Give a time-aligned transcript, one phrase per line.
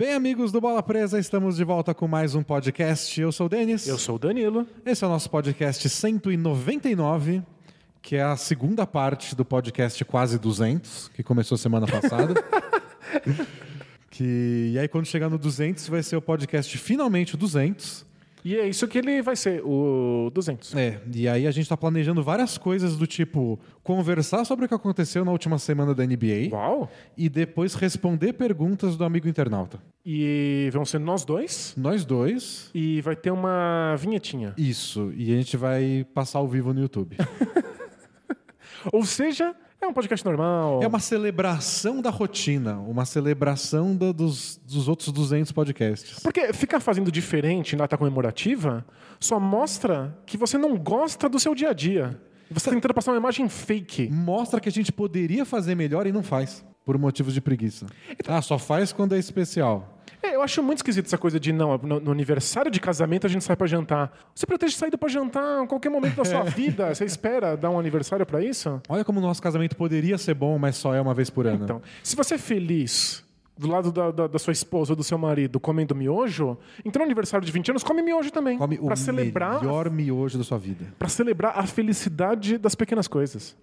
[0.00, 3.20] Bem, amigos do Bola Presa, estamos de volta com mais um podcast.
[3.20, 3.86] Eu sou o Denis.
[3.86, 4.66] Eu sou o Danilo.
[4.82, 7.42] Esse é o nosso podcast 199,
[8.00, 12.32] que é a segunda parte do podcast Quase 200, que começou semana passada.
[14.10, 18.06] que, e aí, quando chegar no 200, vai ser o podcast finalmente o 200.
[18.44, 20.74] E é isso que ele vai ser, o 200.
[20.74, 24.74] É, e aí a gente tá planejando várias coisas do tipo conversar sobre o que
[24.74, 26.90] aconteceu na última semana da NBA Uau!
[27.16, 29.80] e depois responder perguntas do amigo internauta.
[30.04, 31.74] E vão ser nós dois.
[31.76, 32.70] Nós dois.
[32.74, 34.54] E vai ter uma vinhetinha.
[34.56, 37.16] Isso, e a gente vai passar ao vivo no YouTube.
[38.92, 40.82] Ou seja, é um podcast normal.
[40.82, 46.18] É uma celebração da rotina, uma celebração da- dos, dos outros 200 podcasts.
[46.20, 48.84] Porque ficar fazendo diferente na data comemorativa
[49.18, 52.20] só mostra que você não gosta do seu dia a dia.
[52.50, 54.10] Você tá tentando passar uma imagem fake.
[54.10, 57.86] Mostra que a gente poderia fazer melhor e não faz, por motivos de preguiça.
[58.26, 59.99] Ah, só faz quando é especial.
[60.22, 63.30] É, eu acho muito esquisito essa coisa de, não, no, no aniversário de casamento a
[63.30, 64.12] gente sai pra jantar.
[64.34, 66.94] Você pretende sair pra jantar em qualquer momento da sua vida?
[66.94, 68.80] Você espera dar um aniversário pra isso?
[68.88, 71.64] Olha como o nosso casamento poderia ser bom, mas só é uma vez por ano.
[71.64, 73.24] Então, se você é feliz
[73.56, 77.04] do lado da, da, da sua esposa ou do seu marido comendo miojo, então no
[77.04, 78.56] aniversário de 20 anos come miojo também.
[78.56, 80.86] Come o Pra celebrar, melhor miojo da sua vida.
[80.98, 83.54] pra celebrar a felicidade das pequenas coisas.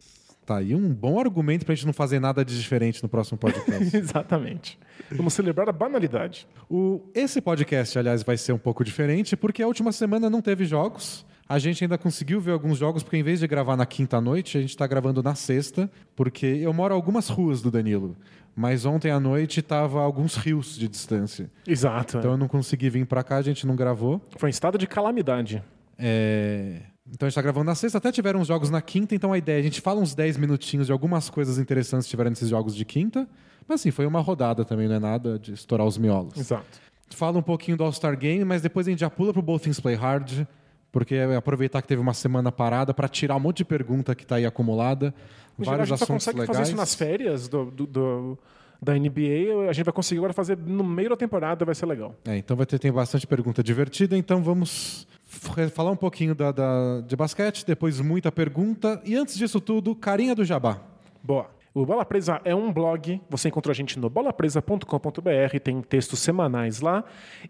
[0.47, 3.91] Tá aí um bom argumento pra gente não fazer nada de diferente no próximo podcast.
[3.97, 4.79] Exatamente.
[5.11, 6.47] Vamos celebrar a banalidade.
[6.69, 10.63] O- esse podcast, aliás, vai ser um pouco diferente porque a última semana não teve
[10.63, 11.25] jogos.
[11.49, 14.57] A gente ainda conseguiu ver alguns jogos, porque em vez de gravar na quinta noite,
[14.57, 18.15] a gente está gravando na sexta, porque eu moro a algumas ruas do Danilo.
[18.55, 21.51] Mas ontem à noite estava a alguns rios de distância.
[21.67, 22.19] Exato.
[22.19, 24.21] Então eu não consegui vir para cá, a gente não gravou.
[24.37, 25.61] Foi um estado de calamidade.
[25.99, 29.31] É, Então a gente tá gravando na sexta, até tiveram uns jogos na quinta, então
[29.31, 32.29] a ideia é a gente fala uns 10 minutinhos de algumas coisas interessantes que tiveram
[32.29, 33.27] nesses jogos de quinta.
[33.67, 36.37] Mas assim, foi uma rodada também, não é nada de estourar os miolos.
[36.37, 36.65] Exato.
[37.11, 39.79] Fala um pouquinho do All-Star Game, mas depois a gente já pula pro Both Things
[39.79, 40.45] Play Hard,
[40.91, 44.25] porque é aproveitar que teve uma semana parada para tirar um monte de pergunta que
[44.25, 45.13] tá aí acumulada,
[45.57, 46.57] Em geral, a vários gente só assuntos consegue legais.
[46.57, 48.37] fazer isso nas férias do, do- do-
[48.81, 49.69] da NBA.
[49.69, 52.15] A gente vai conseguir agora fazer no meio da temporada, vai ser legal.
[52.25, 57.01] É, então vai ter tem bastante pergunta divertida, então vamos falar um pouquinho da, da-
[57.05, 60.81] de basquete, depois muita pergunta e antes disso tudo, carinha do Jabá.
[61.23, 61.55] Boa.
[61.73, 66.81] O Bola Presa é um blog, você encontra a gente no bolapresa.com.br, tem textos semanais
[66.81, 67.03] lá,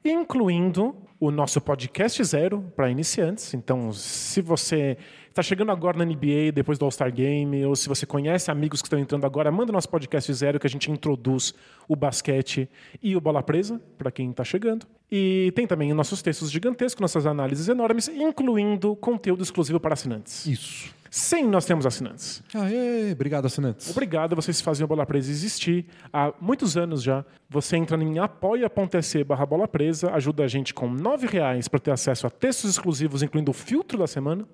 [0.03, 3.53] incluindo o nosso podcast zero para iniciantes.
[3.53, 4.97] Então, se você
[5.39, 8.87] está chegando agora na NBA depois do All-Star Game, ou se você conhece amigos que
[8.87, 11.53] estão entrando agora, manda o nosso podcast zero que a gente introduz
[11.87, 12.67] o basquete
[13.03, 14.87] e o Bola Presa para quem está chegando.
[15.11, 20.47] E tem também os nossos textos gigantescos, nossas análises enormes, incluindo conteúdo exclusivo para assinantes.
[20.47, 20.97] Isso.
[21.09, 22.43] Sim, nós temos assinantes.
[22.53, 23.91] Aê, obrigado, assinantes.
[23.91, 27.23] Obrigado, vocês fazem a Bola Presa existir há muitos anos já.
[27.47, 31.91] Você entra em apoia.se barra Bola Presa, ajuda a gente com R$ reais para ter
[31.91, 34.45] acesso a textos exclusivos, incluindo o filtro da semana,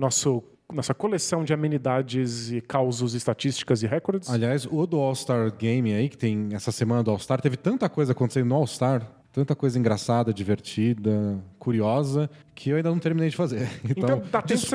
[0.00, 4.30] nosso, nossa coleção de amenidades e causos, estatísticas e recordes.
[4.30, 8.12] Aliás, o do All-Star Game aí, que tem essa semana do All-Star, teve tanta coisa
[8.12, 13.68] acontecendo no All-Star, tanta coisa engraçada, divertida, curiosa, que eu ainda não terminei de fazer.
[13.84, 14.66] Então, Então, dá tempo de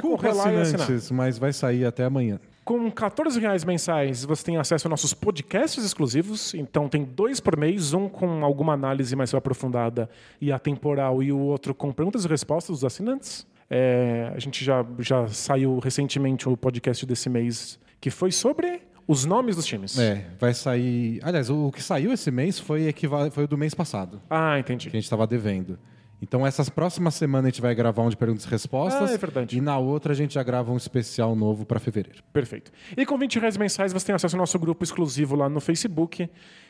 [0.53, 1.17] e assinar.
[1.17, 2.39] mas vai sair até amanhã.
[2.63, 6.53] Com 14 reais mensais, você tem acesso a nossos podcasts exclusivos.
[6.55, 10.09] Então, tem dois por mês, um com alguma análise mais aprofundada
[10.41, 13.45] e atemporal, e o outro com perguntas e respostas dos assinantes.
[13.69, 19.25] É, a gente já, já saiu recentemente o podcast desse mês, que foi sobre os
[19.25, 19.97] nomes dos times.
[19.99, 21.19] É, vai sair.
[21.23, 23.29] Aliás, o que saiu esse mês foi, equival...
[23.31, 24.89] foi o do mês passado, Ah, entendi.
[24.89, 25.77] que a gente estava devendo.
[26.21, 29.11] Então, essas próximas semanas a gente vai gravar um de perguntas e respostas.
[29.11, 29.57] Ah, é verdade.
[29.57, 32.23] E na outra a gente já grava um especial novo para fevereiro.
[32.31, 32.71] Perfeito.
[32.95, 36.27] E com 20 reais mensais você tem acesso ao nosso grupo exclusivo lá no Facebook,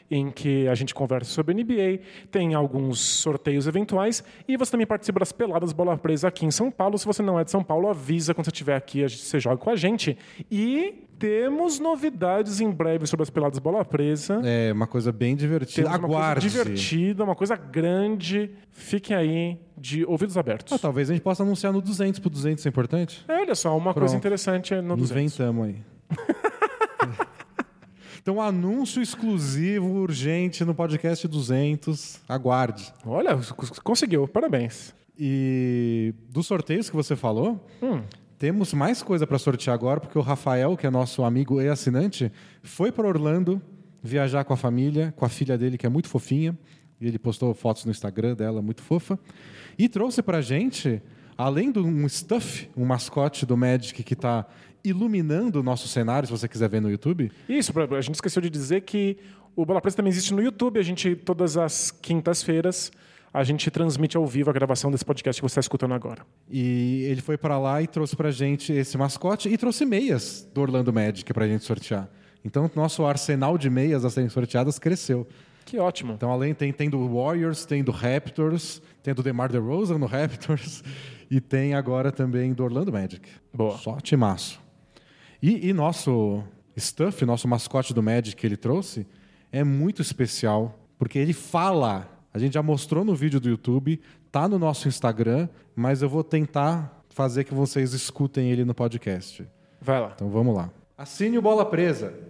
[0.09, 1.99] em que a gente conversa sobre NBA,
[2.29, 6.69] tem alguns sorteios eventuais e você também participa das peladas bola presa aqui em São
[6.69, 6.97] Paulo.
[6.97, 9.69] Se você não é de São Paulo, avisa quando você estiver aqui, você joga com
[9.69, 10.17] a gente.
[10.51, 14.41] E temos novidades em breve sobre as peladas bola presa.
[14.43, 15.89] É uma coisa bem divertida.
[15.89, 16.49] Temos uma coisa Aguarde.
[16.49, 18.51] divertida, uma coisa grande.
[18.71, 20.71] Fiquem aí de ouvidos abertos.
[20.73, 23.23] Ah, talvez a gente possa anunciar no 200 pro 200, é importante?
[23.27, 24.17] É, olha só, uma coisa Pronto.
[24.17, 25.11] interessante no 200.
[25.11, 25.75] Inventamos aí.
[28.25, 32.22] então, anúncio exclusivo, urgente, no podcast 200.
[32.27, 32.92] Aguarde.
[33.06, 33.38] Olha,
[33.83, 34.95] conseguiu, parabéns.
[35.16, 38.01] E dos sorteios que você falou, Hum.
[38.39, 42.31] temos mais coisa para sortear agora, porque o Rafael, que é nosso amigo e assinante,
[42.63, 43.62] foi para Orlando
[44.01, 46.57] viajar com a família, com a filha dele, que é muito fofinha.
[47.00, 49.19] E ele postou fotos no Instagram dela, muito fofa.
[49.77, 51.00] E trouxe pra gente,
[51.38, 54.48] além de um stuff, um mascote do Magic que está
[54.85, 57.31] iluminando o nosso cenário, se você quiser ver no YouTube.
[57.49, 59.17] Isso, a gente esqueceu de dizer que
[59.55, 60.79] o Bola Presa também existe no YouTube.
[60.79, 62.91] A gente, todas as quintas-feiras,
[63.33, 66.25] a gente transmite ao vivo a gravação desse podcast que você está escutando agora.
[66.49, 70.61] E ele foi para lá e trouxe pra gente esse mascote e trouxe meias do
[70.61, 72.09] Orlando Magic pra gente sortear.
[72.43, 75.27] Então, nosso arsenal de meias a serem sorteadas cresceu.
[75.65, 76.13] Que ótimo.
[76.13, 80.83] Então, além tem, tem do Warriors, tem do Raptors, tem do DeMar DeRozan no Raptors
[81.29, 83.27] e tem agora também do Orlando Magic.
[83.53, 83.77] Boa.
[83.77, 84.64] Só timaço.
[85.45, 86.44] E, e nosso
[86.75, 89.06] stuff, nosso mascote do Magic que ele trouxe,
[89.51, 92.09] é muito especial, porque ele fala.
[92.33, 94.01] A gente já mostrou no vídeo do YouTube,
[94.31, 99.47] tá no nosso Instagram, mas eu vou tentar fazer que vocês escutem ele no podcast.
[99.80, 100.13] Vai lá.
[100.15, 100.71] Então vamos lá.
[100.97, 102.12] Assine o Bola Presa.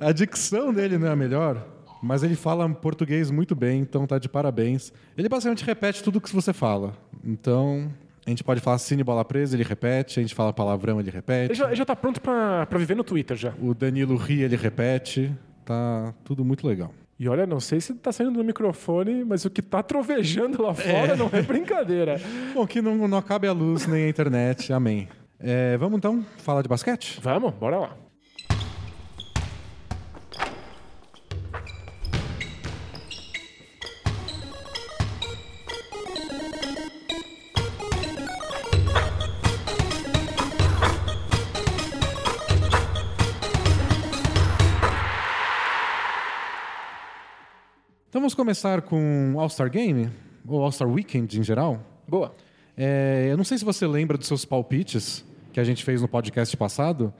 [0.00, 1.66] A dicção dele não é a melhor,
[2.00, 4.92] mas ele fala português muito bem, então tá de parabéns.
[5.16, 6.96] Ele basicamente repete tudo que você fala.
[7.24, 7.92] Então,
[8.28, 10.20] a gente pode falar cine bola presa, ele repete.
[10.20, 11.52] A gente fala palavrão, ele repete.
[11.52, 13.54] Ele já, ele já tá pronto pra, pra viver no Twitter já.
[13.58, 15.32] O Danilo ri, ele repete.
[15.64, 16.92] Tá tudo muito legal.
[17.18, 20.74] E olha, não sei se tá saindo no microfone, mas o que tá trovejando lá
[20.74, 22.20] fora não é brincadeira.
[22.54, 24.74] Bom, que não, não acabe a luz nem a internet.
[24.74, 25.08] Amém.
[25.40, 27.18] É, vamos então falar de basquete?
[27.22, 27.96] Vamos, bora lá.
[48.18, 50.10] Então vamos começar com All-Star Game,
[50.44, 51.80] ou All-Star Weekend em geral.
[52.04, 52.34] Boa.
[52.76, 56.08] É, eu não sei se você lembra dos seus palpites que a gente fez no
[56.08, 57.14] podcast passado,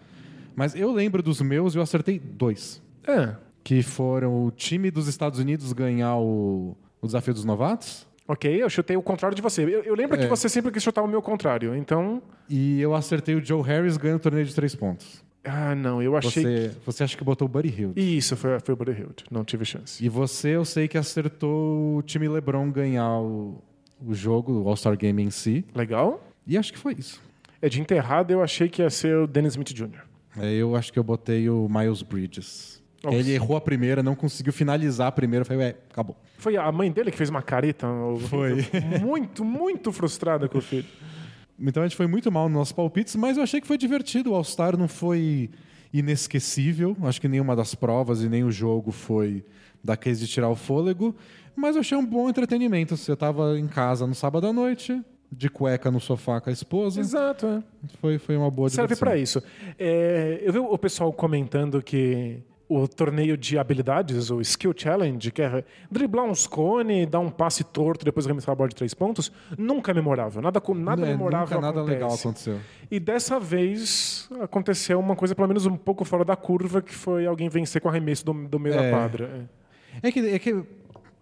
[0.56, 2.82] mas eu lembro dos meus e eu acertei dois.
[3.06, 3.36] É.
[3.62, 8.04] Que foram o time dos Estados Unidos ganhar o, o desafio dos novatos.
[8.26, 9.62] Ok, eu chutei o contrário de você.
[9.62, 10.28] Eu, eu lembro que É.
[10.28, 12.20] você sempre quis chutar o meu contrário, então.
[12.50, 15.22] E eu acertei o Joe Harris ganhando o torneio de três pontos.
[15.44, 16.42] Ah, não, eu achei.
[16.42, 18.00] Você, você acha que botou o Buddy Hield.
[18.16, 19.24] Isso, foi, foi o Buddy Hield.
[19.30, 20.04] Não tive chance.
[20.04, 23.62] E você, eu sei que acertou o time LeBron ganhar o,
[24.04, 25.64] o jogo, o All-Star Game em si.
[25.74, 26.22] Legal.
[26.46, 27.20] E acho que foi isso.
[27.60, 30.02] É de enterrada, eu achei que ia ser o Dennis Smith Jr.
[30.36, 32.82] É, eu acho que eu botei o Miles Bridges.
[33.02, 33.16] Nossa.
[33.16, 35.44] Ele errou a primeira, não conseguiu finalizar a primeira.
[35.44, 36.16] Falei, ué, acabou.
[36.36, 37.86] Foi a mãe dele que fez uma careta?
[38.28, 38.66] Foi.
[39.00, 40.86] Muito, muito frustrada com o filho.
[41.60, 44.30] Então a gente foi muito mal nos nossos palpites, mas eu achei que foi divertido.
[44.30, 45.50] O All-Star não foi
[45.92, 46.96] inesquecível.
[47.02, 49.44] Acho que nenhuma das provas e nem o jogo foi
[49.82, 51.14] daqueles de tirar o fôlego.
[51.56, 52.96] Mas eu achei um bom entretenimento.
[52.96, 55.00] Você estava em casa no sábado à noite,
[55.30, 57.00] de cueca no sofá com a esposa.
[57.00, 57.62] Exato, é.
[58.00, 59.08] Foi, foi uma boa Serve diversão.
[59.08, 59.42] pra isso.
[59.78, 62.38] É, eu vi o pessoal comentando que
[62.68, 67.64] o torneio de habilidades, o Skill Challenge, que é driblar uns cone, dar um passe
[67.64, 70.42] torto, depois arremessar a bola de três pontos, nunca é memorável.
[70.42, 71.94] Nada, nada É, memorável nunca nada acontece.
[72.02, 72.60] legal aconteceu.
[72.90, 77.26] E dessa vez aconteceu uma coisa pelo menos um pouco fora da curva, que foi
[77.26, 78.82] alguém vencer com arremesso do, do meio É.
[78.82, 79.48] da quadra.
[80.02, 80.10] É.
[80.10, 80.62] Que, é que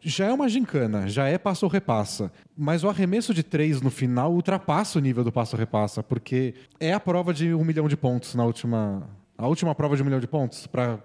[0.02, 2.30] já é uma gincana, já é passo ou repassa.
[2.56, 6.54] Mas o arremesso de três no final ultrapassa o nível do passo ou repassa, porque
[6.80, 9.08] é a prova de um milhão de pontos na última.
[9.38, 10.98] A última prova de um milhão de pontos para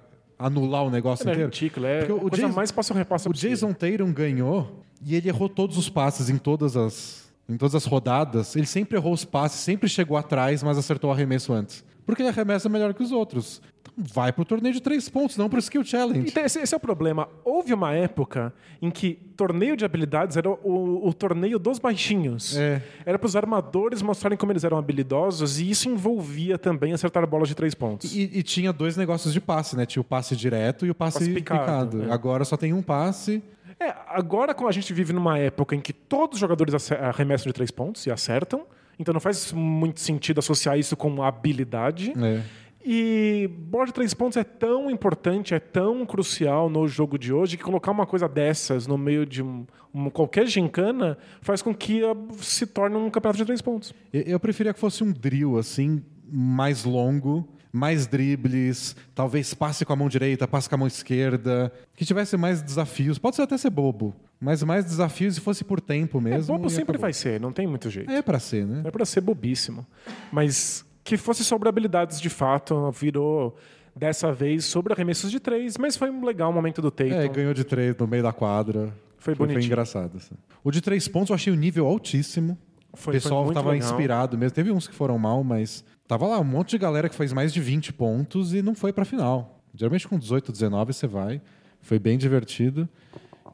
[0.45, 1.50] anular o negócio É inteiro.
[1.51, 5.29] ridículo, é Porque o coisa Jason- mais passo repassa O Jason Tatum ganhou e ele
[5.29, 8.55] errou todos os passes em todas as em todas as rodadas.
[8.55, 11.83] Ele sempre errou os passes, sempre chegou atrás, mas acertou o arremesso antes.
[12.05, 13.62] Porque ele arremessa melhor que os outros.
[14.01, 16.27] Vai pro torneio de três pontos, não pro skill challenge.
[16.29, 17.29] Então, esse, esse é o problema.
[17.46, 22.58] Houve uma época em que torneio de habilidades era o, o torneio dos baixinhos.
[22.58, 22.81] É.
[23.05, 27.48] Era para os armadores mostrarem como eles eram habilidosos e isso envolvia também acertar bolas
[27.48, 28.15] de três pontos.
[28.15, 29.86] E, e tinha dois negócios de passe, né?
[29.86, 31.60] Tinha o passe direto e o passe, Passe picado.
[32.00, 32.12] picado, é.
[32.13, 33.43] Agora só tem um passe.
[33.79, 37.53] É, agora como a gente vive numa época em que todos os jogadores arremessam de
[37.53, 38.63] três pontos e acertam,
[39.00, 42.13] então não faz muito sentido associar isso com habilidade.
[42.15, 42.41] É.
[42.84, 47.56] E bola de três pontos é tão importante, é tão crucial no jogo de hoje
[47.58, 52.04] que colocar uma coisa dessas no meio de um, um- qualquer gincana faz com que
[52.04, 53.94] ah, se torne um campeonato de três pontos.
[54.12, 59.94] Eu, eu preferia que fosse um drill, assim, mais longo, mais dribles, talvez passe com
[59.94, 63.18] a mão direita, passe com a mão esquerda, que tivesse mais desafios.
[63.20, 66.54] Pode ser até ser bobo, mas mais desafios se fosse por tempo É, mesmo.
[66.56, 67.02] bobo e sempre acabou.
[67.02, 68.10] vai ser, não tem muito jeito.
[68.12, 68.82] É pra ser, né?
[68.86, 69.86] É para ser bobíssimo.
[70.32, 73.55] Mas que fosse sobre habilidades de fato, virou
[73.96, 77.13] dessa vez sobre arremessos de três, mas foi um legal momento do Tatum.
[77.13, 78.93] É, ganhou de três no meio da quadra.
[79.17, 79.67] Foi Foi bonitinho.
[79.67, 80.17] engraçado.
[80.17, 80.36] assim.
[80.63, 82.58] O de três pontos eu achei o nível altíssimo.
[82.93, 84.53] Foi- o pessoal foi estava inspirado mesmo.
[84.55, 87.53] Teve uns que foram mal, mas tava lá um monte de galera que fez mais
[87.53, 89.60] de 20 pontos e não foi pra final.
[89.75, 91.41] Geralmente com 18, 19 você vai.
[91.81, 92.88] Foi bem divertido.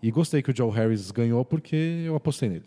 [0.02, 2.66] E gostei que o Joe Harris ganhou porque eu apostei nele.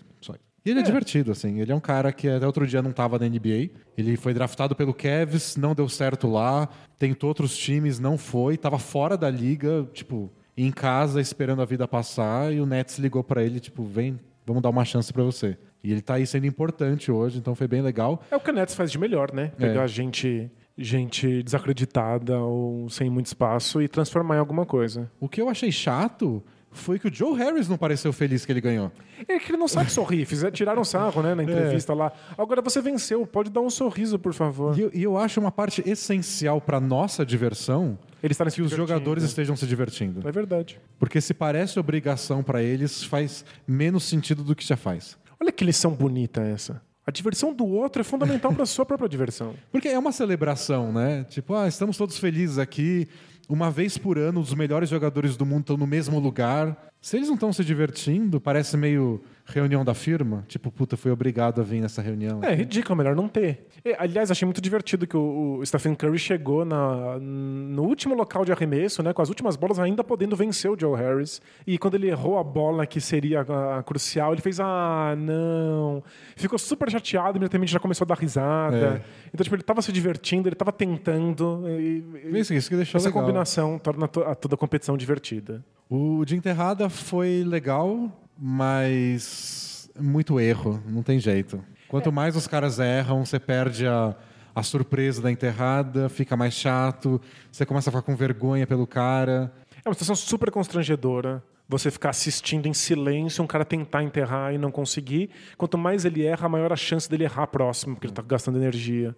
[0.64, 0.83] E ele é.
[0.83, 1.61] divertido, assim.
[1.61, 3.71] Ele é um cara que até outro dia não estava na NBA.
[3.97, 6.69] Ele foi draftado pelo Cavs, não deu certo lá.
[6.99, 8.57] Tentou outros times, não foi.
[8.57, 12.52] Tava fora da liga, tipo, em casa, esperando a vida passar.
[12.52, 15.57] E o Nets ligou para ele, tipo, vem, vamos dar uma chance para você.
[15.83, 18.23] E ele tá aí sendo importante hoje, então foi bem legal.
[18.31, 19.52] É o que o Nets faz de melhor, né?
[19.57, 19.88] Pegar é.
[19.88, 20.50] gente
[20.83, 25.11] gente desacreditada ou sem muito espaço e transformar em alguma coisa.
[25.21, 28.60] O que eu achei chato foi que o Joe Harris não pareceu feliz que ele
[28.60, 28.92] ganhou.
[29.26, 30.24] É que ele não sabe sorrir.
[30.24, 31.44] Fizeram, tiraram sarro né, na é.
[31.44, 31.96] entrevista é.
[31.96, 32.12] lá.
[32.38, 34.78] Agora você venceu, pode dar um sorriso, por favor.
[34.78, 39.56] E, e eu acho uma parte essencial para nossa diversão eles que os jogadores estejam
[39.56, 40.26] se divertindo.
[40.28, 40.78] É verdade.
[40.98, 45.16] Porque se parece obrigação para eles, faz menos sentido do que já faz.
[45.40, 46.82] Olha que lição bonita essa.
[47.06, 49.54] A diversão do outro é fundamental para a sua própria diversão.
[49.72, 51.24] Porque é uma celebração, né?
[51.24, 53.08] Tipo, ah, estamos todos felizes aqui,
[53.54, 56.90] uma vez por ano, os melhores jogadores do mundo estão no mesmo lugar.
[57.00, 60.44] Se eles não estão se divertindo, parece meio reunião da firma.
[60.49, 62.42] Tipo, puta, fui obrigado a vir nessa reunião.
[62.42, 63.66] É, ridículo, melhor não ter.
[63.85, 68.44] E, aliás, achei muito divertido que o, o, Stephen Curry chegou na, no último local
[68.44, 71.40] de arremesso, né, com as últimas bolas, ainda podendo vencer o Joe Harris.
[71.66, 76.02] E quando ele errou a bola que seria a, a crucial, ele fez, ah, não.
[76.37, 78.76] Ficou super chateado, imediatamente já começou a dar risada.
[78.76, 79.02] É.
[79.32, 81.64] Então, tipo, ele estava se divertindo, ele estava tentando.
[81.68, 82.04] E,
[82.38, 83.23] isso, isso que deixou essa legal.
[83.23, 85.64] combinação torna a toda a competição divertida.
[85.88, 91.62] O de enterrada foi legal, mas muito erro, não tem jeito.
[91.88, 94.16] Quanto mais os caras erram, você perde a,
[94.54, 97.20] a surpresa da enterrada, fica mais chato,
[97.52, 99.52] você começa a ficar com vergonha pelo cara.
[99.85, 101.42] É uma situação super constrangedora.
[101.68, 105.30] Você ficar assistindo em silêncio um cara tentar enterrar e não conseguir.
[105.56, 109.14] Quanto mais ele erra, maior a chance dele errar próximo, porque ele está gastando energia.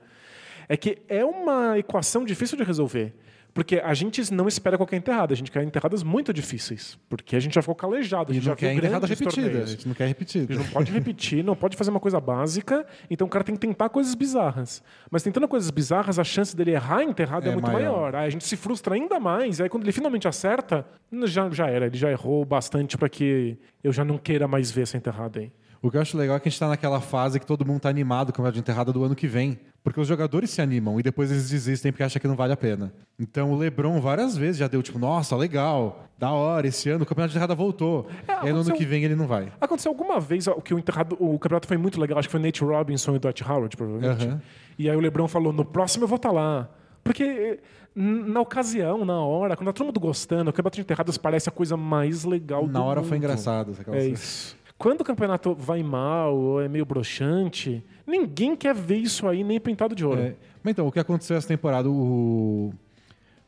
[0.69, 3.15] É que é uma equação difícil de resolver.
[3.55, 6.99] Porque a gente não espera qualquer enterrada, a gente quer enterradas muito difíceis.
[7.09, 9.43] Porque a gente já ficou calejado, a gente não já quer enterrada repetida.
[9.43, 9.69] Torneios.
[9.69, 10.47] A gente não quer repetir.
[10.49, 13.55] A gente não pode repetir, não pode fazer uma coisa básica, então o cara tem
[13.55, 14.83] que tentar coisas bizarras.
[15.11, 17.93] Mas tentando coisas bizarras, a chance dele errar enterrada é, é muito maior.
[17.93, 18.15] maior.
[18.17, 20.87] Aí a gente se frustra ainda mais, e aí quando ele finalmente acerta,
[21.25, 24.83] já, já era, ele já errou bastante para que eu já não queira mais ver
[24.83, 25.53] essa enterrada aí.
[25.83, 27.79] O que eu acho legal é que a gente está naquela fase que todo mundo
[27.79, 29.59] está animado com a de enterrada do ano que vem.
[29.83, 32.57] Porque os jogadores se animam e depois eles desistem porque acham que não vale a
[32.57, 32.93] pena.
[33.19, 37.07] Então o Lebron várias vezes já deu tipo, nossa, legal, da hora, esse ano o
[37.07, 38.07] campeonato de enterrada voltou.
[38.29, 39.53] É, e aí no ano que vem ele não vai.
[39.61, 42.63] Aconteceu alguma vez que o, enterrado, o campeonato foi muito legal, acho que foi Nate
[42.63, 44.27] Robinson e Dwight Howard, provavelmente.
[44.29, 44.41] Uhum.
[44.79, 46.71] E aí o Lebron falou, no próximo eu vou estar tá lá.
[47.03, 47.59] Porque
[47.93, 51.53] na ocasião, na hora, quando tá todo mundo gostando, o campeonato de enterradas parece a
[51.53, 53.09] coisa mais legal na do Na hora mundo.
[53.09, 53.77] foi engraçado.
[53.89, 54.57] É isso.
[54.83, 59.61] Quando o campeonato vai mal ou é meio broxante, ninguém quer ver isso aí nem
[59.61, 60.21] pintado de ouro.
[60.21, 60.35] É.
[60.61, 61.89] Mas então, o que aconteceu essa temporada?
[61.89, 62.75] O...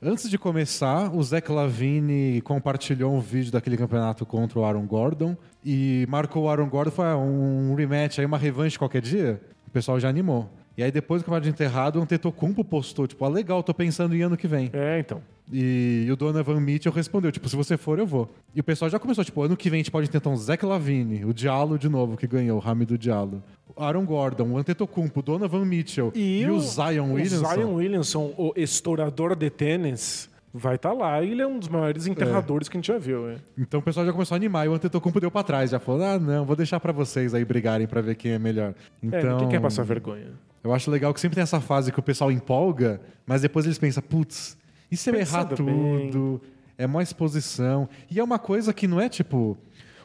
[0.01, 5.37] Antes de começar, o Zach Lavine compartilhou um vídeo daquele campeonato contra o Aaron Gordon
[5.65, 9.41] e marcou o Aaron Gordon, foi ah, um rematch, aí uma revanche qualquer dia.
[9.67, 10.49] O pessoal já animou.
[10.77, 14.15] E aí depois do campeonato de enterrado, o Antetokounmpo postou, tipo, ah, legal, tô pensando
[14.15, 14.71] em ano que vem.
[14.73, 15.23] É, então.
[15.53, 18.29] E, e o Donovan Mitchell respondeu, tipo, se você for, eu vou.
[18.55, 20.65] E o pessoal já começou, tipo, ano que vem a gente pode tentar um Zach
[20.65, 23.43] Lavine, o Diallo de novo, que ganhou, o Hamid Diallo.
[23.77, 27.47] Aaron Gordon, o Antetokounmpo, o Donovan Mitchell e, e o, o, Zion Williamson.
[27.47, 31.59] O Zion Williamson, o estourador de tênis, vai estar tá lá e ele é um
[31.59, 32.71] dos maiores enterradores é.
[32.71, 33.29] que a gente já viu.
[33.29, 33.37] É.
[33.59, 36.05] Então o pessoal já começou a animar e o Antetokounmpo deu para trás, já falou,
[36.05, 38.75] ah, não, vou deixar para vocês aí brigarem para ver quem é melhor.
[39.03, 39.19] Então...
[39.19, 40.29] É, ninguém quer passar vergonha.
[40.65, 43.79] Eu acho legal que sempre tem essa fase que o pessoal empolga, mas depois eles
[43.79, 44.57] pensam, putz,
[44.91, 46.41] e se eu errar tudo?
[46.43, 46.51] Bem.
[46.79, 47.87] É uma exposição.
[48.11, 49.59] E é uma coisa que não é tipo.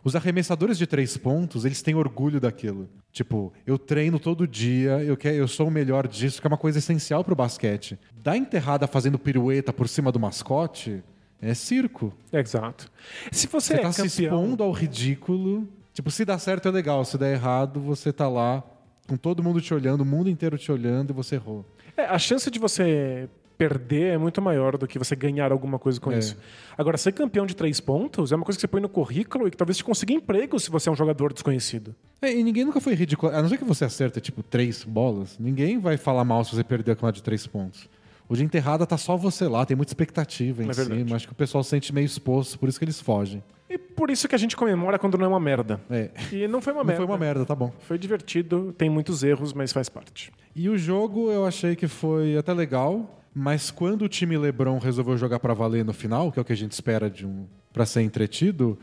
[0.03, 2.89] Os arremessadores de três pontos, eles têm orgulho daquilo.
[3.11, 6.57] Tipo, eu treino todo dia, eu, quero, eu sou o melhor disso, que é uma
[6.57, 7.99] coisa essencial pro basquete.
[8.23, 11.03] Dar enterrada fazendo pirueta por cima do mascote
[11.41, 12.13] é circo.
[12.31, 12.89] Exato.
[13.31, 14.09] Se você, você é tá campeão...
[14.09, 15.67] se expondo ao ridículo.
[15.93, 18.63] Tipo, se dá certo é legal, se der errado, você tá lá
[19.09, 21.65] com todo mundo te olhando, o mundo inteiro te olhando e você errou.
[21.97, 25.99] É, a chance de você perder é muito maior do que você ganhar alguma coisa
[25.99, 26.19] com é.
[26.19, 26.37] isso.
[26.77, 29.51] Agora, ser campeão de três pontos é uma coisa que você põe no currículo e
[29.51, 31.93] que talvez te consiga emprego se você é um jogador desconhecido.
[32.21, 33.35] É, e ninguém nunca foi ridículo.
[33.35, 36.63] A não ser que você acerta, tipo, três bolas, ninguém vai falar mal se você
[36.63, 37.89] perder a camada de três pontos.
[38.29, 41.15] O de enterrada tá só você lá, tem muita expectativa em é cima.
[41.15, 43.43] Acho que o pessoal se sente meio exposto, por isso que eles fogem.
[43.67, 45.81] E por isso que a gente comemora quando não é uma merda.
[45.89, 46.11] É.
[46.31, 47.03] E não foi uma não merda.
[47.03, 47.73] Foi uma merda, tá bom.
[47.79, 50.31] Foi divertido, tem muitos erros, mas faz parte.
[50.55, 55.17] E o jogo eu achei que foi até legal, mas quando o time LeBron resolveu
[55.17, 57.85] jogar para valer no final, que é o que a gente espera de um para
[57.85, 58.77] ser entretido,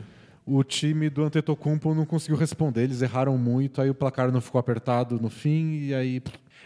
[0.45, 4.59] o time do Antetokounmpo não conseguiu responder, eles erraram muito, aí o placar não ficou
[4.59, 6.23] apertado no fim e aí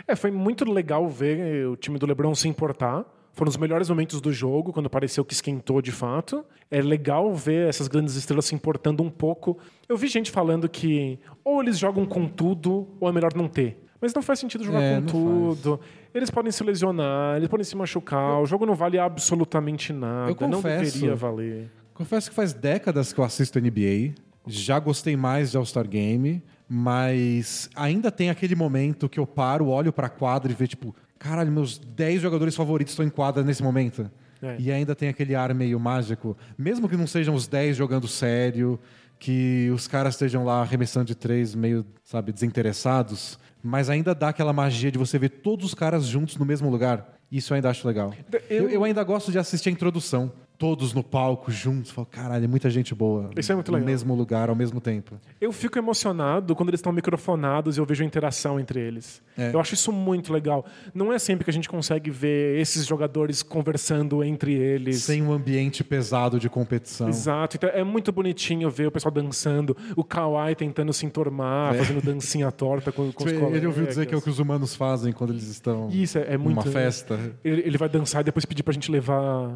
[0.06, 4.20] é, foi muito legal ver o time do LeBron se importar, Foram os melhores momentos
[4.20, 6.44] do jogo, quando pareceu que esquentou de fato.
[6.68, 9.56] É legal ver essas grandes estrelas se importando um pouco.
[9.88, 13.78] Eu vi gente falando que ou eles jogam com tudo, ou é melhor não ter.
[14.00, 15.80] Mas não faz sentido jogar É, com não tudo.
[16.12, 18.40] Eles podem se lesionar, eles podem se machucar.
[18.42, 20.32] O jogo não vale absolutamente nada.
[20.32, 21.70] Eu não confesso- deveria valer.
[21.94, 24.12] Confesso que faz décadas que eu assisto NBA.
[24.46, 26.42] Já gostei mais de All-Star Game,
[26.72, 31.50] mas ainda tem aquele momento que eu paro, olho pra quadra e vejo, tipo, caralho,
[31.50, 34.08] meus 10 jogadores favoritos estão em quadra nesse momento.
[34.40, 34.54] É.
[34.56, 36.36] E ainda tem aquele ar meio mágico.
[36.56, 38.78] Mesmo que não sejam os 10 jogando sério,
[39.18, 44.52] que os caras estejam lá arremessando de três meio, sabe, desinteressados, mas ainda dá aquela
[44.52, 47.18] magia de você ver todos os caras juntos no mesmo lugar.
[47.32, 48.14] Isso eu ainda acho legal.
[48.32, 50.32] Eu- Eu, eu ainda gosto de assistir a introdução.
[50.60, 51.90] Todos no palco, juntos.
[51.90, 53.30] Falo, caralho, é muita gente boa.
[53.34, 53.90] Isso é muito No legal.
[53.90, 55.18] mesmo lugar, ao mesmo tempo.
[55.40, 59.22] Eu fico emocionado quando eles estão microfonados e eu vejo a interação entre eles.
[59.38, 59.54] É.
[59.54, 60.66] Eu acho isso muito legal.
[60.92, 65.02] Não é sempre que a gente consegue ver esses jogadores conversando entre eles.
[65.02, 67.08] Sem um ambiente pesado de competição.
[67.08, 67.56] Exato.
[67.56, 72.52] Então é muito bonitinho ver o pessoal dançando, o Kawhi tentando se entormar, fazendo dancinha
[72.52, 73.54] torta com, com os colegas.
[73.54, 73.56] É.
[73.56, 76.34] Ele ouviu dizer que é o que os humanos fazem quando eles estão Isso, é,
[76.34, 76.56] é muito...
[76.56, 77.18] numa festa.
[77.42, 79.48] Ele, ele vai dançar e depois pedir pra gente levar,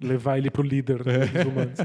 [0.00, 1.78] levar ele pro líder dos humanos.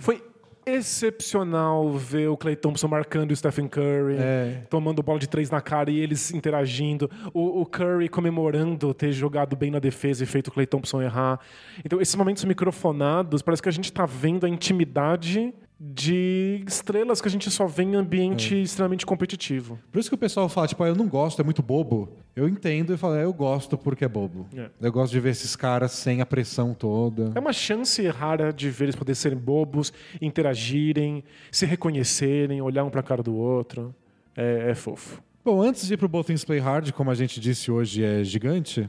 [0.00, 0.22] Foi
[0.66, 4.62] excepcional ver o Clay Thompson marcando o Stephen Curry, É.
[4.68, 7.10] tomando bola de três na cara e eles interagindo.
[7.32, 11.40] O, o Curry comemorando ter jogado bem na defesa e feito o Clay Thompson errar.
[11.84, 15.52] Então, esses momentos microfonados, parece que a gente tá vendo a intimidade
[15.82, 18.58] de estrelas que a gente só vê em ambiente É.
[18.58, 19.78] extremamente competitivo.
[19.90, 22.10] Por isso que o pessoal fala, tipo, ah, eu não gosto, é muito bobo.
[22.36, 24.46] Eu entendo e falo, é, eu gosto porque é bobo.
[24.54, 24.68] É.
[24.80, 27.32] Eu gosto de ver esses caras sem a pressão toda.
[27.34, 32.90] É uma chance rara de ver eles poderem serem bobos, interagirem, se reconhecerem, olhar um
[32.90, 33.94] pra cara do outro.
[34.36, 35.22] É, é fofo.
[35.42, 38.22] Bom, antes de ir pro Both Things Play Hard, como a gente disse hoje é
[38.22, 38.88] gigante,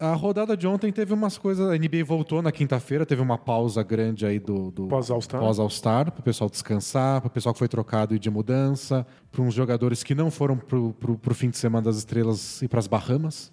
[0.00, 1.68] a rodada de ontem teve umas coisas.
[1.68, 5.40] A NBA voltou na quinta-feira, teve uma pausa grande aí do, do Pós-All-Star.
[5.40, 10.02] pós-All-Star, pro pessoal descansar, pro pessoal que foi trocado e de mudança, para uns jogadores
[10.02, 13.52] que não foram pro, pro, pro fim de semana das estrelas e pras Bahamas.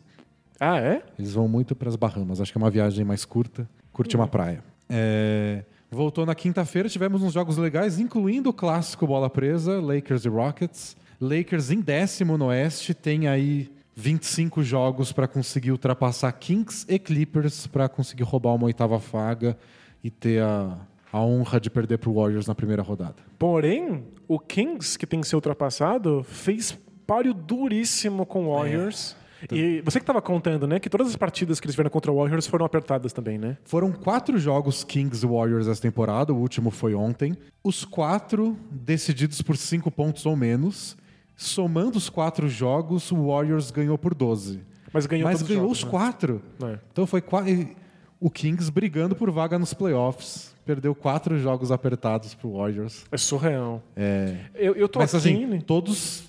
[0.60, 1.04] Ah, é?
[1.20, 4.64] Eles vão muito pras Bahamas, acho que é uma viagem mais curta, curte uma praia.
[4.90, 10.30] É, Voltou na quinta-feira, tivemos uns jogos legais, incluindo o clássico bola presa, Lakers e
[10.30, 10.98] Rockets.
[11.20, 17.66] Lakers em décimo no Oeste, tem aí 25 jogos para conseguir ultrapassar Kings e Clippers
[17.66, 19.58] para conseguir roubar uma oitava vaga
[20.04, 20.78] e ter a,
[21.12, 23.16] a honra de perder para o Warriors na primeira rodada.
[23.40, 29.16] Porém, o Kings, que tem que ser ultrapassado, fez páreo duríssimo com o Warriors.
[29.52, 32.18] E você que estava contando, né, que todas as partidas que eles tiveram contra o
[32.18, 33.58] Warriors foram apertadas também, né?
[33.64, 37.36] Foram quatro jogos Kings e Warriors essa temporada, o último foi ontem.
[37.64, 40.96] Os quatro decididos por cinco pontos ou menos.
[41.40, 44.60] Somando os quatro jogos, o Warriors ganhou por 12.
[44.92, 45.90] Mas ganhou Mas todos os ganhou jogos, os né?
[45.92, 46.42] quatro.
[46.64, 46.80] É.
[46.92, 47.76] Então foi qua- e
[48.20, 50.56] o Kings brigando por vaga nos playoffs.
[50.66, 53.06] Perdeu quatro jogos apertados pro Warriors.
[53.12, 53.84] É surreal.
[53.96, 54.36] É...
[54.56, 55.46] Eu, eu tô Mas aqui...
[55.46, 56.24] assim, todos.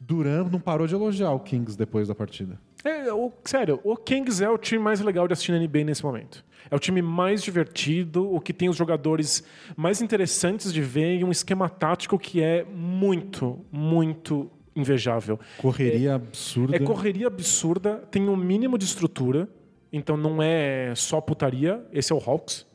[0.00, 2.58] Durant não parou de elogiar o Kings depois da partida.
[2.88, 6.04] É, o- sério, o Kings é o time mais legal de assistir na NBA nesse
[6.04, 6.44] momento.
[6.70, 9.42] É o time mais divertido, o que tem os jogadores
[9.76, 15.38] mais interessantes de ver e um esquema tático que é muito, muito invejável.
[15.58, 16.76] Correria absurda.
[16.76, 19.48] É correria absurda, tem um mínimo de estrutura,
[19.92, 22.65] então não é só putaria, esse é o Hawks.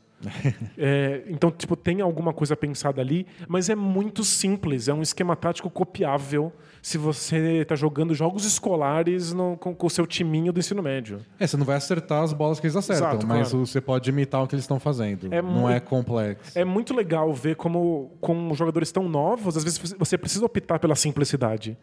[0.78, 5.34] É, então, tipo, tem alguma coisa pensada ali, mas é muito simples, é um esquema
[5.36, 10.82] tático copiável se você está jogando jogos escolares no- com o seu timinho do ensino
[10.82, 11.20] médio.
[11.38, 13.66] É, você não vai acertar as bolas que eles acertam, Exato, mas claro.
[13.66, 15.32] você pode imitar o que eles estão fazendo.
[15.32, 16.58] É não muito- é complexo.
[16.58, 20.94] É muito legal ver como, com jogadores tão novos, às vezes você precisa optar pela
[20.96, 21.76] simplicidade.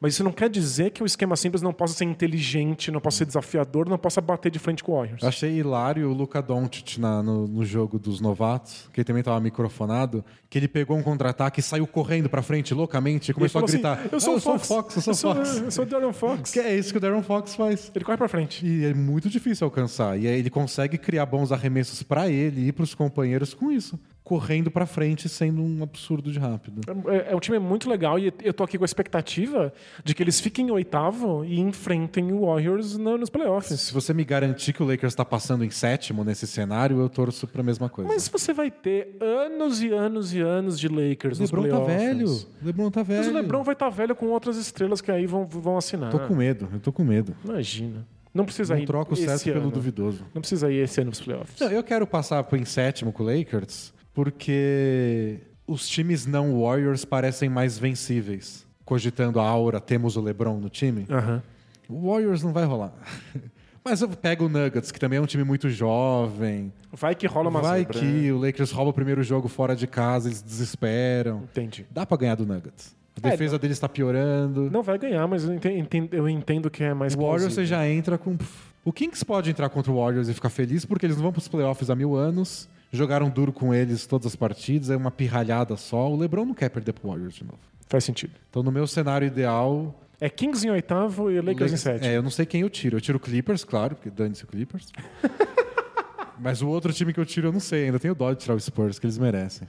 [0.00, 3.18] Mas isso não quer dizer que o esquema simples não possa ser inteligente, não possa
[3.18, 5.22] ser desafiador, não possa bater de frente com o Warriors.
[5.22, 9.20] Eu achei hilário o Luca Doncic na- no, no jogo dos novatos, que ele também
[9.20, 13.62] estava microfonado, que ele pegou um contra-ataque e saiu correndo pra frente loucamente e começou
[13.62, 15.56] a gritar: assim, eu sou "Ah, o Fox, Fox, eu sou o Fox.
[15.58, 16.50] Eu sou o Darren Fox.
[16.52, 17.90] Que é isso que o Darren Fox faz.
[17.94, 18.66] Ele corre pra frente.
[18.66, 20.18] E é muito difícil alcançar.
[20.18, 23.98] E aí ele consegue criar bons arremessos pra ele e pros companheiros com isso.
[24.26, 26.80] Correndo pra frente, sendo um absurdo de rápido.
[27.08, 30.20] É, é um time muito legal e eu tô aqui com a expectativa de que
[30.20, 33.80] eles fiquem em oitavo e enfrentem o Warriors na- nos playoffs.
[33.80, 37.46] Se você me garantir que o Lakers está passando em sétimo nesse cenário, eu torço
[37.46, 38.10] pra mesma coisa.
[38.12, 42.02] Mas você vai ter anos e anos e anos de Lakers nos LeBron tá playoffs.
[42.16, 42.46] velho.
[42.64, 43.18] LeBron tá velho.
[43.20, 46.10] Mas o LeBron vai estar velho com outras estrelas que aí vão, vão assinar.
[46.10, 47.32] Tô com medo, eu tô com medo.
[47.44, 48.04] Imagina.
[48.34, 49.70] Não precisa Não ir troco o certo pelo ano.
[49.70, 50.26] duvidoso.
[50.34, 51.60] Não precisa ir esse ano pros playoffs.
[51.60, 57.48] Não, eu quero passar em sétimo com o Lakers porque os times não Warriors parecem
[57.48, 58.66] mais vencíveis.
[58.84, 61.06] Cogitando a aura, temos o LeBron no time.
[61.10, 61.42] Aham.
[61.88, 62.92] O Warriors não vai rolar.
[63.84, 66.72] Mas eu pego o Nuggets, que também é um time muito jovem.
[66.92, 68.32] Vai que rola uma Vai zebra, que né?
[68.32, 71.42] o Lakers rouba o primeiro jogo fora de casa, eles desesperam.
[71.44, 71.86] Entendi.
[71.90, 72.96] Dá pra ganhar do Nuggets.
[73.22, 74.68] A É, defesa deles tá piorando.
[74.72, 77.54] Não vai ganhar, mas eu entendo, eu entendo que é mais o Warriors plausível.
[77.64, 78.36] você já entra com.
[78.84, 81.46] O Kings pode entrar contra o Warriors e ficar feliz porque eles não vão pros
[81.48, 82.68] playoffs há mil anos.
[82.92, 86.10] Jogaram duro com eles todas as partidas, é uma pirralhada só.
[86.10, 87.58] O LeBron não quer perder pro Warriors de novo.
[87.88, 88.32] Faz sentido.
[88.50, 89.94] Então, no meu cenário ideal.
[90.20, 92.06] É Kings em oitavo e Lakers em sétimo.
[92.06, 92.96] É, eu não sei quem eu tiro.
[92.96, 94.90] Eu tiro o Clippers, claro, porque dane-se o Clippers.
[96.38, 97.86] Mas o outro time que eu tiro eu não sei.
[97.86, 99.68] Ainda tenho dó de tirar o Spurs, que eles merecem.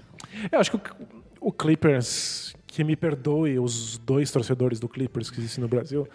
[0.51, 0.81] Eu acho que o,
[1.41, 6.07] o Clippers, que me perdoe os dois torcedores do Clippers que existem no Brasil,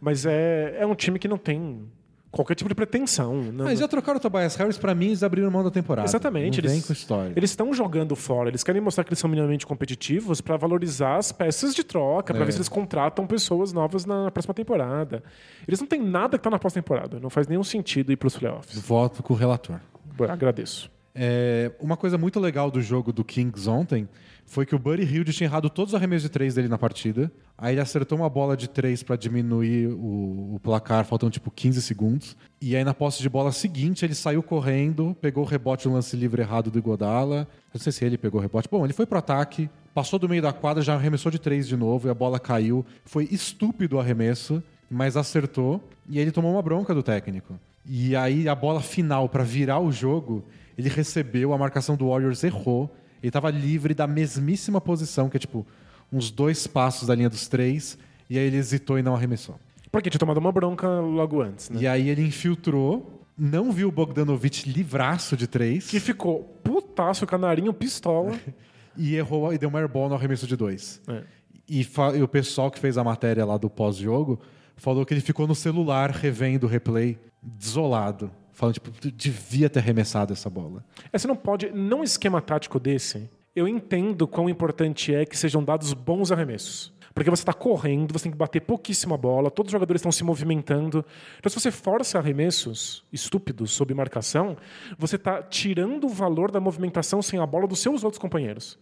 [0.00, 1.88] mas é, é um time que não tem
[2.34, 3.34] qualquer tipo de pretensão.
[3.52, 6.08] Não, Mas já trocaram o Tobias Harris, pra mim, eles abriram mão da temporada.
[6.08, 6.60] Exatamente.
[6.62, 7.32] Não eles, com história.
[7.36, 8.48] Eles estão jogando fora.
[8.50, 12.42] Eles querem mostrar que eles são minimamente competitivos para valorizar as peças de troca, para
[12.42, 12.46] É.
[12.46, 15.22] ver se eles contratam pessoas novas na próxima temporada.
[15.66, 17.18] Eles não têm nada que tá na pós-temporada.
[17.20, 18.78] Não faz nenhum sentido ir para os playoffs.
[18.80, 19.80] Voto com o relator.
[20.28, 20.90] Agradeço.
[21.14, 24.08] É, uma coisa muito legal do jogo do Kings ontem
[24.46, 27.30] foi que o Buddy Hilde tinha errado todos os arremessos de três dele na partida.
[27.56, 31.80] Aí ele acertou uma bola de três para diminuir o, o placar, faltando tipo 15
[31.82, 32.36] segundos.
[32.60, 36.16] E aí na posse de bola seguinte ele saiu correndo, pegou o rebote no lance
[36.16, 37.48] livre errado do Iguodala.
[37.72, 38.68] Não sei se ele pegou o rebote.
[38.70, 41.76] Bom, ele foi pro ataque, passou do meio da quadra, já arremessou de três de
[41.76, 42.84] novo e a bola caiu.
[43.04, 45.82] Foi estúpido o arremesso, mas acertou.
[46.08, 47.58] E ele tomou uma bronca do técnico.
[47.86, 50.44] E aí a bola final para virar o jogo,
[50.76, 52.94] ele recebeu, a marcação do Warriors errou.
[53.24, 55.66] Ele estava livre da mesmíssima posição, que é tipo
[56.12, 57.96] uns dois passos da linha dos três,
[58.28, 59.58] e aí ele hesitou e não arremessou.
[59.90, 61.80] Porque tinha tomado uma bronca logo antes, né?
[61.80, 67.72] E aí ele infiltrou, não viu o Bogdanovich livraço de três Que ficou putaço, canarinho,
[67.72, 68.38] pistola.
[68.94, 71.00] e errou e deu uma airball no arremesso de dois.
[71.08, 71.22] É.
[71.66, 74.38] E, e o pessoal que fez a matéria lá do pós-jogo
[74.76, 78.30] falou que ele ficou no celular revendo o replay, desolado.
[78.54, 80.84] Falando, tipo, "Tu devia ter arremessado essa bola.
[81.12, 81.70] É, você não pode.
[81.70, 86.94] Num esquema tático desse, eu entendo quão importante é que sejam dados bons arremessos.
[87.14, 90.24] Porque você está correndo, você tem que bater pouquíssima bola, todos os jogadores estão se
[90.24, 91.04] movimentando.
[91.38, 94.56] Então, se você força arremessos estúpidos sob marcação,
[94.98, 98.76] você está tirando o valor da movimentação sem a bola dos seus outros companheiros.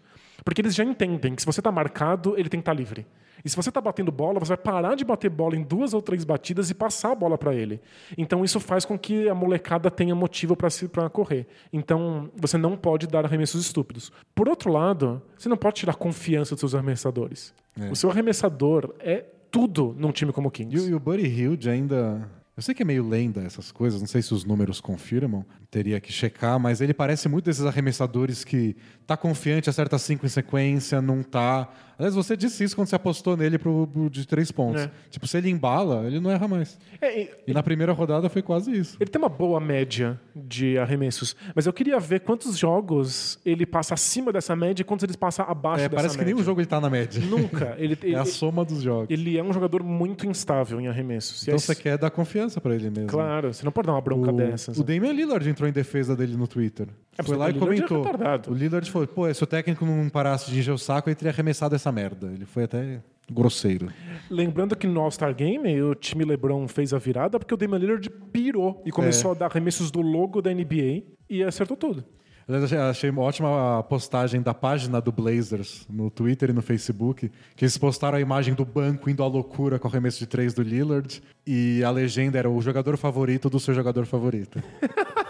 [0.45, 3.07] Porque eles já entendem que se você está marcado, ele tem que estar livre.
[3.45, 6.01] E se você está batendo bola, você vai parar de bater bola em duas ou
[6.01, 7.81] três batidas e passar a bola para ele.
[8.17, 11.47] Então isso faz com que a molecada tenha motivo para correr.
[11.73, 14.13] Então você não pode dar arremessos estúpidos.
[14.35, 17.53] Por outro lado, você não pode tirar confiança dos seus arremessadores.
[17.91, 20.87] O seu arremessador é tudo num time como o E, Kings.
[20.87, 22.29] o- e o Buddy Hilde ainda.
[22.57, 25.99] Eu sei que é meio lenda essas coisas, não sei se os números confirmam, teria
[25.99, 31.01] que checar, mas ele parece muito desses arremessadores que tá confiante, acerta cinco em sequência,
[31.01, 31.67] não tá.
[31.99, 34.83] Aliás, você disse isso quando você apostou nele pro, pro de três pontos.
[34.83, 34.91] É.
[35.11, 36.79] Tipo, se ele embala, ele não erra mais.
[37.01, 38.97] É, e- E na primeira rodada foi quase isso.
[39.01, 43.95] Ele tem uma boa média de arremessos, mas eu queria ver quantos jogos ele passa
[43.95, 46.35] acima dessa média e quantos ele passa abaixo É, dessa parece que média.
[46.35, 47.21] nenhum jogo ele tá na média.
[47.25, 47.75] Nunca.
[47.79, 49.07] Ele, É a ele, soma dos jogos.
[49.11, 51.43] ele é um jogador muito instável em arremessos.
[51.47, 53.09] Então você quer dar confiança pra ele mesmo.
[53.09, 54.77] Claro, você não pode dar uma bronca o, dessas.
[54.79, 56.89] o Damian Lillard entrou em defesa dele no Twitter.
[57.19, 58.03] É, Foi lá e é comentou.
[58.03, 58.51] retardado.
[58.51, 61.31] o Lillard falou: pô, se o técnico não parasse de encher o saco, ele teria
[61.33, 62.29] arremessado essa merda.
[62.33, 63.89] Ele foi até grosseiro.
[64.31, 68.11] Lembrando que no All-Star Game o time LeBron fez a virada porque o Damian Lillard
[68.33, 69.35] pirou e começou É.
[69.35, 72.05] a dar arremessos do logo da NBA e acertou tudo.
[72.49, 77.65] Eu achei- ótima a postagem da página do Blazers no Twitter e no Facebook, que
[77.65, 80.61] eles postaram a imagem do banco indo à loucura com o arremesso de três do
[80.61, 84.61] Lillard e a legenda era o jogador favorito do seu jogador favorito.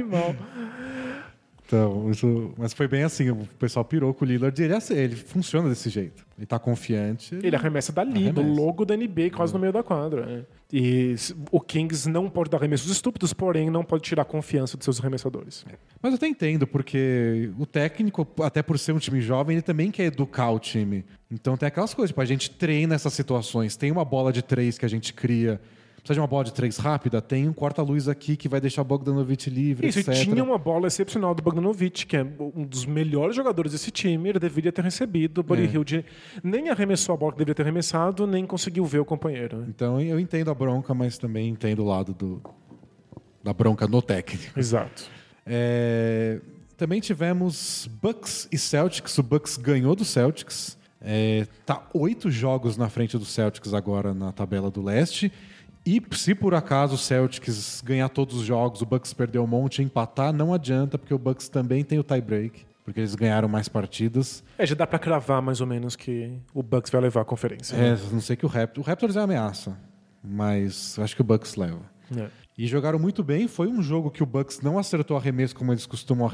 [0.00, 0.34] Animal.
[1.68, 4.76] Então, isso, mas foi bem assim, o pessoal pirou com o Lillard e ele, é
[4.78, 6.26] assim, ele funciona desse jeito.
[6.38, 7.34] Ele tá confiante.
[7.42, 8.62] Ele arremessa dali, do Arremessa.
[8.62, 10.44] logo da NBA, quase no meio da quadra.
[10.54, 10.58] é.
[10.70, 11.14] E
[11.50, 15.00] o Kings não pode dar arremessos estúpidos, porém não pode tirar a confiança dos seus
[15.00, 15.64] arremessadores.
[16.00, 19.90] Mas eu até entendo, porque o técnico, até por ser um time jovem, ele também
[19.90, 21.06] quer educar o time.
[21.30, 23.76] Então tem aquelas coisas, tipo, a gente treina essas situações.
[23.76, 25.58] Tem uma bola de três que a gente cria.
[26.02, 27.20] Precisa de uma bola de três rápida?
[27.20, 30.14] Tem um corta-luz aqui que vai deixar o Bogdanovich livre, Isso, etc.
[30.14, 34.38] tinha uma bola excepcional do Bogdanovic, que é um dos melhores jogadores desse time, ele
[34.38, 35.38] deveria ter recebido.
[35.38, 35.66] O Buddy É.
[35.66, 36.04] Hield
[36.42, 39.58] nem arremessou a bola que deveria ter arremessado, nem conseguiu ver o companheiro.
[39.58, 39.66] né?
[39.68, 42.40] Então eu entendo a bronca, mas também entendo o lado do,
[43.44, 44.58] da bronca no técnico.
[44.58, 45.04] Exato.
[45.44, 46.40] É,
[46.76, 49.16] também tivemos Bucks e Celtics.
[49.18, 50.78] O Bucks ganhou do Celtics.
[51.00, 55.32] É, tá oito jogos na frente do Celtics agora na tabela do leste.
[55.88, 59.78] E se por acaso o Celtics ganhar todos os jogos, o Bucks perder um monte
[59.78, 63.70] e empatar, não adianta, porque o Bucks também tem o tie-break, porque eles ganharam mais
[63.70, 64.44] partidas.
[64.58, 67.74] É, já dá pra cravar mais ou menos que o Bucks vai levar a conferência.
[67.74, 67.94] né?
[67.94, 68.86] É, não sei que o Raptors.
[68.86, 69.78] O Raptors é ameaça,
[70.22, 71.80] mas acho que o Bucks leva.
[72.14, 72.28] É.
[72.58, 73.48] E jogaram muito bem.
[73.48, 76.30] Foi um jogo que o Bucks não acertou arremesso como eles costumam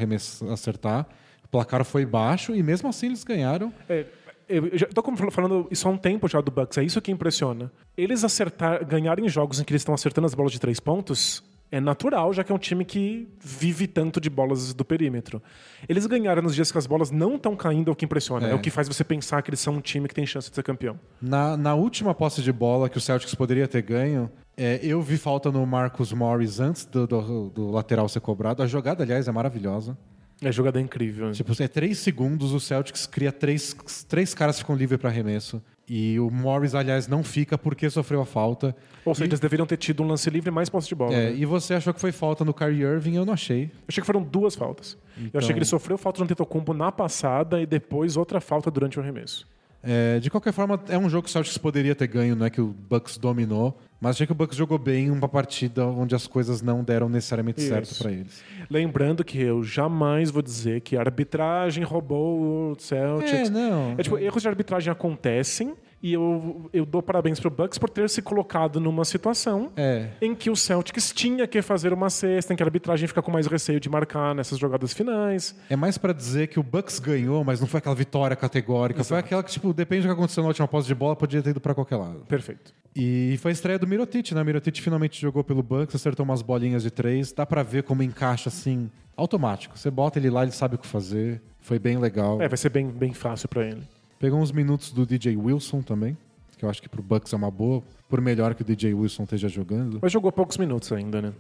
[0.53, 1.07] acertar.
[1.45, 3.73] O placar foi baixo e mesmo assim eles ganharam.
[3.89, 4.05] É,
[4.49, 7.71] eu já tô falando isso há um tempo já do Bucks, é isso que impressiona.
[7.97, 11.43] Eles acertar, ganharem jogos em que eles estão acertando as bolas de três pontos
[11.75, 15.43] é natural, já que é um time que vive tanto de bolas do perímetro.
[15.89, 18.49] Eles ganharam nos dias que as bolas não estão caindo, é o que impressiona.
[18.49, 18.51] É.
[18.53, 18.55] é.
[18.55, 20.63] o que faz você pensar que eles são um time que tem chance de ser
[20.63, 20.99] campeão.
[21.21, 25.17] Na, na última posse de bola que o Celtics poderia ter ganho, é, eu vi
[25.17, 28.63] falta no Marcus Morris antes do, do, do, lateral ser cobrado.
[28.63, 29.99] A jogada, aliás, é maravilhosa.
[30.43, 31.33] É, jogada incrível.
[31.33, 33.75] Tipo, é três segundos, o Celtics cria três,
[34.09, 35.63] três caras ficam livres para arremesso.
[35.89, 38.75] E o Morris, aliás, não fica porque sofreu a falta.
[39.05, 39.29] Ou seja, e...
[39.29, 41.15] eles deveriam ter tido um lance livre mais posse de bola.
[41.15, 41.37] É, né?
[41.37, 43.17] E você achou que foi falta no Kyrie Irving?
[43.17, 43.65] Eu não achei.
[43.65, 44.97] Eu achei que foram duas faltas.
[45.17, 45.31] Então...
[45.35, 48.99] Eu achei que ele sofreu falta no Tetocumbo na passada e depois outra falta durante
[48.99, 49.47] o arremesso.
[49.87, 52.51] É, de qualquer forma, é um jogo que o Celtics poderia ter ganho, não é
[52.51, 56.27] que o Bucks dominou, mas achei que o Bucks jogou bem uma partida onde as
[56.27, 57.71] coisas não deram necessariamente Isso.
[57.71, 58.45] certo para eles.
[58.69, 63.49] Lembrando que eu jamais vou dizer que a arbitragem roubou o Celtics.
[63.49, 63.95] É, não.
[63.97, 68.11] É, tipo, erros de arbitragem acontecem e eu, eu dou parabéns pro Bucks por ter
[68.11, 70.09] se colocado numa situação é.
[70.21, 73.33] em que o Celtics tinha que fazer uma cesta, em que a arbitragem fica com
[73.33, 75.59] mais receio de marcar nessas jogadas finais.
[75.71, 79.01] É mais para dizer que o Bucks ganhou, mas não foi aquela vitória categórica.
[79.01, 79.09] Exato.
[79.09, 81.49] Foi aquela que, tipo, depende do que aconteceu na última posse de bola, podia ter
[81.49, 82.27] ido para qualquer lado.
[82.29, 82.84] Perfeito.
[82.95, 84.43] E foi a estreia do Mirotic, né?
[84.43, 87.33] O Mirotic finalmente jogou pelo Bucks, acertou umas bolinhas de três.
[87.33, 89.77] Dá para ver como encaixa assim, automático.
[89.77, 91.43] Você bota ele lá, ele sabe o que fazer.
[91.61, 92.41] Foi bem legal.
[92.41, 93.83] É, vai ser bem, bem fácil para ele.
[94.19, 96.17] Pegou uns minutos do DJ Wilson também,
[96.57, 99.25] que eu acho que pro Bucks é uma boa, por melhor que o DJ Wilson
[99.25, 99.99] esteja jogando.
[100.01, 101.33] Mas jogou poucos minutos ainda, né?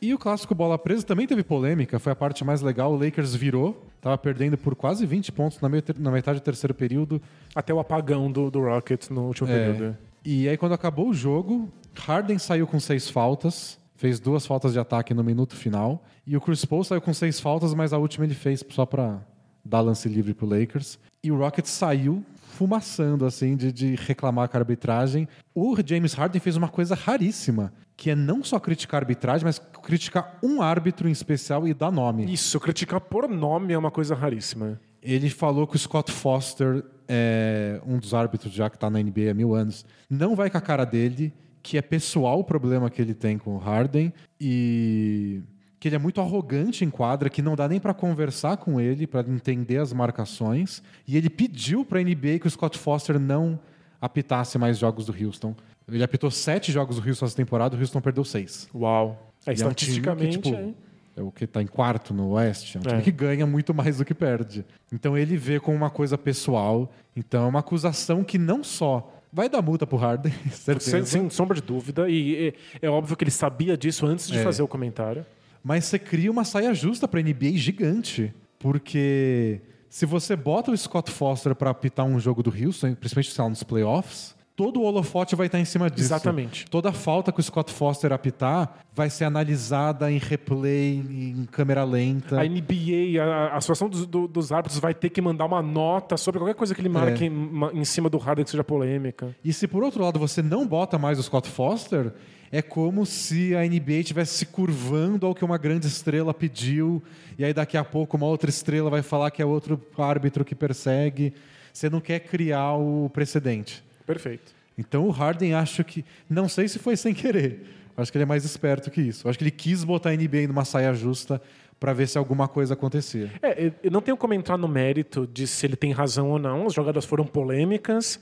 [0.00, 2.92] E o clássico bola presa também teve polêmica, foi a parte mais legal.
[2.92, 7.22] O Lakers virou, tava perdendo por quase 20 pontos na, na metade do terceiro período.
[7.54, 9.96] Até o apagão do, do Rockets no último é, período.
[10.24, 14.78] E aí, quando acabou o jogo, Harden saiu com seis faltas, fez duas faltas de
[14.78, 16.04] ataque no minuto final.
[16.26, 19.20] E o Chris Paul saiu com seis faltas, mas a última ele fez só para
[19.64, 20.98] dar lance livre pro Lakers.
[21.22, 25.26] E o Rockets saiu fumaçando, assim, de, de reclamar com a arbitragem.
[25.54, 29.58] O James Harden fez uma coisa raríssima, que é não só criticar a arbitragem, mas
[29.82, 32.32] criticar um árbitro em especial e dar nome.
[32.32, 34.80] Isso, criticar por nome é uma coisa raríssima.
[35.02, 39.30] Ele falou que o Scott Foster, é um dos árbitros já que está na NBA
[39.30, 43.02] há mil anos, não vai com a cara dele, que é pessoal o problema que
[43.02, 45.42] ele tem com o Harden e
[45.78, 49.06] que ele é muito arrogante em quadra, que não dá nem para conversar com ele,
[49.06, 50.82] para entender as marcações.
[51.06, 53.58] E ele pediu para a NBA que o Scott Foster não
[54.00, 55.54] apitasse mais jogos do Houston.
[55.88, 58.68] Ele apitou sete jogos do Houston essa temporada, o Houston perdeu seis.
[58.72, 59.32] Uau!
[59.44, 60.74] É, estatisticamente, é, um que, tipo,
[61.16, 63.02] é o que está em quarto no Oeste, é um time é.
[63.02, 64.64] que ganha muito mais do que perde.
[64.92, 66.92] Então ele vê como uma coisa pessoal.
[67.14, 70.90] Então é uma acusação que não só vai dar multa pro Harden, certeza.
[70.90, 72.08] Sem, sem sombra de dúvida.
[72.08, 74.42] E é, é, óbvio que ele sabia disso antes de é.
[74.42, 75.24] fazer o comentário
[75.62, 78.34] mas você cria uma saia justa para a NBA gigante.
[78.58, 83.48] Porque se você bota o Scott Foster para apitar um jogo do Houston, principalmente lá,
[83.48, 86.06] nos playoffs, todo o holofote vai estar em cima disso.
[86.06, 86.66] Exatamente.
[86.68, 92.40] Toda falta que o Scott Foster apitar vai ser analisada em replay, em câmera lenta.
[92.40, 96.16] A NBA, a, a Associação dos, do, dos Árbitros vai ter que mandar uma nota
[96.16, 97.26] sobre qualquer coisa que ele marque é.
[97.26, 99.34] em, em, cima do Harden que seja polêmica.
[99.44, 102.12] E se por outro lado você não bota mais o Scott Foster,
[102.50, 107.02] é como se a NBA estivesse se curvando ao que uma grande estrela pediu,
[107.38, 110.54] e aí daqui a pouco uma outra estrela vai falar que é outro árbitro que
[110.54, 111.32] persegue.
[111.72, 113.82] Você não quer criar o precedente.
[114.06, 114.52] Perfeito.
[114.76, 116.04] Então o Harden acho que.
[116.28, 117.66] Não sei se foi sem querer.
[117.96, 119.28] Acho que ele é mais esperto que isso.
[119.28, 121.40] Acho que ele quis botar a NBA numa saia justa
[121.78, 123.30] para ver se alguma coisa acontecia.
[123.42, 126.66] É, eu não tenho como entrar no mérito de se ele tem razão ou não.
[126.66, 128.20] As jogadas foram polêmicas.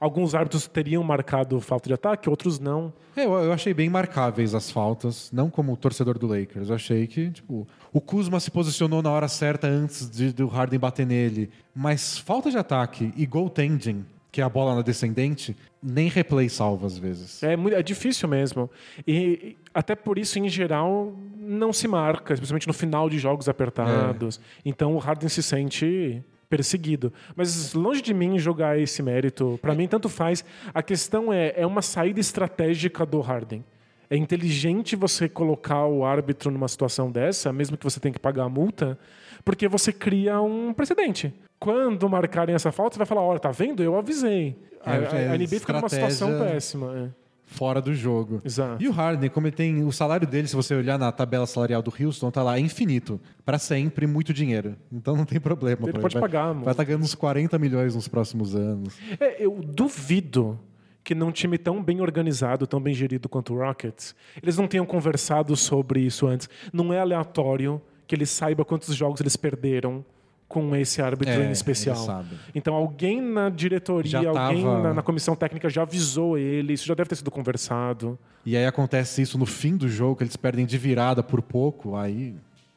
[0.00, 2.92] Alguns árbitros teriam marcado falta de ataque, outros não.
[3.14, 6.70] É, eu, eu, achei bem marcáveis as faltas, não como torcedor do Lakers.
[6.70, 10.80] Eu achei que, tipo, o Kuzma se posicionou na hora certa antes de, do Harden
[10.80, 11.50] bater nele.
[11.72, 16.86] Mas falta de ataque e goaltending, que é a bola na descendente, nem replay salva
[16.86, 17.42] às vezes.
[17.42, 18.70] É, é difícil mesmo.
[19.06, 24.38] E até por isso, em geral, não se marca, especialmente no final de jogos apertados.
[24.38, 24.62] É.
[24.64, 27.12] Então o Harden se sente perseguido.
[27.36, 30.42] Mas longe de mim jogar esse mérito, para mim tanto faz.
[30.72, 33.62] A questão é, é uma saída estratégica do Harden.
[34.08, 38.44] É inteligente você colocar o árbitro numa situação dessa, mesmo que você tenha que pagar
[38.44, 38.98] a multa,
[39.44, 41.34] porque você cria um precedente.
[41.62, 43.82] Quando marcarem essa falta, você vai falar: olha, tá vendo?
[43.82, 44.56] Eu avisei.
[44.84, 46.92] É, a, a, a NBA fica numa situação péssima.
[46.96, 47.22] É
[47.52, 48.40] fora do jogo.
[48.44, 48.82] Exato.
[48.82, 51.82] E o Harden, como ele tem o salário dele, se você olhar na tabela salarial
[51.82, 54.74] do Houston, tá lá infinito, para sempre, muito dinheiro.
[54.90, 55.88] Então não tem problema.
[55.88, 56.64] Ele pode vai, pagar, mano.
[56.64, 58.96] Vai estar tá ganhando uns 40 milhões nos próximos anos.
[59.20, 60.58] É, eu duvido
[61.04, 64.86] que num time tão bem organizado, tão bem gerido quanto o Rockets, eles não tenham
[64.86, 66.48] conversado sobre isso antes.
[66.72, 70.04] Não é aleatório que ele saiba quantos jogos eles perderam
[70.52, 72.24] com esse árbitro É, em especial.
[72.54, 76.84] Então alguém na diretoria, Já alguém tava- na, na comissão técnica já avisou ele, isso
[76.86, 78.18] já deve ter sido conversado.
[78.44, 81.96] E aí acontece isso no fim do jogo, que eles perdem de virada por pouco,
[81.96, 82.34] aí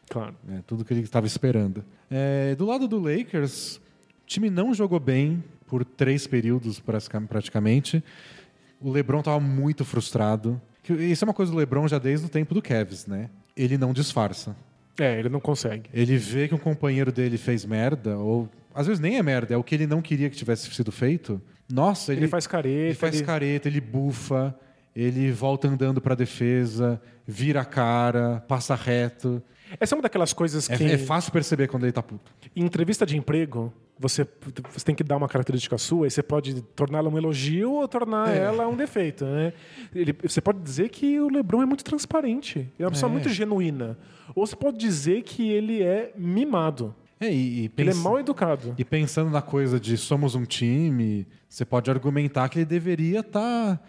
[0.10, 0.34] Claro.
[0.50, 1.84] é tudo que ele estava esperando.
[2.10, 3.82] É, do lado do Lakers, o
[4.26, 8.02] time não jogou bem por três períodos pratica- praticamente.
[8.80, 10.62] O LeBron estava muito frustrado.
[10.88, 13.30] Isso é uma coisa do LeBron já desde o tempo do Cavs, né?
[13.58, 14.56] Ele não disfarça.
[15.00, 15.90] É, ele não consegue.
[15.94, 19.58] Ele vê que um companheiro dele fez merda, ou às vezes nem é merda, é
[19.58, 21.42] o que ele não queria que tivesse sido feito.
[21.72, 22.70] Nossa, ele, Ele, faz careta.
[22.86, 24.56] ele faz ele- careta, ele bufa,
[24.96, 29.42] ele volta andando pra defesa, vira a cara, passa reto.
[29.80, 32.32] Essa é uma daquelas coisas É, que, é fácil perceber quando ele tá puto.
[32.56, 34.28] em entrevista de emprego, você,
[34.72, 38.30] você tem que dar uma característica sua e você pode torná-la um elogio ou tornar
[38.36, 38.40] É.
[38.40, 39.26] ela um defeito.
[39.26, 39.54] Né?
[39.94, 42.68] Ele- você pode dizer que o LeBron é muito transparente.
[42.80, 43.14] É uma pessoa É.
[43.14, 43.98] muito genuína.
[44.36, 46.94] Ou você pode dizer que ele é mimado.
[47.20, 48.76] É, e, e Ele é mal educado.
[48.78, 53.82] E pensando na coisa de somos um time, você pode argumentar que ele deveria estar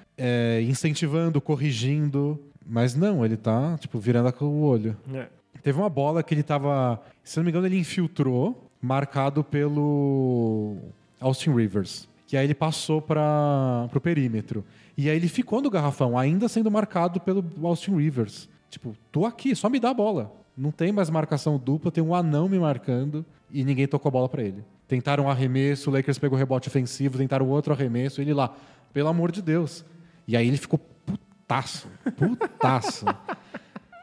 [0.63, 4.97] incentivando, corrigindo, mas não, ele tá tipo virando o olho.
[5.13, 5.27] É.
[5.67, 10.77] Teve uma bola que ele tava, se não me engano, ele infiltrou, marcado pelo
[11.21, 12.09] Austin Rivers.
[12.25, 14.65] Que aí ele passou para o perímetro.
[14.97, 18.49] E aí ele ficou no garrafão, ainda sendo marcado pelo Austin Rivers.
[18.71, 20.33] Tipo, tô aqui, só me dá a bola.
[20.57, 24.29] Não tem mais marcação dupla, tem um anão me marcando e ninguém tocou a bola
[24.29, 24.63] para ele.
[24.87, 28.55] Tentaram um arremesso, o Lakers pegou rebote ofensivo, tentaram outro arremesso, ele lá,
[28.93, 29.85] pelo amor de Deus.
[30.29, 33.05] E aí ele ficou putaço, putaço.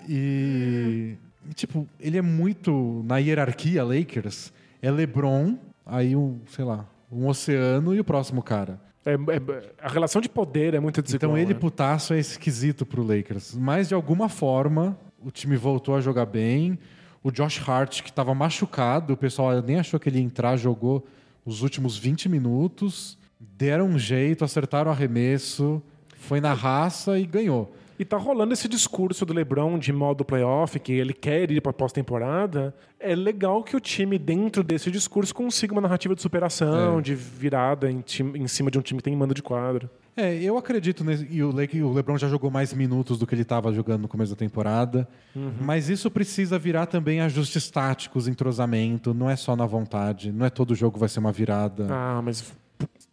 [0.05, 1.17] E, e,
[1.53, 7.93] tipo, ele é muito na hierarquia Lakers, é LeBron, aí um, sei lá, um oceano
[7.93, 8.79] e o próximo cara.
[9.05, 11.31] É- é- a relação de poder é muito desigual.
[11.31, 11.59] Então ele né?
[11.59, 16.79] putaço é esquisito pro Lakers, mas de alguma forma o time voltou a jogar bem.
[17.21, 21.05] O Josh Hart, que estava machucado, o pessoal nem achou que ele ia entrar, jogou
[21.45, 25.81] os últimos 20 minutos, deram um jeito, acertaram o arremesso,
[26.17, 27.73] foi na raça e ganhou.
[28.03, 31.71] E tá rolando esse discurso do LeBron de modo playoff, que ele quer ir para
[31.71, 32.75] pós-temporada.
[32.99, 37.01] É legal que o time, dentro desse discurso, consiga uma narrativa de superação, É.
[37.01, 39.89] de virada em, time- em cima de um time que tem mando de quadro.
[40.17, 41.49] É, eu acredito nesse, e o,
[41.93, 45.07] LeBron já jogou mais minutos do que ele estava jogando no começo da temporada,
[45.61, 50.49] mas isso precisa virar também ajustes táticos, entrosamento, não é só na vontade, não é
[50.49, 51.87] todo jogo vai ser uma virada.
[51.89, 52.53] Ah, mas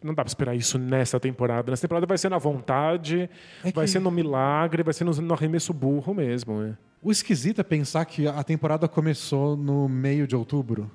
[0.03, 1.71] não dá pra esperar isso nessa temporada.
[1.71, 3.29] Nessa temporada vai ser na vontade,
[3.63, 6.59] É vai que- ser no milagre, vai ser no, no arremesso burro mesmo.
[6.61, 6.77] né?
[7.03, 10.89] O esquisito é pensar que a temporada começou no meio de outubro.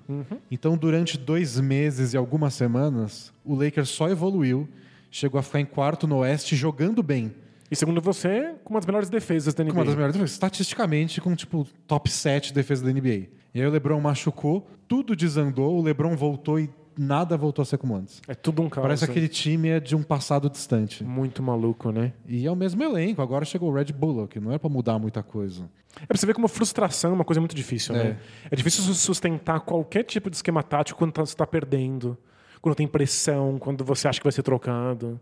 [0.51, 4.69] Então, durante dois meses e algumas semanas, o Lakers só evoluiu,
[5.11, 7.35] chegou a ficar em quarto no Oeste jogando bem.
[7.69, 9.73] E segundo você, com uma das melhores defesas da NBA.
[9.73, 13.27] Com uma das melhores defesas, estatisticamente, com tipo top 7 defesa da NBA.
[13.53, 17.79] E aí o LeBron machucou, tudo desandou, o LeBron voltou e nada voltou a ser
[17.79, 18.21] como antes.
[18.27, 18.83] É tudo um caos.
[18.85, 19.11] Parece né?
[19.11, 21.05] aquele time é de um passado distante.
[21.05, 22.13] Muito maluco, né?
[22.27, 24.99] E é o mesmo elenco, agora chegou o Red Bull, que não é pra mudar
[24.99, 25.69] muita coisa.
[26.01, 28.05] É pra você ver como frustração é uma coisa muito difícil, É.
[28.05, 28.19] né?
[28.51, 32.17] É difícil su- sustentar qualquer tipo de esquema tático quando tá- você está perdendo,
[32.61, 35.19] quando tem pressão, quando você acha que vai ser trocado.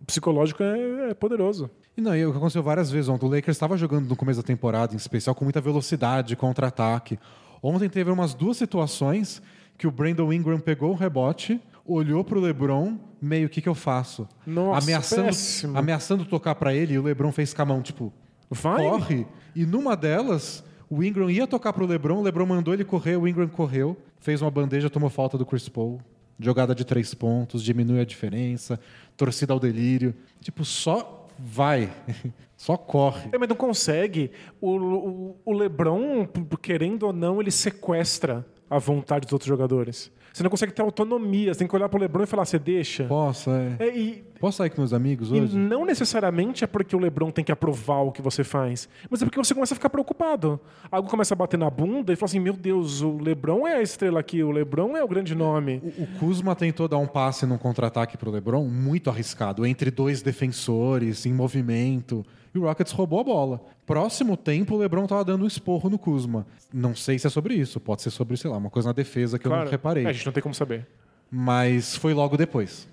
[0.00, 1.70] O psicológico é, é poderoso.
[1.96, 3.24] E não, e o que aconteceu várias vezes ontem.
[3.26, 7.18] O Lakers estava jogando no começo da temporada, em especial, com muita velocidade, contra-ataque.
[7.62, 9.40] Ontem teve umas duas situações
[9.76, 13.74] que o Brandon Ingram pegou o rebote, olhou pro LeBron, meio o que, que eu
[13.74, 14.28] faço?
[14.46, 15.78] Nossa, ameaçando, péssimo.
[15.78, 18.12] ameaçando tocar para ele, e o LeBron fez com a mão, tipo,
[18.50, 18.82] Vai!
[18.82, 19.26] corre.
[19.54, 23.26] E numa delas, o Ingram ia tocar pro LeBron, o LeBron mandou ele correr, o
[23.26, 26.00] Ingram correu, fez uma bandeja, tomou falta do Chris Paul.
[26.38, 28.80] Jogada de três pontos, diminui a diferença,
[29.16, 30.12] torcida ao delírio.
[30.40, 31.92] Tipo, só vai.
[32.56, 33.28] só corre.
[33.32, 34.32] É, mas não consegue.
[34.60, 36.26] O, o, o LeBron,
[36.60, 40.10] querendo ou não, ele sequestra a vontade dos outros jogadores.
[40.34, 41.54] Você não consegue ter autonomia.
[41.54, 43.04] Você tem que olhar pro LeBron e falar, você deixa.
[43.04, 43.76] Posso, é.
[43.78, 45.56] É, e, Posso sair com meus amigos e hoje?
[45.56, 49.24] não necessariamente é porque o LeBron tem que aprovar o que você faz, mas é
[49.24, 50.60] porque você começa a ficar preocupado.
[50.90, 53.82] Algo começa a bater na bunda e fala assim: meu Deus, o LeBron é a
[53.82, 55.80] estrela aqui, o LeBron é o grande nome.
[55.82, 60.20] O, o Kuzma tentou dar um passe num contra-ataque pro LeBron, muito arriscado, entre dois
[60.20, 62.26] defensores, em movimento.
[62.52, 63.60] E o Rockets roubou a bola.
[63.86, 66.46] Próximo tempo, o LeBron tava dando um esporro no Kuzma.
[66.72, 69.38] Não sei se é sobre isso, pode ser sobre, sei lá, uma coisa na defesa
[69.38, 70.04] que eu não reparei.
[70.04, 70.86] é, a gente não tem como saber.
[71.30, 72.88] Mas foi logo depois.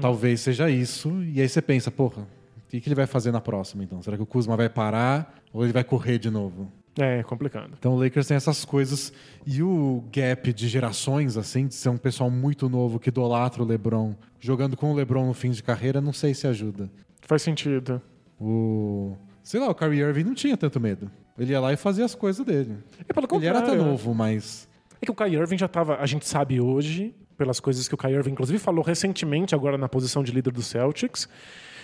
[0.00, 1.10] Talvez seja isso.
[1.24, 4.02] E aí você pensa, porra, o que, que ele vai fazer na próxima, então?
[4.02, 6.70] Será que o Kuzma vai parar ou ele vai correr de novo?
[6.98, 7.72] É, complicado.
[7.78, 9.12] Então o Lakers tem essas coisas
[9.46, 13.66] e o gap de gerações, assim, de ser um pessoal muito novo que idolatra o
[13.66, 16.90] LeBron, jogando com o LeBron no fim de carreira, não sei se ajuda.
[17.22, 18.02] Faz sentido.
[18.38, 19.16] O
[19.50, 21.10] sei lá, o Kyrie Irving não tinha tanto medo.
[21.38, 22.76] Ele ia lá e fazia as coisas dele.
[23.08, 23.90] É pelo Ele era até contrário.
[23.90, 24.68] novo, mas
[25.02, 27.98] É que o Kyrie Irving já tava, a gente sabe hoje, pelas coisas que o
[27.98, 31.28] Kyrie Irving inclusive falou recentemente agora na posição de líder do Celtics,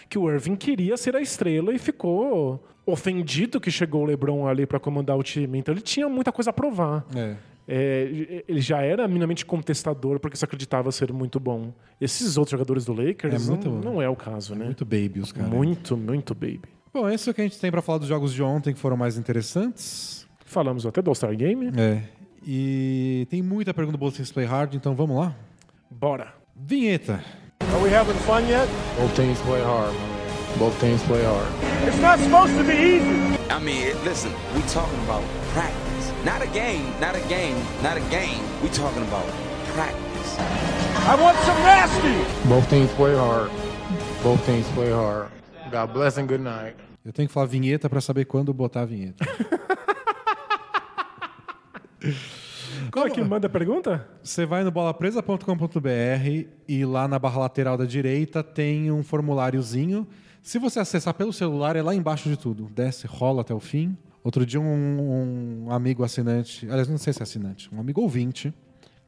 [0.08, 4.64] que o Irving queria ser a estrela e ficou ofendido que chegou o LeBron ali
[4.66, 5.58] para comandar o time.
[5.58, 7.04] Então ele tinha muita coisa a provar.
[7.14, 7.34] é.
[7.68, 11.72] É, ele já era minimamente contestador porque se acreditava ser muito bom.
[12.00, 14.66] Esses outros jogadores do Lakers É muito- não, não é o caso, né?
[14.66, 15.50] muito baby os caras.
[15.50, 16.60] Muito, muito baby.
[16.96, 18.80] Bom, esse é o que a gente tem pra falar dos jogos de ontem que
[18.80, 20.26] foram mais interessantes.
[20.46, 21.70] Falamos até do All-Star Game.
[21.78, 22.00] É.
[22.42, 25.36] E tem muita pergunta do Both Teams Play Hard, então vamos lá.
[25.90, 26.32] Bora.
[26.56, 27.22] Vinheta.
[27.60, 28.66] Are we having fun yet?
[28.98, 29.94] Both teams play hard.
[30.58, 31.46] Both teams play hard.
[31.86, 33.36] It's not supposed to be easy.
[33.50, 35.22] I mean, listen, we talking about
[35.52, 36.12] practice.
[36.24, 38.40] Not a game, not a game, not a game.
[38.62, 39.26] We talking about
[39.74, 40.38] practice.
[41.04, 42.48] I want some nasty.
[42.48, 43.50] Both teams play hard.
[44.22, 45.28] Both teams play hard.
[45.70, 46.74] God bless and good night.
[47.06, 49.24] Eu tenho que falar vinheta pra saber quando botar a vinheta.
[52.90, 54.08] Como é que manda a pergunta?
[54.24, 60.04] Você vai no bolapresa.com.br e lá na barra lateral da direita tem um formuláriozinho.
[60.42, 62.68] Se você acessar pelo celular, é lá embaixo de tudo.
[62.74, 63.96] Desce, rola até o fim.
[64.24, 68.52] Outro dia um, um amigo assinante, aliás, não sei se é assinante, um amigo ouvinte,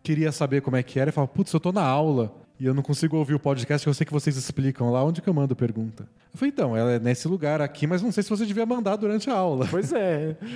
[0.04, 2.74] queria saber como é que era e falou, putz, eu tô na aula e eu
[2.74, 5.54] não consigo ouvir o podcast, eu sei que vocês explicam lá onde que eu mando
[5.54, 6.08] pergunta.
[6.32, 8.96] Eu falei, então, ela é nesse lugar aqui, mas não sei se você devia mandar
[8.96, 9.66] durante a aula.
[9.70, 10.36] Pois é.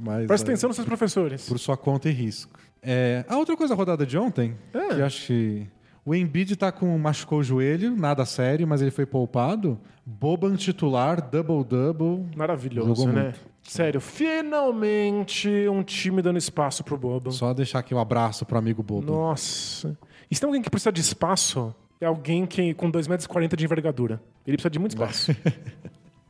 [0.00, 1.48] Mas, Presta é, atenção nos seus professores.
[1.48, 2.58] Por sua conta e risco.
[2.82, 4.88] É, a outra coisa da rodada de ontem, É.
[4.88, 5.66] que eu acho que
[6.04, 9.78] o Embiid tá com machucou o joelho, nada sério, mas ele foi poupado.
[10.04, 12.26] Boban titular, double-double.
[12.36, 13.22] Maravilhoso, né?
[13.22, 13.40] muito.
[13.62, 17.30] Sério, finalmente um time dando espaço pro Boban.
[17.30, 19.12] Só deixar aqui um abraço pro amigo Boban.
[19.12, 19.96] Nossa.
[20.32, 23.66] E se tem alguém que precisa de espaço, é alguém que com 2,40 metros de
[23.66, 24.18] envergadura.
[24.46, 25.30] Ele precisa de muito espaço.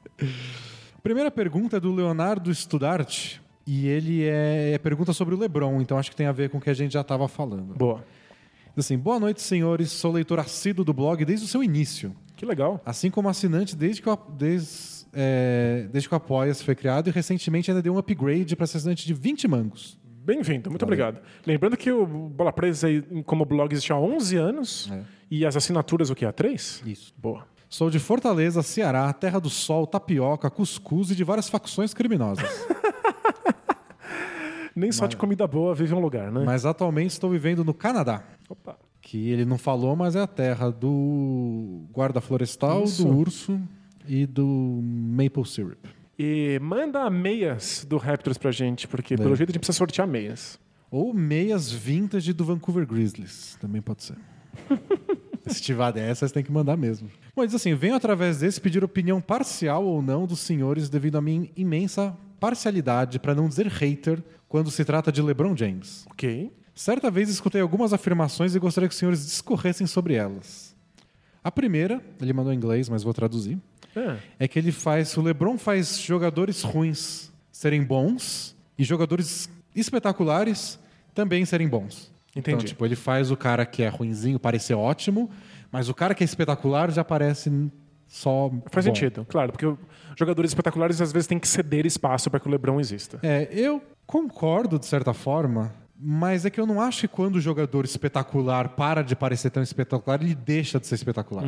[1.05, 3.36] Primeira pergunta é do Leonardo Studart.
[3.64, 6.59] E ele é, é pergunta sobre o LeBron, então acho que tem a ver com
[6.59, 7.76] o que a gente já estava falando.
[7.76, 8.05] Boa.
[8.76, 9.92] Assim, boa noite, senhores.
[9.92, 12.12] Sou leitor assíduo do blog desde o seu início.
[12.34, 12.82] Que legal.
[12.84, 17.12] Assim como assinante desde que o, desde, é, desde que o Apoia-se foi criado e
[17.12, 19.96] recentemente ainda deu um upgrade para ser assinante de 20 mangos.
[20.25, 21.20] Bem-vindo, muito obrigado.
[21.45, 22.87] Lembrando que o Bola Presa
[23.27, 25.03] como blog existe há 11 anos É.
[25.31, 26.25] e as assinaturas o quê?
[26.25, 26.83] Há 3?
[26.87, 27.12] Isso.
[27.18, 27.45] Boa.
[27.68, 32.45] Sou de Fortaleza, Ceará, terra do sol, tapioca, cuscuz e de várias facções criminosas.
[34.77, 36.45] Nem só de comida boa vive um lugar, né?
[36.47, 38.23] Mas atualmente estou vivendo no Canadá.
[38.49, 38.77] Opa.
[39.01, 43.05] Que ele não falou, mas é a terra do guarda florestal, Isso.
[43.05, 43.61] do urso
[44.07, 45.85] e do maple syrup.
[46.19, 50.59] E manda meias do Raptors pra gente, porque pelo jeito a gente precisa sortear meias.
[50.91, 53.57] Ou meias vintage do Vancouver Grizzlies.
[53.61, 54.17] Também pode ser.
[55.47, 57.11] Se tiver dessas, tem que mandar mesmo.
[57.35, 61.23] Bom, diz assim: venho através desse pedir opinião parcial ou não dos senhores devido à
[61.23, 66.05] minha imensa parcialidade, para não dizer hater, quando se trata de LeBron James.
[66.11, 66.53] Ok.
[66.75, 70.75] Certa vez escutei algumas afirmações e gostaria que os senhores discorressem sobre elas.
[71.45, 73.59] A primeira, ele mandou em inglês, mas vou traduzir,
[73.95, 74.16] É.
[74.40, 75.16] é que ele faz.
[75.16, 80.78] O LeBron faz jogadores ruins serem bons e jogadores espetaculares
[81.14, 82.12] também serem bons.
[82.34, 82.68] Então, Entendi.
[82.68, 85.30] tipo, ele faz o cara que é ruinzinho parecer ótimo,
[85.70, 87.51] mas o cara que é espetacular já parece
[88.09, 88.51] só.
[88.70, 88.95] Faz bom.
[88.95, 89.74] sentido, claro, porque
[90.18, 93.18] jogadores espetaculares às vezes têm que ceder espaço para que o LeBron exista.
[93.22, 97.40] É, eu concordo de certa forma, mas é que eu não acho que quando o
[97.40, 101.45] jogador espetacular para de parecer tão espetacular, ele deixa de ser espetacular.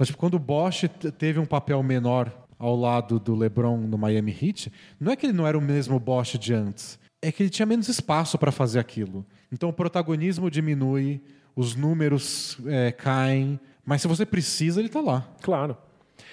[0.00, 0.88] Então, tipo, quando o Bosch
[1.18, 5.34] teve um papel menor ao lado do LeBron no Miami Heat, não é que ele
[5.34, 8.78] não era o mesmo Bosch de antes, é que ele tinha menos espaço para fazer
[8.78, 9.26] aquilo.
[9.52, 11.20] Então, o protagonismo diminui,
[11.54, 15.28] os números é, caem, mas se você precisa, ele tá lá.
[15.42, 15.76] Claro.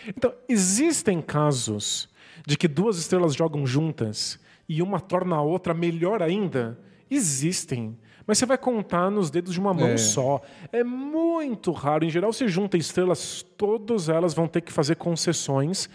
[0.07, 2.07] Então, existem casos
[2.45, 4.39] de que duas estrelas jogam juntas
[4.69, 6.79] e uma torna a outra melhor ainda?
[7.11, 7.97] Existem.
[8.27, 9.97] Mas você vai contar nos dedos de uma mão É.
[9.97, 10.41] só.
[10.71, 12.03] É muito raro.
[12.05, 15.89] Em geral, se junta estrelas, todas elas vão ter que fazer concessões.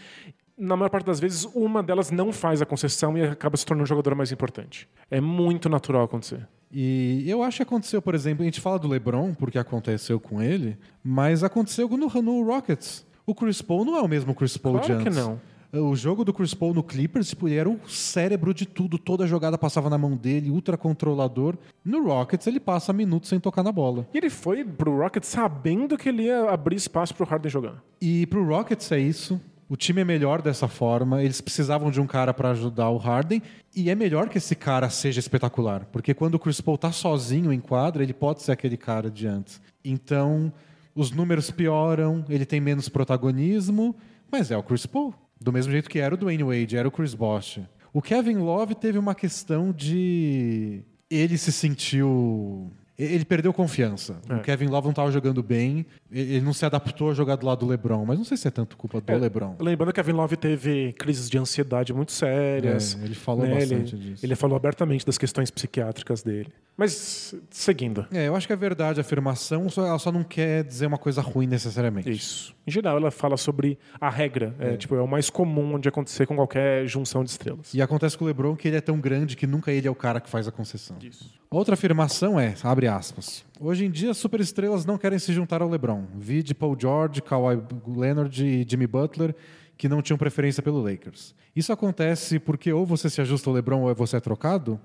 [0.57, 3.85] Na maior parte das vezes, uma delas não faz a concessão e acaba se tornando
[3.85, 4.89] um jogador mais importante.
[5.11, 6.47] É muito natural acontecer.
[6.71, 10.41] E eu acho que aconteceu, por exemplo, a gente fala do LeBron, porque aconteceu com
[10.43, 13.05] ele, mas aconteceu no, no Rockets.
[13.27, 15.19] O Chris Paul não é o mesmo Chris Paul de Claro que antes.
[15.23, 15.41] não.
[15.75, 19.27] O jogo do Chris Paul no Clippers, tipo, ele era o cérebro de tudo, toda
[19.27, 21.57] jogada passava na mão dele, ultra controlador.
[21.83, 24.07] No Rockets, ele passa minutos sem tocar na bola.
[24.13, 27.83] E ele foi pro Rockets sabendo que ele ia abrir espaço pro Harden jogar.
[27.99, 29.41] E pro Rockets é isso.
[29.67, 33.41] O time é melhor dessa forma, eles precisavam de um cara para ajudar o Harden,
[33.75, 37.51] e é melhor que esse cara seja espetacular, porque quando o Chris Paul tá sozinho
[37.51, 39.63] em quadra, ele pode ser aquele cara de antes.
[39.83, 40.53] Então,
[40.95, 43.97] os números pioram, ele tem menos protagonismo,
[44.31, 45.15] mas é o Chris Paul.
[45.43, 47.61] Do mesmo jeito que era o Dwayne Wade, era o Chris Bosh.
[47.93, 50.83] O Kevin Love teve uma questão de.
[51.11, 52.71] Ele se sentiu.
[53.05, 54.21] Ele perdeu confiança.
[54.29, 54.35] É.
[54.35, 57.61] O Kevin Love não estava jogando bem, ele não se adaptou a jogar do lado
[57.61, 59.57] do LeBron, mas não sei se é tanto culpa do É, LeBron.
[59.59, 62.99] Lembrando que Kevin Love teve crises de ansiedade muito sérias.
[63.01, 63.55] É, ele falou né?
[63.55, 64.27] bastante ele, disso.
[64.27, 66.53] Ele falou abertamente das questões psiquiátricas dele.
[66.77, 68.07] Mas, seguindo.
[68.11, 71.21] É, eu acho que é verdade a afirmação, ela só não quer dizer uma coisa
[71.21, 72.11] ruim necessariamente.
[72.11, 72.55] Isso.
[72.67, 74.55] Em geral, ela fala sobre a regra.
[74.59, 77.75] É, tipo, é o mais comum de acontecer com qualquer junção de estrelas.
[77.75, 79.95] E acontece com o LeBron que ele é tão grande que nunca ele é o
[79.95, 80.97] cara que faz a concessão.
[81.03, 81.31] Isso.
[81.51, 86.05] Outra afirmação é, abre aspas, hoje em dia superestrelas não querem se juntar ao LeBron.
[86.15, 89.35] Vi de Paul George, Kawhi Leonard e Jimmy Butler
[89.77, 91.35] que não tinham preferência pelo Lakers.
[91.57, 94.79] Isso acontece porque ou você se ajusta ao LeBron ou você é trocado,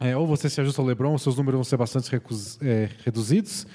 [0.00, 2.14] é, ou você se ajusta ao LeBron, seus números vão ser bastante
[2.62, 3.66] é, reduzidos.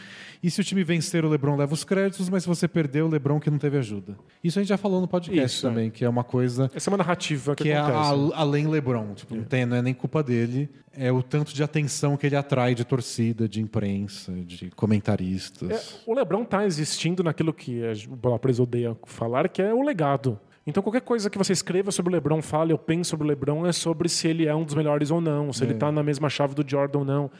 [0.43, 3.07] E se o time vencer, o LeBron leva os créditos, mas se você perder, o
[3.07, 4.17] LeBron que não teve ajuda.
[4.43, 5.69] Isso a gente já falou no podcast Isso, é.
[5.69, 8.33] também, que é uma coisa Essa é uma narrativa que, que é acontece.
[8.33, 9.13] a- além LeBron.
[9.13, 10.67] Tipo, não, tem, não é nem culpa dele.
[10.93, 15.69] É o tanto de atenção que ele atrai de torcida, de imprensa, de comentaristas.
[15.69, 19.81] É, o LeBron tá existindo naquilo que o Bola Presa odeia falar, que é o
[19.83, 20.39] legado.
[20.65, 23.65] Então qualquer coisa que você escreva sobre o LeBron, fale ou pense sobre o LeBron,
[23.65, 26.29] é sobre se ele é um dos melhores ou não, se ele tá na mesma
[26.29, 27.31] chave do Jordan ou não.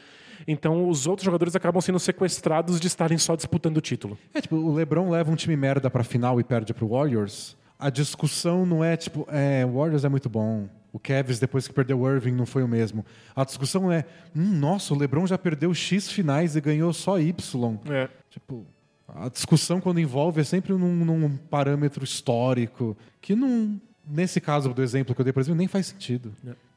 [0.46, 4.18] Então os outros jogadores acabam sendo sequestrados de estarem só disputando o título.
[4.34, 7.56] É, tipo, o LeBron leva um time merda pra final e perde pro Warriors.
[7.78, 10.68] A discussão não é tipo, é, o Warriors é muito bom.
[10.92, 13.04] O Cavs, depois que perdeu o Irving, não foi o mesmo.
[13.34, 14.04] A discussão é,
[14.36, 17.78] hum, nossa, o LeBron já perdeu X finais e ganhou só Y.
[17.90, 18.08] É.
[18.28, 18.66] Tipo,
[19.08, 24.82] a discussão quando envolve é sempre num, num parâmetro histórico que não, nesse caso do
[24.82, 26.32] exemplo que eu dei, por exemplo, nem faz sentido.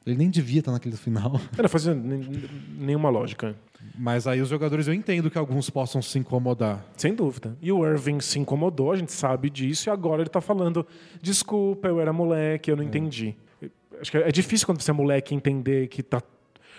[0.06, 1.40] Ele nem devia estar naquele final.
[1.58, 2.30] Não faz nem-
[2.78, 3.56] nenhuma lógica.
[3.98, 6.86] Mas aí os jogadores eu entendo que alguns possam se incomodar.
[6.98, 7.58] Sem dúvida.
[7.62, 10.86] E o Irving se incomodou, a gente sabe disso, e agora ele tá falando:
[11.22, 13.36] desculpa, eu era moleque, eu não entendi.
[14.00, 16.22] Acho que é difícil quando você é moleque entender que tá.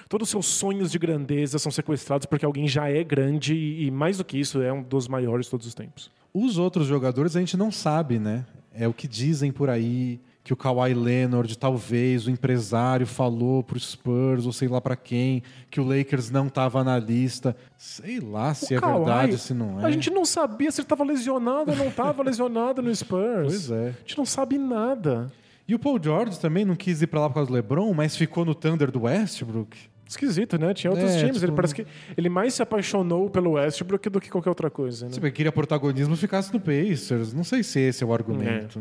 [0.09, 3.91] Todos os seus sonhos de grandeza são sequestrados porque alguém já é grande e, e
[3.91, 6.11] mais do que isso, é um dos maiores de todos os tempos.
[6.33, 8.47] Os outros jogadores a gente não sabe, né?
[8.73, 13.81] É o que dizem por aí que o Kawhi Leonard, talvez o empresário falou pro
[13.81, 17.57] Spurs ou sei lá pra quem, que o Lakers não tava na lista.
[17.77, 19.85] Sei lá se O é Kawhi, verdade, se não é.
[19.85, 23.43] A gente não sabia se ele estava lesionado ou não estava lesionado no Spurs.
[23.67, 23.89] Pois é.
[23.89, 25.33] A gente não sabe nada.
[25.67, 28.15] E o Paul George também não quis ir pra lá por causa do LeBron, mas
[28.17, 29.77] ficou no Thunder do Westbrook.
[30.09, 30.73] Esquisito, né?
[30.73, 31.39] Tinha outros É, times.
[31.39, 31.85] Ele tipo- parece que
[32.17, 35.07] ele mais se apaixonou pelo Westbrook do que qualquer outra coisa.
[35.07, 35.13] Né?
[35.13, 37.35] Se ele queria protagonismo, ficasse no Pacers.
[37.35, 38.81] Não sei se esse é o argumento.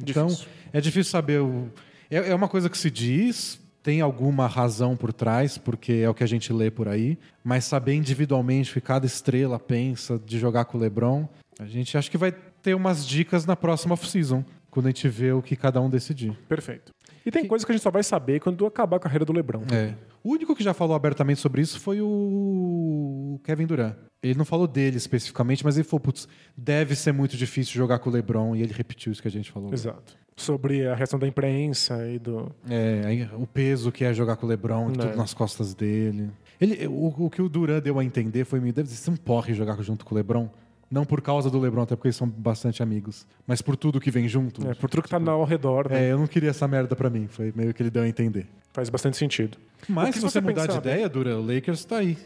[0.00, 0.48] Então, Difícil.
[0.72, 1.40] é difícil saber.
[1.40, 1.70] O...
[2.10, 6.14] É, é uma coisa que se diz, tem alguma razão por trás, porque é o
[6.14, 10.38] que a gente lê por aí, mas saber individualmente o que cada estrela pensa de
[10.38, 11.28] jogar com o LeBron,
[11.58, 15.32] a gente acha que vai ter umas dicas na próxima off-season, quando a gente vê
[15.32, 16.32] o que cada um decidir.
[16.48, 16.92] Perfeito.
[17.24, 19.64] E tem coisa que a gente só vai saber quando acabar a carreira do LeBron.
[19.72, 19.94] É.
[20.24, 23.96] O único que já falou abertamente sobre isso foi o Kevin Durant.
[24.22, 28.08] Ele não falou dele especificamente, mas ele falou, putz, deve ser muito difícil jogar com
[28.08, 29.72] o LeBron, e ele repetiu isso que a gente falou.
[29.72, 30.16] Exato.
[30.36, 32.50] Sobre a reação da imprensa e do.
[32.70, 34.92] É, o peso que é jogar com o LeBron, É.
[34.92, 36.30] tudo nas costas dele.
[36.60, 39.52] Ele, o, o que o Durant deu a entender foi meio, deve ser um porre
[39.54, 40.48] jogar junto com o LeBron.
[40.92, 44.10] Não por causa do LeBron, até porque eles são bastante amigos, mas por tudo que
[44.10, 44.68] vem junto.
[44.68, 46.04] É, por tudo que tá ao redor, né?
[46.04, 48.46] É, eu não queria essa merda pra mim, foi meio que ele deu a entender.
[48.74, 49.56] Faz bastante sentido.
[49.88, 52.18] O Mas se você você mudar de ideia, Dura, o Lakers tá aí,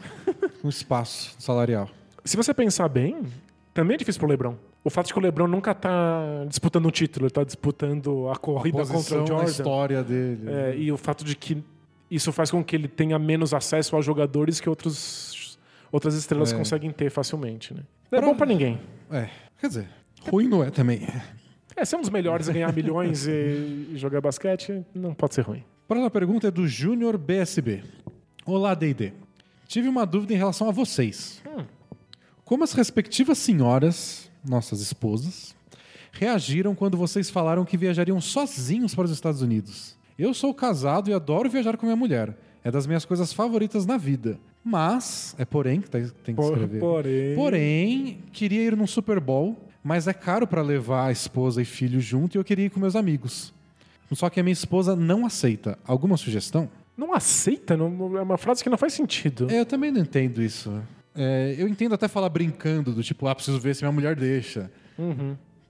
[0.61, 1.89] com espaço salarial.
[2.25, 3.21] Se você pensar bem,
[3.73, 4.55] também é difícil pro LeBron.
[4.83, 8.35] O fato de que o LeBron nunca tá disputando um título, ele tá disputando a
[8.35, 9.45] corrida contra Posição o Jordan.
[9.45, 10.41] história dele.
[10.45, 11.63] É, e o fato de que
[12.11, 15.33] isso faz com que ele tenha menos acesso aos jogadores que outros,
[15.91, 16.57] outras estrelas É.
[16.57, 17.81] conseguem ter facilmente, né?
[18.11, 18.79] Não é Pra- bom pra ninguém.
[19.11, 19.29] É,
[19.59, 19.87] quer dizer,
[20.29, 21.07] ruim não é também.
[21.75, 25.63] É, ser um dos melhores a ganhar milhões e, jogar basquete não pode ser ruim.
[25.87, 27.83] Próxima pergunta é do Júnior BSB.
[28.45, 29.13] Olá, D&D.
[29.67, 31.41] Tive uma dúvida em relação a vocês.
[32.45, 35.53] Como as respectivas senhoras, nossas esposas,
[36.13, 39.95] reagiram quando vocês falaram que viajariam sozinhos para os Estados Unidos?
[40.17, 42.35] Eu sou casado e adoro viajar com minha mulher.
[42.63, 44.39] É das minhas coisas favoritas na vida.
[44.69, 46.79] Mas, é porém que tá- tem que Por- escrever.
[46.81, 51.65] porém- Porém, queria ir num Super Bowl, mas é caro para levar a esposa e
[51.65, 53.53] filho junto e eu queria ir com meus amigos.
[54.11, 55.77] Só que a minha esposa não aceita.
[55.85, 56.69] Alguma sugestão?
[56.97, 57.77] Não aceita?
[57.77, 59.47] Não, é uma frase que não faz sentido.
[59.49, 60.81] É, eu também não entendo isso.
[61.15, 64.69] É, eu entendo até falar brincando, do tipo, ah, preciso ver se minha mulher deixa.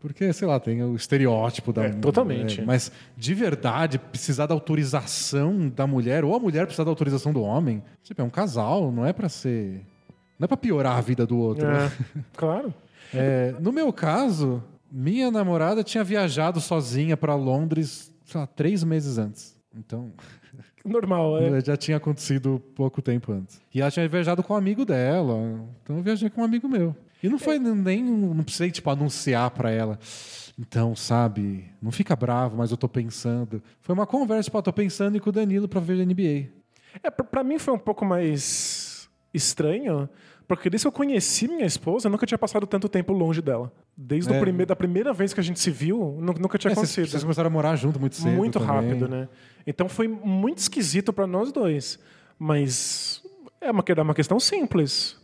[0.08, 2.62] Porque, sei lá, tem o estereótipo da É, totalmente.
[2.62, 7.34] é, mas de verdade, precisar da autorização da mulher, ou a mulher precisar da autorização
[7.34, 9.82] do homem, tipo, é um casal, não é pra ser.
[10.39, 11.68] Não é pra piorar a vida do outro.
[11.68, 11.86] né?
[12.16, 12.74] É, claro.
[13.14, 19.18] É, no meu caso, minha namorada tinha viajado sozinha pra Londres, sei lá, três meses
[19.18, 19.55] antes.
[19.74, 20.12] Então,
[20.84, 21.62] Normal, é.
[21.64, 23.62] já tinha acontecido pouco tempo antes.
[23.74, 25.36] E ela tinha viajado com um amigo dela.
[25.84, 26.93] Então eu viajei com um amigo meu.
[27.22, 28.03] E não foi nem.
[28.03, 29.97] Não precisei, tipo, anunciar pra ela.
[30.59, 33.61] Então, sabe, não fica bravo, mas eu tô pensando.
[33.82, 36.49] Foi uma conversa, ó, tô pensando ir com o Danilo pra ver a NBA.
[37.03, 40.09] É, pra, mim foi um pouco mais estranho,
[40.47, 43.72] porque desde que eu conheci minha esposa, eu nunca tinha passado tanto tempo longe dela.
[43.95, 44.65] Desde É.
[44.65, 47.07] da primeira vez que a gente se viu, nu- nunca tinha É, vocês, acontecido.
[47.11, 48.32] vocês começaram a morar junto muito cedo.
[48.32, 48.68] muito também.
[48.76, 49.28] rápido, né?
[49.65, 51.99] Então foi muito esquisito pra nós dois.
[52.39, 53.22] Mas
[53.61, 55.18] é uma, é uma questão simples.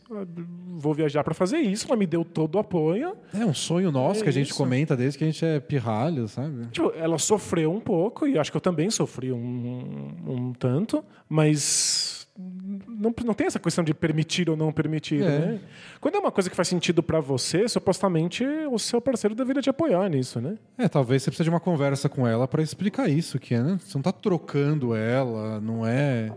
[0.76, 3.16] Vou viajar pra fazer isso, ela me deu todo o apoio.
[3.34, 4.58] É um sonho nosso É que a gente isso.
[4.58, 6.68] comenta desde que a gente é pirralho, sabe?
[6.72, 12.28] Tipo, ela sofreu um pouco, e acho que eu também sofri um, um tanto, mas
[12.38, 15.26] não, não tem essa questão de permitir ou não permitir, É.
[15.39, 15.60] né?
[16.01, 19.70] Quando é uma coisa que faz sentido pra você, supostamente o seu parceiro deveria te
[19.70, 20.58] apoiar nisso, né?
[20.78, 23.78] É, talvez você precise de uma conversa com ela pra explicar isso, que né?
[23.80, 26.32] você não tá trocando ela, não é.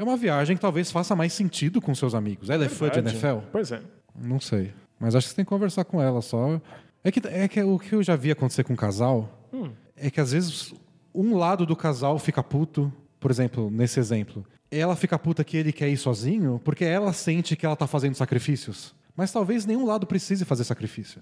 [0.00, 2.48] É uma viagem que talvez faça mais sentido com seus amigos.
[2.48, 3.00] Ela é fã de.
[3.00, 3.40] NFL?
[3.52, 3.82] Pois é.
[4.18, 4.72] Não sei.
[4.98, 6.58] Mas acho que você tem que conversar com ela só.
[7.04, 9.28] É que, é que o que eu já vi acontecer com um casal
[9.94, 10.72] é que às vezes
[11.14, 12.90] um lado do casal fica puto,
[13.20, 14.42] por exemplo, nesse exemplo.
[14.70, 18.14] Ela fica puta que ele quer ir sozinho porque ela sente que ela tá fazendo
[18.14, 18.94] sacrifícios.
[19.14, 21.20] Mas talvez nenhum lado precise fazer sacrifício.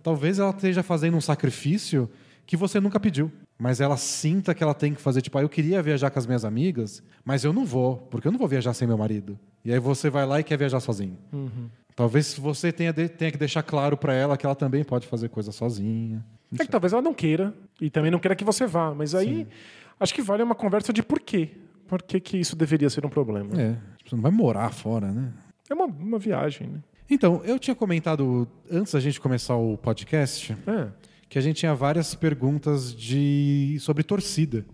[0.00, 2.08] Talvez ela esteja fazendo um sacrifício
[2.52, 3.32] que você nunca pediu.
[3.58, 6.26] Mas ela sinta que ela tem que fazer, tipo, ah, eu queria viajar com as
[6.26, 9.38] minhas amigas, mas eu não vou, porque eu não vou viajar sem meu marido.
[9.64, 11.16] E aí você vai lá e quer viajar sozinho.
[11.96, 15.30] Talvez você tenha, de- tenha que deixar claro pra ela que ela também pode fazer
[15.30, 16.22] coisa sozinha.
[16.58, 19.46] É que talvez ela não queira, e também não queira que você vá, mas aí
[19.98, 21.52] acho que vale uma conversa de porquê.
[21.88, 23.58] Por que, que isso deveria ser um problema?
[23.58, 25.32] É, tipo, você não vai morar fora, né?
[25.70, 26.80] É uma, uma viagem, né?
[27.08, 30.88] Então, eu tinha comentado antes da gente começar o podcast É.
[31.32, 34.66] que a gente tinha várias perguntas de sobre torcida.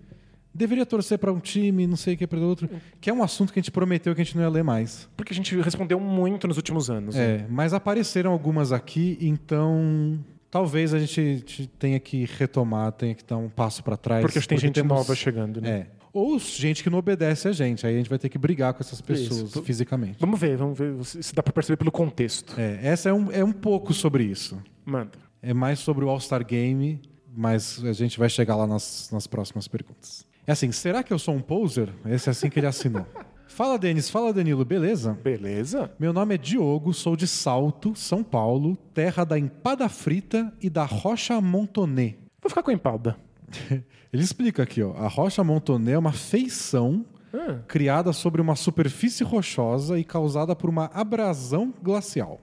[0.52, 2.68] Deveria torcer pra um time, não sei o que para outro,
[3.00, 5.08] que é um assunto que a gente prometeu que a gente não ia ler mais.
[5.16, 7.14] Porque a gente respondeu muito nos últimos anos.
[7.14, 7.22] né?
[7.36, 10.18] É, mas apareceram algumas aqui, então
[10.50, 14.20] talvez a gente te- tenha que retomar, tenha que dar um passo pra trás.
[14.20, 15.70] Porque tem gente temos- nova chegando, né?
[15.70, 15.86] É.
[16.12, 18.82] Ou gente que não obedece a gente, aí a gente vai ter que brigar com
[18.82, 19.62] essas pessoas Isso.
[19.62, 20.16] fisicamente.
[20.18, 22.54] Vamos ver, vamos ver se dá pra perceber pelo contexto.
[22.58, 24.60] É, essa é um, é um pouco sobre isso.
[24.84, 25.27] Manda.
[25.42, 27.00] É mais sobre o All-Star Game,
[27.34, 30.26] mas a gente vai chegar lá nas, nas próximas perguntas.
[30.46, 31.92] É assim, será que eu sou um poser?
[32.06, 33.06] Esse é assim que ele assinou.
[33.46, 34.08] fala, Denis.
[34.10, 34.64] Fala, Danilo.
[34.64, 35.12] Beleza?
[35.22, 35.90] Beleza?
[35.98, 40.84] Meu nome é Diogo, sou de Salto, São Paulo, terra da empada frita e da
[40.84, 42.14] rocha Montonê.
[42.40, 43.16] Vou ficar com a empada.
[44.12, 44.94] Ele explica aqui, ó.
[44.94, 50.70] A rocha Montonê é uma feição Ah, criada sobre uma superfície rochosa e causada por
[50.70, 52.40] uma abrasão glacial.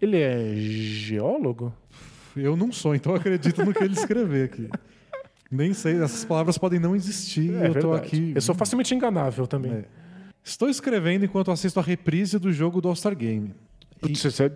[0.00, 1.74] ele é geólogo?
[2.36, 4.68] Eu não sou, então acredito no que ele escreveu aqui.
[5.50, 7.52] Nem sei, essas palavras podem não existir.
[7.54, 8.06] É eu tô verdade.
[8.06, 8.32] aqui.
[8.34, 9.72] Eu sou facilmente enganável também.
[9.72, 9.84] É.
[10.44, 13.54] Estou escrevendo enquanto assisto a reprise do jogo do All-Star Game.
[14.00, 14.52] Putz, isso, é-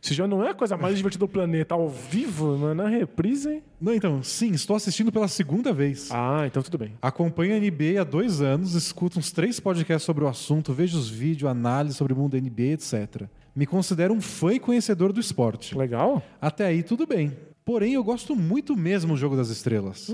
[0.00, 3.48] isso já não é a coisa mais divertida do planeta ao vivo, mas na reprise,
[3.50, 3.62] hein?
[3.80, 6.08] Não, então, sim, estou assistindo pela segunda vez.
[6.10, 6.92] Ah, então tudo bem.
[7.00, 11.08] Acompanho a NBA há dois anos, escuto uns três podcasts sobre o assunto, vejo os
[11.08, 13.22] vídeos, análise sobre o mundo da NBA, etc.
[13.54, 15.76] Me considero um fã e conhecedor do esporte.
[15.76, 16.22] Legal?
[16.40, 17.36] Até aí tudo bem.
[17.64, 20.12] Porém, eu gosto muito mesmo do jogo das estrelas.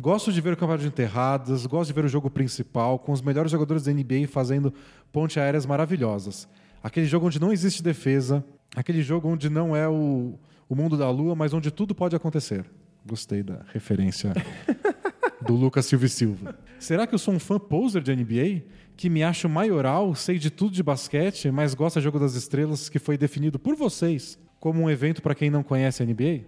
[0.00, 3.20] Gosto de ver o campeonato de enterradas, gosto de ver o jogo principal, com os
[3.20, 4.72] melhores jogadores da NBA fazendo
[5.10, 6.46] ponte aéreas maravilhosas.
[6.82, 8.44] Aquele jogo onde não existe defesa,
[8.76, 12.64] aquele jogo onde não é o, o mundo da lua, mas onde tudo pode acontecer.
[13.04, 14.32] Gostei da referência
[15.46, 16.58] do Lucas Silva e Silva.
[16.78, 18.62] Será que eu sou um fã poser de NBA?
[18.96, 22.88] Que me acho maioral, sei de tudo de basquete, mas gosta do Jogo das Estrelas,
[22.88, 26.46] que foi definido por vocês como um evento para quem não conhece a NBA?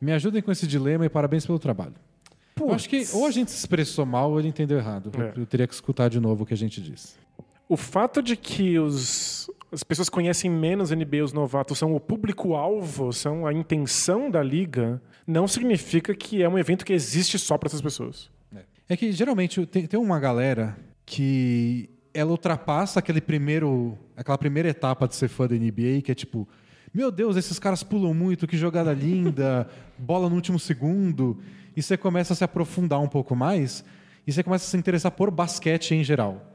[0.00, 1.94] Me ajudem com esse dilema e parabéns pelo trabalho.
[2.60, 5.12] Eu acho que ou a gente se expressou mal ou ele entendeu errado.
[5.16, 5.40] É.
[5.40, 7.14] Eu teria que escutar de novo o que a gente disse.
[7.68, 13.12] O fato de que os, as pessoas conhecem menos NBA, os novatos, são o público-alvo,
[13.12, 17.68] são a intenção da liga, não significa que é um evento que existe só para
[17.68, 18.30] essas pessoas.
[18.88, 20.74] É que geralmente tem, tem uma galera
[21.04, 26.14] que ela ultrapassa aquele primeiro, aquela primeira etapa de ser fã da NBA, que é
[26.14, 26.48] tipo,
[26.94, 29.68] meu Deus, esses caras pulam muito, que jogada linda,
[29.98, 31.38] bola no último segundo,
[31.76, 33.84] e você começa a se aprofundar um pouco mais,
[34.26, 36.54] e você começa a se interessar por basquete em geral.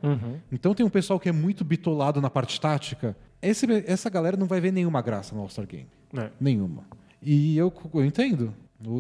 [0.52, 4.48] Então tem um pessoal que é muito bitolado na parte tática, esse- essa galera não
[4.48, 5.88] vai ver nenhuma graça no All-Star Game.
[6.18, 6.30] É.
[6.42, 6.84] Nenhuma.
[7.22, 8.54] E eu, eu entendo.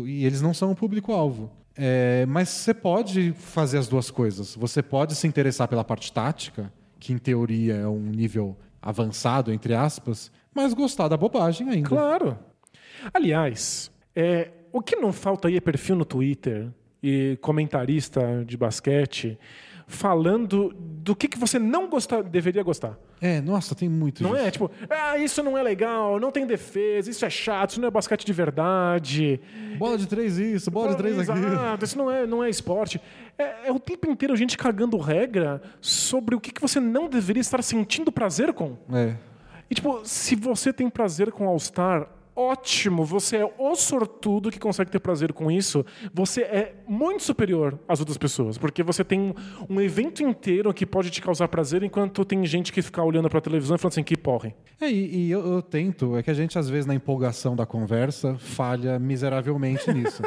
[0.05, 1.51] E eles não são o público-alvo.
[1.75, 4.55] É, mas você pode fazer as duas coisas.
[4.55, 9.73] Você pode se interessar pela parte tática, que em teoria é um nível avançado, entre
[9.73, 11.89] aspas, mas gostar da bobagem ainda.
[11.89, 12.37] Claro.
[13.13, 16.69] Aliás, é, o que não falta aí é perfil no Twitter
[17.01, 19.37] e comentarista de basquete
[19.87, 22.97] falando do que, que você não gostar, deveria gostar.
[23.23, 24.43] É, nossa, tem muito Não disso.
[24.45, 27.87] é tipo, ah, isso não é legal, não tem defesa, isso é chato, isso não
[27.87, 29.39] é basquete de verdade.
[29.77, 31.47] Bola de três isso, bola de três aquilo.
[31.47, 32.99] Exato, isso não é, não é esporte.
[33.37, 37.07] É, é o tempo inteiro a gente cagando regra sobre o que, que você não
[37.07, 38.75] deveria estar sentindo prazer com.
[38.91, 39.15] É.
[39.69, 44.91] E, tipo, se você tem prazer com All-Star, ótimo, você é o sortudo que consegue
[44.91, 45.85] ter prazer com isso.
[46.13, 49.33] Você é muito superior às outras pessoas, porque você tem
[49.69, 53.41] um evento inteiro que pode te causar prazer, enquanto tem gente que fica olhando pra
[53.41, 54.53] televisão e falando assim, que porre.
[54.81, 57.65] É, e, e eu, eu tento, é que a gente, às vezes, na empolgação da
[57.65, 60.21] conversa, falha miseravelmente nisso.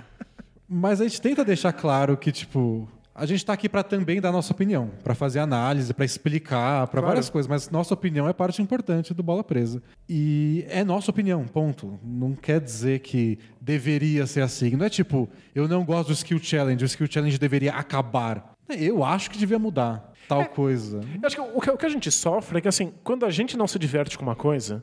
[0.68, 2.88] Mas a gente tenta deixar claro que, tipo,
[3.20, 7.00] a gente tá aqui para também dar nossa opinião, para fazer análise, para explicar, para
[7.00, 7.06] Claro.
[7.06, 9.82] várias coisas, mas nossa opinião é parte importante do Bola Presa.
[10.08, 12.00] E é nossa opinião, ponto.
[12.02, 14.70] Não quer dizer que deveria ser assim.
[14.70, 18.54] Não é tipo, eu não gosto do Skill Challenge, o Skill Challenge deveria acabar.
[18.70, 21.00] Eu acho que devia mudar tal coisa.
[21.20, 23.30] Eu acho que o, que o que a gente sofre é que, assim, quando a
[23.30, 24.82] gente não se diverte com uma coisa,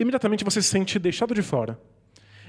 [0.00, 1.78] imediatamente você se sente deixado de fora.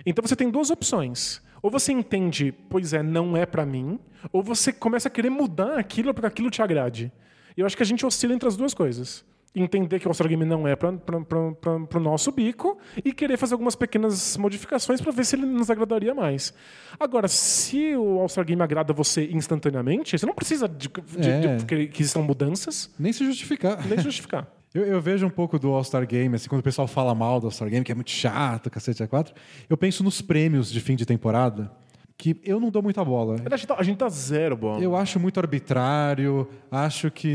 [0.05, 1.41] Então você tem duas opções.
[1.62, 3.99] Ou você entende, pois é, não é pra mim,
[4.32, 7.12] ou você começa a querer mudar aquilo para aquilo te agrade.
[7.57, 9.26] E eu acho que a gente oscila entre as duas coisas.
[9.55, 13.76] Entender que o All-Star Game não é para o nosso bico e querer fazer algumas
[13.76, 16.53] pequenas modificações para ver se ele nos agradaria mais.
[16.99, 21.55] Agora, se o All-Star Game agrada você instantaneamente, você não precisa de, de- É.
[21.57, 23.86] de que, que existam mudanças, Nem se justificar.
[23.88, 24.47] nem justificar.
[24.74, 27.47] Eu, eu vejo um pouco do All-Star Game, assim, quando o pessoal fala mal do
[27.47, 29.34] All-Star Game, que é muito chato, cacete a quatro.
[29.67, 31.72] Eu penso nos prêmios de fim de temporada,
[32.17, 33.38] que eu não dou muita bola.
[33.49, 34.80] A gente tá, a gente tá zero bom.
[34.80, 37.34] Eu acho muito arbitrário, acho que.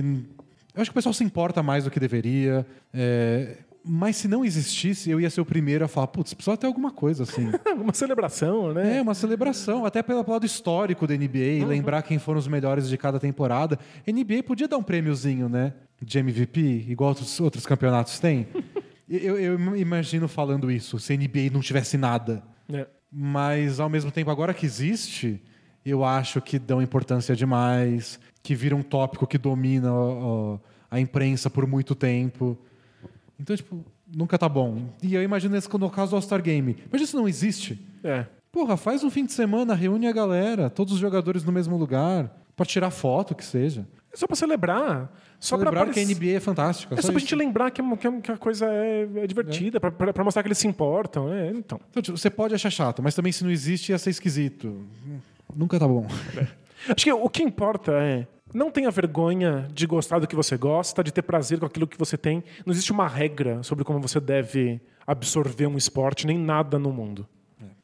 [0.75, 2.67] Eu acho que o pessoal se importa mais do que deveria.
[2.93, 6.67] é, Mas se não existisse, eu ia ser o primeiro a falar, putz, precisa ter
[6.67, 7.51] alguma coisa assim.
[7.77, 8.97] Uma celebração, né?
[8.97, 12.97] É, uma celebração, até pelo lado histórico da NBA, lembrar quem foram os melhores de
[12.97, 13.79] cada temporada.
[14.07, 15.75] NBA podia dar um prêmiozinho, né?
[16.01, 18.47] De MVP, igual outros, outros campeonatos têm.
[19.09, 22.43] eu, eu imagino falando isso, se a NBA não tivesse nada.
[22.73, 22.87] É.
[23.13, 25.43] Mas, ao mesmo tempo, agora que existe,
[25.85, 30.59] eu acho que dão importância demais, que vira um tópico que domina ó, ó,
[30.91, 32.59] a imprensa por muito tempo.
[33.39, 34.89] Então, tipo, nunca tá bom.
[35.03, 36.77] E eu imagino esse no caso do All-Star Game.
[36.91, 37.79] Mas isso não existe.
[38.03, 38.27] É.
[38.53, 42.31] Porra, faz um fim de semana, reúne a galera, todos os jogadores no mesmo lugar,
[42.55, 43.87] pra tirar foto, que seja.
[44.13, 45.13] É só pra celebrar.
[45.41, 46.95] Só pra Lembrar que a NBA é fantástica.
[46.95, 47.27] É só pra isso.
[47.27, 50.43] gente lembrar que, a- que que a coisa é, é divertida, pra, pra, pra mostrar
[50.43, 51.31] que eles se importam.
[51.33, 51.81] É, então.
[51.91, 54.87] Então, tipo, você pode achar chato, mas também se não existe ia ser esquisito.
[55.55, 56.07] Nunca tá bom.
[56.89, 58.27] Acho que o que importa é.
[58.55, 61.99] Não tenha vergonha de gostar do que você gosta, de ter prazer com aquilo que
[61.99, 62.45] você tem.
[62.65, 67.27] Não existe uma regra sobre como você deve absorver um esporte, nem nada no mundo.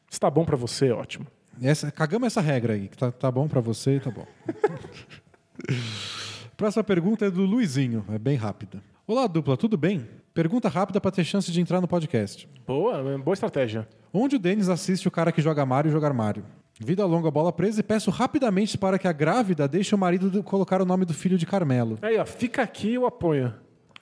[0.09, 1.27] Se tá bom pra você, ótimo.
[1.61, 4.25] Essa, cagamos essa regra aí, que tá, tá bom pra você, tá bom.
[6.55, 8.81] Próxima pergunta é do Luizinho, é bem rápida.
[9.05, 10.07] Olá, dupla, tudo bem?
[10.33, 12.47] Pergunta rápida pra ter chance de entrar no podcast.
[12.65, 13.85] Boa, boa estratégia.
[14.13, 16.45] Onde o Denis assiste o cara que joga Mario jogar Mario?
[16.83, 20.43] Vida longa, bola presa e peço rapidamente para que a grávida deixe o marido do-
[20.43, 21.97] colocar o nome do filho de Carmelo.
[22.01, 23.53] Aí, ó, fica aqui o apoio.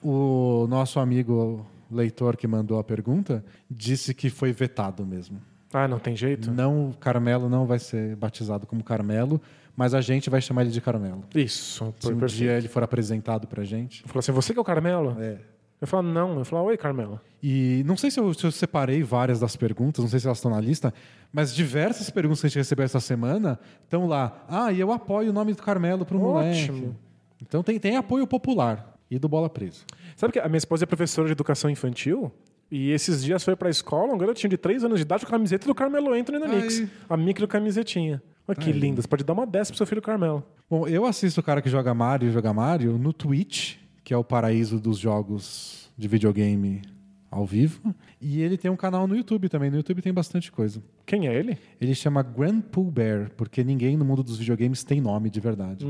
[0.02, 5.40] O nosso amigo leitor que mandou a pergunta disse que foi vetado mesmo.
[5.72, 6.50] Ah, não tem jeito?
[6.50, 9.40] Não, Carmelo não vai ser batizado como Carmelo,
[9.76, 11.22] mas a gente vai chamar ele de Carmelo.
[11.34, 11.94] Isso.
[12.00, 12.26] Se um perfeito.
[12.28, 14.02] dia ele for apresentado pra gente.
[14.04, 15.16] Falou assim, você que é o Carmelo?
[15.20, 15.36] É.
[15.80, 16.38] Eu falo, não.
[16.38, 17.20] Eu falo, oi, Carmelo.
[17.42, 20.38] E não sei se eu, se eu separei várias das perguntas, não sei se elas
[20.38, 20.92] estão na lista,
[21.32, 24.44] mas diversas perguntas que a gente recebeu essa semana estão lá.
[24.48, 26.64] Ah, e eu apoio o nome do Carmelo pro moleque.
[26.64, 26.96] Ótimo.
[27.40, 29.84] Então tem, tem apoio popular e do Bola Presa.
[30.16, 32.30] Sabe que a minha esposa é professora de educação infantil?
[32.70, 35.38] E esses dias foi pra escola um garotinho de 3 anos de idade com a
[35.38, 36.50] camiseta do Carmelo Anthony no Ai.
[36.50, 36.88] Knicks.
[37.08, 38.22] A micro camisetinha.
[38.46, 39.02] Olha que linda.
[39.02, 40.44] Você pode dar uma dessa pro seu filho Carmelo.
[40.68, 44.16] Bom, eu assisto o cara que joga Mario e joga Mario no Twitch, que é
[44.16, 46.82] o paraíso dos jogos de videogame
[47.30, 47.94] ao vivo.
[48.20, 49.70] E ele tem um canal no YouTube também.
[49.70, 50.82] No YouTube tem bastante coisa.
[51.06, 51.56] Quem é ele?
[51.80, 55.86] Ele chama Grand Pooh Bear, porque ninguém no mundo dos videogames tem nome de verdade.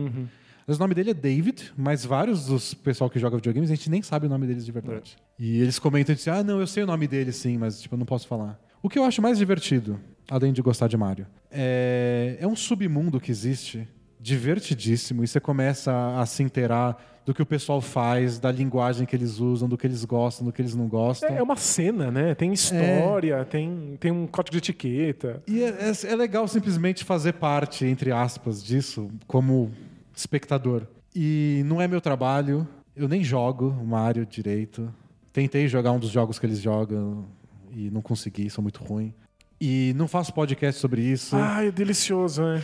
[0.66, 3.90] Mas o nome dele é David, mas vários dos pessoal que joga videogames, a gente
[3.90, 5.16] nem sabe o nome deles de verdade.
[5.38, 7.94] E eles comentam e dizem, ah, não, eu sei o nome dele sim, mas tipo,
[7.94, 8.60] eu não posso falar.
[8.82, 9.98] O que eu acho mais divertido,
[10.30, 13.88] além de gostar de Mario, é, é um submundo que existe,
[14.20, 19.06] divertidíssimo, e você começa a, a se inteirar do que o pessoal faz, da linguagem
[19.06, 21.28] que eles usam, do que eles gostam, do que eles não gostam.
[21.28, 22.34] É, é uma cena, né?
[22.34, 25.40] Tem história, tem, tem um código de etiqueta.
[25.46, 29.70] E é, é- é legal simplesmente fazer parte, entre aspas, disso como
[30.12, 30.82] espectador.
[31.14, 32.66] E não é meu trabalho,
[32.96, 34.92] eu nem jogo Mario direito.
[35.32, 37.26] Tentei jogar um dos jogos que eles jogam
[37.72, 39.14] e não consegui, sou muito ruim.
[39.60, 42.60] E não faço podcast sobre isso, Ai, é delicioso, né?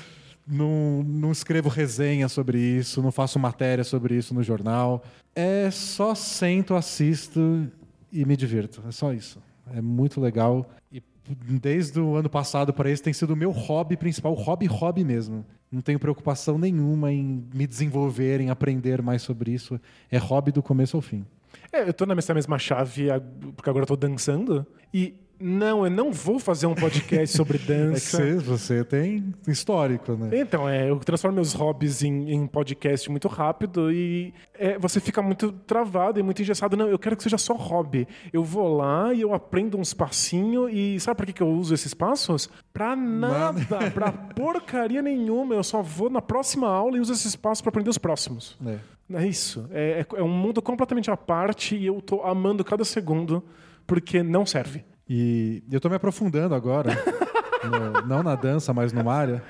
[0.46, 5.02] Não, não escrevo resenha sobre isso, não faço matéria sobre isso no jornal.
[5.34, 7.70] É só sento, assisto
[8.12, 8.82] e me divirto.
[8.88, 9.42] É só isso.
[9.74, 10.68] É muito legal.
[10.92, 15.04] E desde o ano passado para esse tem sido o meu hobby principal, hobby, hobby
[15.04, 15.44] mesmo.
[15.70, 19.80] Não tenho preocupação nenhuma em me desenvolver, em aprender mais sobre isso.
[20.10, 21.26] É hobby do começo ao fim.
[21.72, 23.08] É, eu tô nessa mesma chave,
[23.56, 24.64] porque agora tô dançando.
[24.94, 28.16] E não, eu não vou fazer um podcast sobre É que dança.
[28.18, 30.30] você, você tem histórico, né?
[30.40, 35.20] Então, é, eu transformo meus hobbies em, em podcast muito rápido e é, você fica
[35.20, 36.76] muito travado e muito engessado.
[36.76, 38.06] Não, eu quero que seja só hobby.
[38.32, 41.74] Eu vou lá e eu aprendo uns passinhos e sabe por que, que eu uso
[41.74, 42.48] esses passos?
[42.72, 43.60] Pra nada,
[43.92, 45.54] pra porcaria nenhuma.
[45.54, 48.56] Eu só vou na próxima aula e uso esses passos pra aprender os próximos.
[48.66, 48.78] É.
[49.14, 49.68] É isso.
[49.70, 53.42] É, é- é um mundo completamente à parte e eu tô amando cada segundo
[53.86, 54.84] porque não serve.
[55.08, 56.90] E eu tô me aprofundando agora,
[57.64, 59.40] no- não na dança, mas no Mario,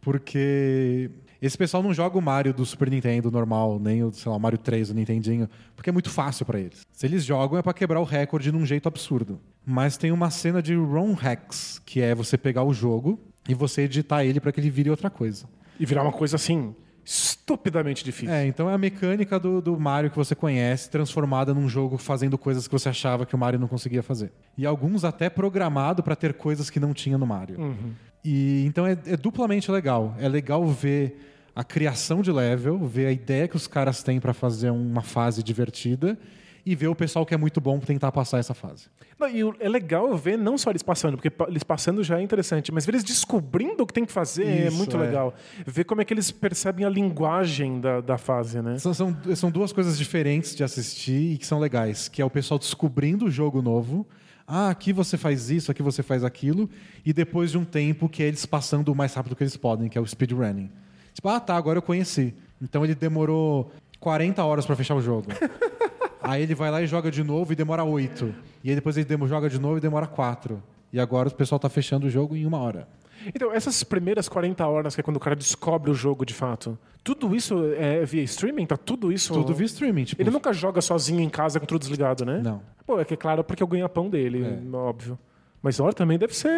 [0.00, 1.10] porque
[1.40, 4.40] esse pessoal não joga o Mario do Super Nintendo normal, nem o, sei lá, o
[4.40, 6.80] Mario 3 do Nintendinho, porque é muito fácil pra eles.
[6.92, 9.40] Se eles jogam é pra quebrar o recorde num jeito absurdo.
[9.64, 13.82] Mas tem uma cena de ROM hacks, que é você pegar o jogo e você
[13.82, 15.46] editar ele pra que ele vire outra coisa.
[15.78, 16.74] E virar uma coisa assim,
[17.04, 18.32] estupidamente difícil.
[18.32, 22.38] É, então é a mecânica do, do Mario que você conhece, transformada num jogo fazendo
[22.38, 24.32] coisas que você achava que o Mario não conseguia fazer.
[24.56, 27.76] E alguns até programado pra ter coisas que não tinha no Mario.
[28.24, 30.14] E então é, é duplamente legal.
[30.18, 31.18] É legal ver
[31.54, 35.42] a criação de level, ver a ideia que os caras têm pra fazer uma fase
[35.42, 36.18] divertida
[36.64, 38.86] e ver o pessoal que é muito bom tentar passar essa fase.
[39.18, 42.70] Não, e é legal ver não só eles passando, porque eles passando já é interessante,
[42.72, 45.00] mas ver eles descobrindo o que tem que fazer é Isso, muito é.
[45.00, 45.34] legal.
[45.66, 48.78] Ver como é que eles percebem a linguagem da, da fase, né?
[48.78, 52.30] São, são, são duas coisas diferentes de assistir e que são legais, que é o
[52.30, 54.06] pessoal descobrindo o jogo novo.
[54.46, 56.68] Ah, aqui você faz isso, aqui você faz aquilo,
[57.04, 59.88] e depois de um tempo que é eles passando o mais rápido que eles podem,
[59.88, 60.70] que é o speedrunning.
[61.14, 62.34] Tipo, ah, tá, agora eu conheci.
[62.60, 65.28] Então ele demorou 40 horas pra fechar o jogo.
[66.22, 68.34] Aí ele vai lá e joga de novo e demora 8.
[68.62, 70.62] E aí depois ele joga de novo e demora 4.
[70.92, 72.86] E agora o pessoal tá fechando o jogo em uma hora.
[73.34, 76.76] Então, essas primeiras 40 horas, que é quando o cara descobre o jogo de fato,
[77.04, 78.66] tudo isso é via streaming?
[78.66, 79.32] Tá tudo isso.
[79.32, 80.20] Tudo via streaming, tipo.
[80.20, 82.40] Ele nunca joga sozinho em casa com tudo desligado, né?
[82.42, 82.60] Não.
[82.86, 84.76] Pô, é que é claro porque é o ganha-pão dele, É.
[84.76, 85.18] óbvio.
[85.62, 86.50] Mas olha, também deve ser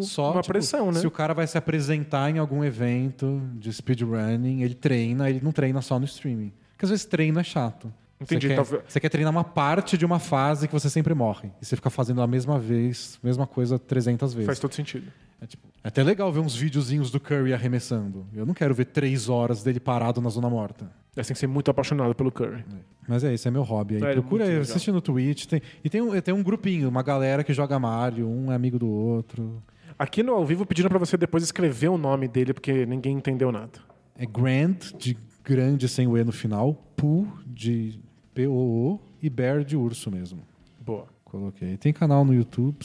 [0.00, 1.00] Só uma tipo, pressão, né?
[1.00, 5.50] Se o cara vai se apresentar em algum evento de speedrunning, ele treina, ele não
[5.50, 6.52] treina só no streaming.
[6.70, 7.92] Porque às vezes treino é chato.
[8.22, 11.14] Entendi, Você quer, talvez- você quer treinar uma parte de uma fase que você sempre
[11.14, 11.50] morre.
[11.60, 14.46] E você fica fazendo a mesma vez, mesma coisa 300 vezes.
[14.46, 15.06] Faz todo sentido.
[15.40, 18.24] É, tipo, é até legal ver uns videozinhos do Curry arremessando.
[18.32, 20.84] Eu não quero ver três horas dele parado na zona morta.
[21.16, 22.64] É, tem que ser muito apaixonado pelo Curry.
[23.08, 23.96] Mas é, esse é meu hobby.
[23.96, 24.62] Aí É, procura muito aí, legal.
[24.62, 25.46] assiste no Twitch.
[25.46, 28.78] Tem, e tem um, tem um grupinho, uma galera que joga Mario, um é amigo
[28.78, 29.60] do outro.
[29.98, 33.50] Aqui no ao vivo pedindo pra você depois escrever o nome dele, porque ninguém entendeu
[33.52, 33.72] nada.
[34.16, 36.74] É Grand, de grande sem o E no final.
[36.96, 37.98] Poo, de
[38.34, 39.00] P-O-O.
[39.22, 40.42] E Bear, de urso mesmo.
[40.80, 41.06] Boa.
[41.24, 41.76] Coloquei.
[41.76, 42.78] Tem canal no YouTube.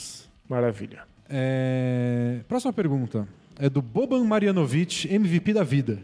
[0.47, 1.01] Maravilha.
[1.29, 3.27] É, Próxima pergunta.
[3.59, 5.99] É do Boban Marjanovic, MVP da vida.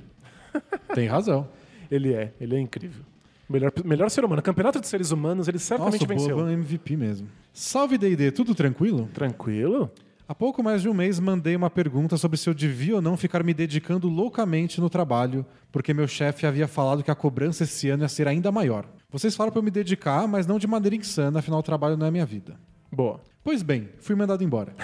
[0.93, 1.47] Tem razão.
[1.89, 3.03] Ele é, ele é incrível.
[3.47, 4.41] Melhor, melhor ser humano.
[4.41, 6.35] Campeonato de seres humanos, ele Nossa, certamente o venceu.
[6.35, 7.27] Boban MVP mesmo.
[7.53, 8.31] Salve, D&D.
[8.31, 9.07] Tudo tranquilo?
[9.13, 9.91] Tranquilo?
[10.33, 13.15] Há pouco mais de um mês mandei uma pergunta sobre se eu devia ou não
[13.15, 17.87] ficar me dedicando loucamente no trabalho, porque meu chefe havia falado que a cobrança esse
[17.87, 18.83] ano ia ser ainda maior.
[19.11, 22.07] Vocês falam para eu me dedicar, mas não de maneira insana, afinal o trabalho não
[22.07, 22.59] é minha vida.
[22.91, 23.21] Boa.
[23.43, 24.75] Pois bem, fui mandado embora.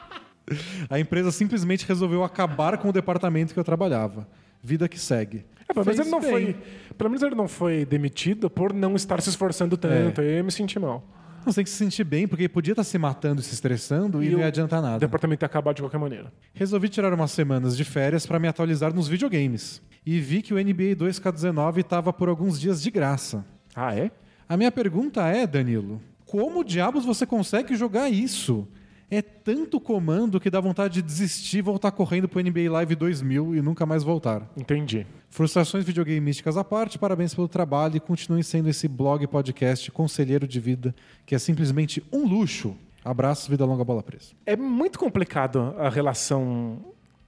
[0.90, 4.28] a empresa simplesmente resolveu acabar com o departamento que eu trabalhava.
[4.62, 5.46] Vida que segue.
[5.66, 6.30] É, pelo, menos ele não bem.
[6.30, 6.56] foi,
[6.98, 10.20] pelo menos ele não foi demitido por não estar se esforçando tanto.
[10.20, 11.02] Eu me senti mal.
[11.46, 14.22] Não, Você tem que se sentir bem, porque podia estar se matando e se estressando
[14.22, 14.98] e, E não o ia adiantar O nada.
[14.98, 16.32] departamento ia acabar de qualquer maneira.
[16.52, 19.80] Resolvi tirar umas semanas de férias para me atualizar nos videogames.
[20.04, 23.44] E vi que o NBA 2K19 estava por alguns dias de graça.
[23.74, 24.10] Ah, é?
[24.48, 28.66] A minha pergunta é, Danilo, como diabos você consegue jogar isso?
[29.10, 33.54] É tanto comando que dá vontade de desistir e voltar correndo pro NBA Live 2000
[33.54, 34.50] e nunca mais voltar.
[34.56, 35.06] Entendi.
[35.30, 40.58] Frustrações videogameísticas à parte, parabéns pelo trabalho e continue sendo esse blog podcast conselheiro de
[40.58, 40.94] vida,
[41.24, 42.76] que é simplesmente um luxo.
[43.04, 44.32] Abraços, vida longa, bola presa.
[44.44, 46.78] É muito complicado a relação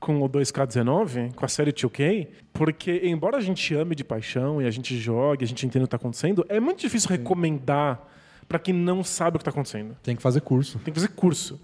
[0.00, 4.66] com o 2K19, com a série 2K, porque embora a gente ame de paixão e
[4.66, 8.04] a gente jogue, a gente entenda o que está acontecendo, é muito difícil recomendar
[8.48, 9.94] para quem não sabe o que está acontecendo.
[10.02, 10.78] Tem que fazer curso.
[10.78, 11.60] Tem que fazer curso.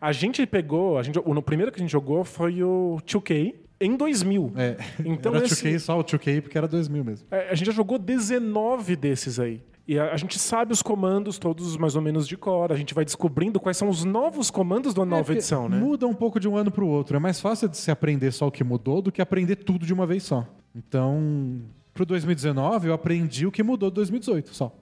[0.00, 3.96] A gente pegou, a gente, o primeiro que a gente jogou foi o 2K em
[3.96, 4.52] 2000.
[4.56, 4.76] É.
[5.04, 7.26] Então era esse- 2K, só o 2K, porque era 2000 mesmo.
[7.30, 9.60] É, A gente já jogou 19 desses aí.
[9.86, 12.70] E a, a gente sabe os comandos todos mais ou menos de cor.
[12.70, 15.78] A gente vai descobrindo quais são os novos comandos da nova É, porque edição, né?
[15.78, 17.16] Muda um pouco de um ano para o outro.
[17.16, 19.92] É mais fácil de se aprender só o que mudou do que aprender tudo de
[19.94, 20.46] uma vez só.
[20.76, 21.62] Então,
[21.94, 24.72] pro 2019, eu aprendi o que mudou de 2018 só.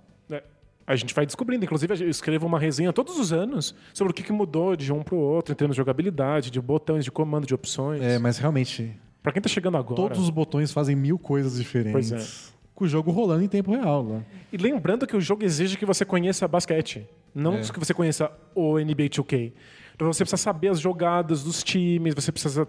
[0.86, 1.64] A gente vai descobrindo.
[1.64, 5.16] Inclusive, eu escrevo uma resenha todos os anos sobre o que, mudou de um pro
[5.16, 8.00] outro em termos de jogabilidade, de botões, de comando, de opções.
[8.00, 9.96] É, mas realmente, Pra quem tá chegando agora.
[9.96, 12.10] todos os botões fazem mil coisas diferentes.
[12.10, 12.56] Pois é.
[12.74, 14.02] Com o jogo rolando em tempo real.
[14.06, 14.20] Lá.
[14.52, 17.60] E lembrando que o jogo exige que você conheça basquete, não É.
[17.62, 19.52] que você conheça o NBA 2K.
[19.94, 22.68] Então você precisa saber as jogadas dos times, você precisa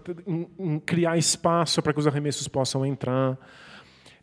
[0.85, 3.37] criar espaço para que os arremessos possam entrar.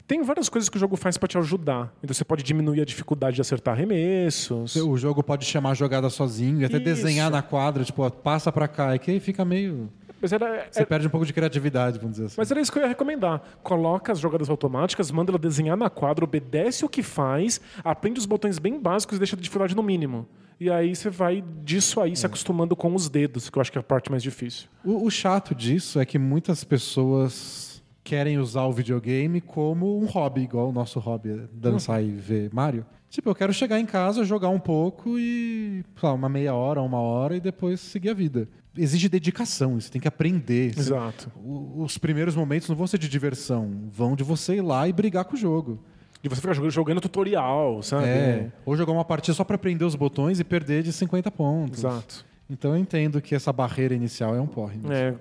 [0.07, 1.93] Tem várias coisas que o jogo faz para te ajudar.
[2.03, 4.77] Então você pode diminuir a dificuldade de acertar arremessos.
[4.77, 6.85] O jogo pode chamar a jogada sozinho e até Isso.
[6.85, 8.95] desenhar na quadra, tipo, ó, passa pra cá.
[8.95, 9.89] É que aí fica meio.
[10.21, 12.35] Mas era, Você é- perde um pouco de criatividade, vamos dizer assim.
[12.39, 13.43] mas era isso que eu ia recomendar.
[13.63, 18.27] Coloca as jogadas automáticas, manda ela desenhar na quadra, obedece o que faz, aprende os
[18.27, 20.27] botões bem básicos e deixa a dificuldade no mínimo.
[20.61, 22.15] E aí você vai disso aí É.
[22.15, 24.69] se acostumando com os dedos, que eu acho que é a parte mais difícil.
[24.85, 27.74] O, o chato disso é que muitas pessoas
[28.05, 32.53] querem usar o videogame como um hobby, igual o nosso hobby é dançar e ver
[32.53, 32.85] Mario.
[33.09, 36.83] Tipo, eu quero chegar em casa, jogar um pouco e, sei lá, uma meia hora,
[36.83, 38.49] uma hora e depois seguir a vida.
[38.77, 40.77] Exige dedicação, você tem que aprender.
[40.77, 41.31] Exato.
[41.77, 45.25] os primeiros momentos não vão ser de diversão, vão de você ir lá e brigar
[45.25, 45.79] com o jogo.
[46.25, 48.09] E você fica jogando, jogando tutorial, sabe?
[48.09, 48.53] É.
[48.67, 51.81] Ou jogar uma partida só pra aprender os botões e perder de 50 pontos.
[51.81, 52.27] Exato.
[52.51, 54.77] Então eu entendo que essa barreira inicial é um porre.
[54.77, 54.93] mesmo.
[54.93, 55.15] É,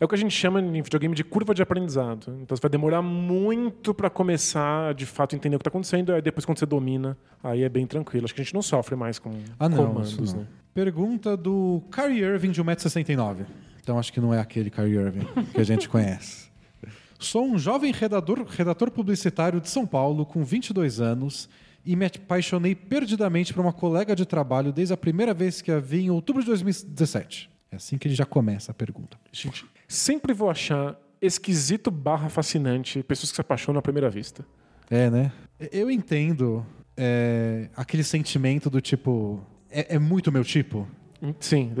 [0.00, 2.36] é o que a gente chama em videogame de curva de aprendizado.
[2.42, 6.22] Então você vai demorar muito para começar de fato entender o que está acontecendo, aí
[6.22, 8.24] depois quando você domina, aí é bem tranquilo.
[8.24, 9.76] Acho que a gente não sofre mais com Ah, não.
[9.88, 10.40] comandos, não.
[10.42, 10.46] né?
[10.74, 13.46] Pergunta do Kyrie Irving de 1,69m.
[13.82, 16.50] Então acho que não é aquele Kyrie Irving que a gente conhece.
[17.18, 21.48] Sou um jovem redator, redator publicitário de São Paulo com 22 anos
[21.84, 25.78] e me apaixonei perdidamente por uma colega de trabalho desde a primeira vez que a
[25.78, 27.50] vi em outubro de 2017.
[27.70, 29.16] É assim que ele já começa a pergunta.
[29.32, 34.44] Gente, sempre vou achar esquisito barra fascinante pessoas que se apaixonam à primeira vista.
[34.90, 35.32] É, né?
[35.70, 36.66] Eu entendo
[36.96, 39.40] é, aquele sentimento do tipo.
[39.70, 40.88] É, é muito meu tipo.
[41.38, 41.72] Sim.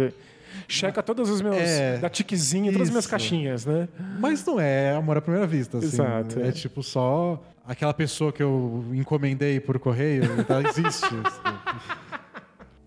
[0.68, 1.68] Checa todas as minhas.
[1.68, 3.88] É, da tiquezinha, todas as minhas caixinhas, né?
[4.20, 5.78] Mas não é amor à primeira vista.
[5.78, 5.86] Assim.
[5.86, 6.52] Exato, É, é.
[6.52, 11.06] tipo só aquela pessoa que eu encomendei por correio, ela existe.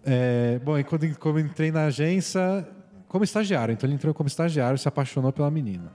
[0.08, 2.64] É, bom, e quando, quando eu entrei na agência,
[3.08, 5.92] como estagiário, então ele entrou como estagiário e se apaixonou pela menina.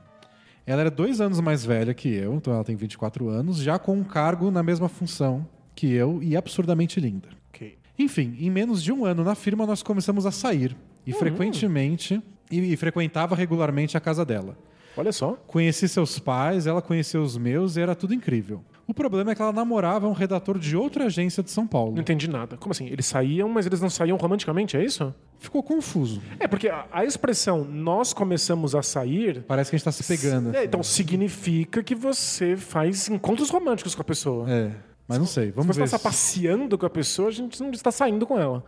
[0.67, 3.95] Ela era dois anos mais velha que eu, então ela tem 24 anos, já com
[3.97, 7.29] um cargo na mesma função que eu e absurdamente linda.
[7.49, 7.79] Ok.
[7.99, 12.73] Enfim, em menos de um ano na firma nós começamos a sair e frequentemente e,
[12.73, 14.57] e frequentava regularmente a casa dela.
[14.97, 15.33] Olha só.
[15.47, 18.65] Conheci seus pais, ela conheceu os meus e era tudo incrível.
[18.91, 21.93] O problema é que ela namorava um redator de outra agência de São Paulo.
[21.93, 22.57] Não entendi nada.
[22.57, 22.87] Como assim?
[22.89, 25.15] Eles saíam, mas eles não saíam romanticamente, é isso?
[25.39, 26.21] Ficou confuso.
[26.41, 29.45] É, porque a, a expressão nós começamos a sair.
[29.47, 30.49] Parece que a gente tá se pegando.
[30.53, 30.67] É, assim.
[30.67, 34.51] então significa que você faz encontros românticos com a pessoa.
[34.51, 34.73] É,
[35.07, 35.47] mas não sei.
[35.47, 35.85] Se Vamos você ver.
[35.85, 38.65] está se- passeando com a pessoa, a gente não está saindo com ela.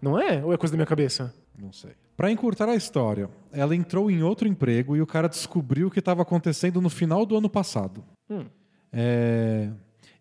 [0.00, 0.40] Não é?
[0.44, 1.34] Ou é coisa da minha cabeça?
[1.58, 1.90] Não sei.
[2.16, 5.98] Pra encurtar a história, ela entrou em outro emprego e o cara descobriu o que
[5.98, 8.04] estava acontecendo no final do ano passado.
[8.30, 8.44] Hum.
[8.94, 9.68] É,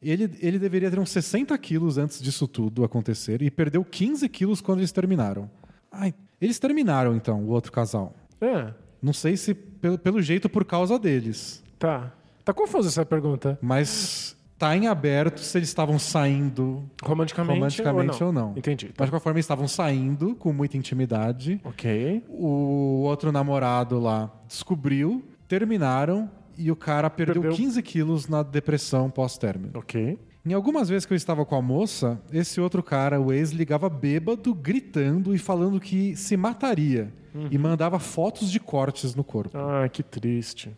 [0.01, 4.59] Ele, ele deveria ter uns 60 quilos antes disso tudo acontecer e perdeu 15 quilos
[4.61, 5.49] quando eles terminaram.
[5.91, 8.13] Ai, eles terminaram então, o outro casal.
[8.41, 8.73] É.
[9.01, 12.11] Não sei se pelo, pelo jeito por causa deles, Tá.
[12.45, 13.57] Tá confusa essa pergunta.
[13.61, 18.53] mas tá em aberto se eles estavam saindo Romanticamente, romanticamente ou não.
[18.57, 18.91] Entendi.
[18.97, 21.59] Mas de qualquer forma, eles estavam saindo com muita intimidade.
[21.63, 22.23] Ok.
[22.29, 27.57] O outro namorado lá descobriu, terminaram e o cara perdeu, Perdeu.
[27.57, 29.71] 15 quilos na depressão pós-término.
[29.75, 30.17] Ok.
[30.45, 33.87] Em algumas vezes que eu estava com a moça, esse outro cara, o ex, ligava
[33.89, 37.13] bêbado, gritando e falando que se mataria.
[37.49, 39.57] E mandava fotos de cortes no corpo.
[39.57, 40.69] Ah, que triste.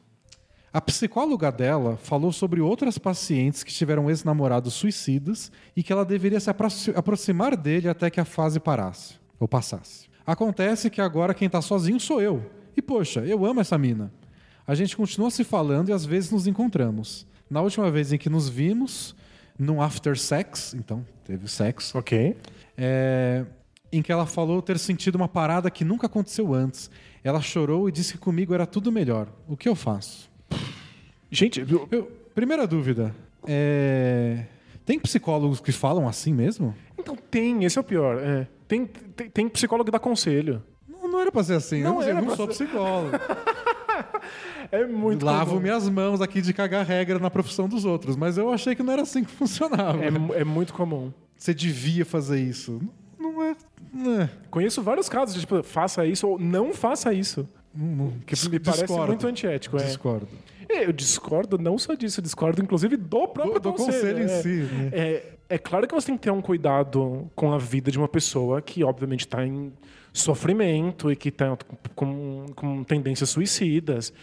[0.71, 6.39] A psicóloga dela falou sobre outras pacientes que tiveram ex-namorados suicidas e que ela deveria
[6.39, 10.07] se aproxi- aproximar dele até que a fase parasse ou passasse.
[10.25, 12.43] Acontece que agora quem tá sozinho sou eu.
[12.75, 14.11] E poxa, eu amo essa mina.
[14.67, 17.25] A gente continua se falando e às vezes nos encontramos.
[17.49, 19.15] Na última vez em que nos vimos,
[19.57, 22.35] num after sex, então teve sexo, Ok.
[22.77, 23.45] é,
[23.91, 26.89] em que ela falou ter sentido uma parada que nunca aconteceu antes.
[27.23, 29.27] Ela chorou e disse que comigo era tudo melhor.
[29.47, 30.29] O que eu faço?
[31.31, 33.13] Gente, eu- Eu- primeira dúvida.
[33.47, 34.45] É...
[34.85, 36.75] Tem psicólogos que falam assim mesmo?
[36.97, 38.17] então tem, esse é o pior.
[38.21, 38.47] é.
[38.67, 40.63] Tem, tem, tem psicólogo que dá conselho.
[40.87, 41.81] Não, não era pra ser assim.
[41.83, 43.15] Não eu era não sou ser- psicólogo.
[44.71, 45.61] É muito Lavo comum.
[45.61, 48.93] minhas mãos aqui de cagar regra na profissão dos outros, mas eu achei que não
[48.93, 49.99] era assim que funcionava.
[50.03, 51.11] É, é muito comum.
[51.37, 52.81] Você devia fazer isso.
[53.19, 53.55] Não é.
[53.93, 54.29] Não é.
[54.49, 57.47] Conheço vários casos de tipo, faça isso ou não faça isso.
[58.25, 59.07] Que me parece Discordo.
[59.07, 59.77] muito antiético.
[59.77, 59.83] É.
[59.83, 60.27] Discordo.
[60.69, 64.17] É, Eu discordo não só disso, eu discordo inclusive do próprio Do- do conselho.
[64.17, 64.41] conselho em é.
[64.41, 64.89] si, né?
[64.93, 68.07] É, é claro que você tem que ter um cuidado com a vida de uma
[68.07, 69.71] pessoa que, obviamente, está em
[70.19, 71.57] sofrimento e que está
[71.95, 74.13] com, com tendências suicidas.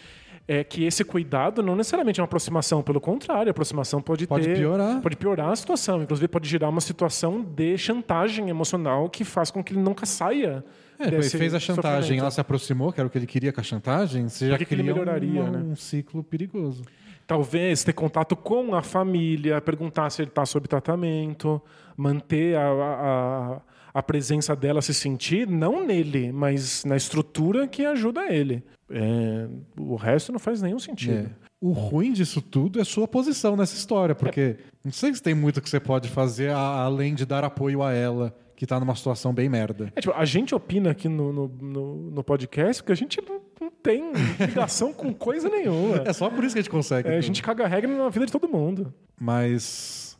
[0.45, 4.45] É que esse cuidado não necessariamente é uma aproximação, pelo contrário, a aproximação pode, Pode
[4.45, 5.01] ter, piorar.
[5.01, 9.63] pode piorar a situação, inclusive pode gerar uma situação de chantagem emocional que faz com
[9.63, 10.65] que ele nunca saia.
[10.99, 12.21] É, ele fez a chantagem, sofrimento.
[12.21, 14.73] ela se aproximou, que era o que ele queria com a chantagem, você já que
[14.73, 15.59] ele melhoraria, um, né?
[15.59, 16.83] um ciclo perigoso.
[17.25, 21.61] Talvez ter contato com a família, perguntar se ele está sob tratamento,
[21.95, 23.61] manter a, a, a
[24.01, 28.63] presença dela se sentir, não nele, mas na estrutura que ajuda ele.
[28.89, 31.27] É, o resto não faz nenhum sentido.
[31.27, 31.43] É.
[31.61, 35.61] O ruim disso tudo é sua posição nessa história, porque não sei se tem muito
[35.61, 39.33] que você pode fazer a- além de dar apoio a ela, que tá numa situação
[39.33, 39.91] bem merda.
[39.95, 43.39] É, tipo, a gente opina aqui no, no, no, no podcast porque a gente não,
[43.61, 46.03] não tem ligação com coisa nenhuma.
[46.05, 47.07] É só por isso que a gente consegue.
[47.07, 47.25] É, a tudo.
[47.27, 48.93] gente caga regra na vida de todo mundo.
[49.19, 50.17] Mas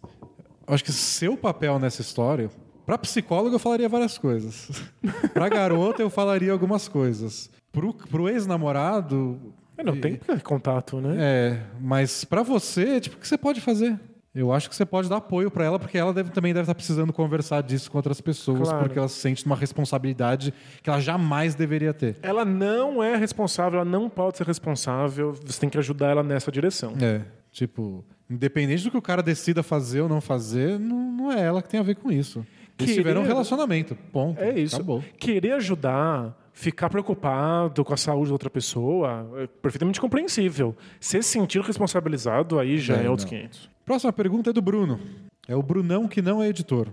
[0.66, 2.50] acho que seu papel nessa história,
[2.86, 4.70] pra psicólogo eu falaria várias coisas.
[5.34, 7.50] pra garota eu falaria algumas coisas.
[7.72, 9.40] Pro, pro ex-namorado.
[9.78, 11.16] É, não tem contato, né?
[11.20, 14.00] É, mas pra você, tipo, o que você pode fazer?
[14.36, 16.74] Eu acho que você pode dar apoio pra ela, porque ela deve- também deve estar
[16.74, 18.80] precisando conversar disso com outras pessoas, Claro.
[18.84, 22.18] porque ela se sente numa responsabilidade que ela jamais deveria ter.
[22.24, 25.34] Ela não é responsável, ela não pode ser responsável.
[25.46, 26.94] Você tem que ajudar ela nessa direção.
[27.00, 27.22] É,
[27.52, 31.62] tipo, independente do que o cara decida fazer ou não fazer, não, não é ela
[31.62, 32.44] que tem a ver com isso.
[32.84, 34.40] Eles tiveram um relacionamento, ponto.
[34.42, 34.76] É isso.
[34.76, 35.04] Acabou.
[35.18, 40.76] Querer ajudar, ficar preocupado com a saúde da outra pessoa, é perfeitamente compreensível.
[41.00, 43.38] Se sentir responsabilizado, aí já É, é, outros não.
[43.38, 43.70] 500.
[43.86, 45.00] Próxima pergunta é do Bruno.
[45.48, 46.88] É o Brunão que não é editor.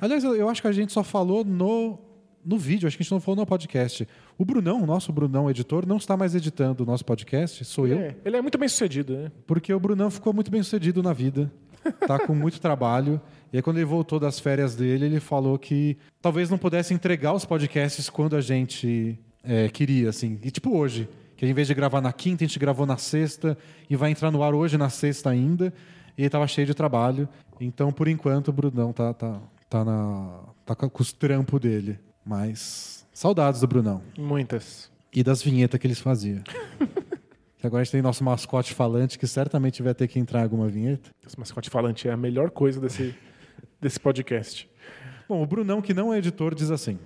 [0.00, 1.98] Aliás, eu- eu acho que a gente só falou no,
[2.44, 4.08] no vídeo, acho que a gente não falou no podcast.
[4.38, 7.98] O Brunão, o nosso Brunão editor, não está mais editando o nosso podcast, sou eu.
[7.98, 9.32] É, ele é muito bem sucedido, né?
[9.46, 11.52] Porque o Brunão ficou muito bem sucedido na vida.
[12.06, 13.20] Tá com muito trabalho.
[13.52, 17.32] E aí, quando ele voltou das férias dele, ele falou que talvez não pudesse entregar
[17.32, 20.38] os podcasts quando a gente é, queria, assim.
[20.42, 23.56] E tipo hoje, que em vez de gravar na quinta, a gente gravou na sexta
[23.88, 25.72] e vai entrar no ar hoje na sexta ainda.
[26.16, 27.28] E ele tava cheio de trabalho.
[27.60, 31.98] Então, por enquanto, o Brunão tá, tá, tá, na, tá com os trampos dele.
[32.24, 34.02] Mas saudades do Brunão.
[34.18, 34.90] Muitas.
[35.12, 36.42] E das vinhetas que eles faziam.
[36.42, 36.56] Que
[37.66, 40.68] Agora a gente tem nosso mascote falante que certamente vai ter que entrar em alguma
[40.68, 41.10] vinheta.
[41.26, 43.14] Esse mascote falante é a melhor coisa desse,
[43.80, 44.68] desse podcast.
[45.28, 46.98] Bom, o Brunão, que não é editor, diz assim: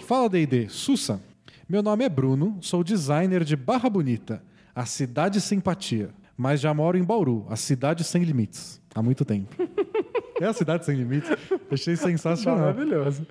[0.00, 1.20] Fala D&D, Sussa.
[1.68, 4.42] Meu nome é Bruno, sou designer de Barra Bonita,
[4.74, 9.54] a cidade simpatia, mas já moro em Bauru, a cidade sem limites, há muito tempo.
[10.40, 11.30] é a cidade sem limites?
[11.70, 12.60] Achei sensacional.
[12.60, 13.26] Maravilhoso.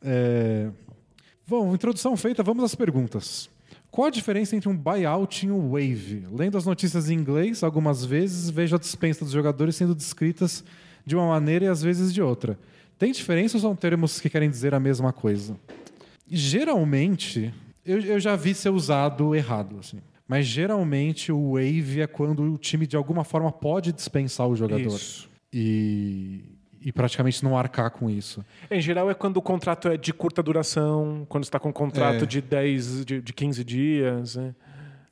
[0.00, 0.70] É...
[1.46, 3.50] Bom, introdução feita, vamos às perguntas.
[3.90, 6.26] Qual a diferença entre um buyout e um wave?
[6.30, 10.62] Lendo as notícias em inglês, algumas vezes vejo a dispensa dos jogadores sendo descritas
[11.06, 12.58] de uma maneira e às vezes de outra.
[12.98, 15.56] Tem diferença ou são termos que querem dizer a mesma coisa?
[16.28, 17.54] Geralmente,
[17.84, 19.76] eu, eu já vi ser usado errado.
[19.78, 19.98] Assim.
[20.26, 24.96] Mas geralmente o wave é quando o time de alguma forma pode dispensar o jogador.
[24.96, 25.28] Isso.
[25.52, 26.42] E,
[26.80, 28.44] e praticamente não arcar com isso.
[28.70, 32.24] Em geral, é quando o contrato é de curta duração, quando está com um contrato
[32.24, 32.26] É.
[32.26, 34.36] de 10, de, de 15 dias.
[34.36, 34.54] Né?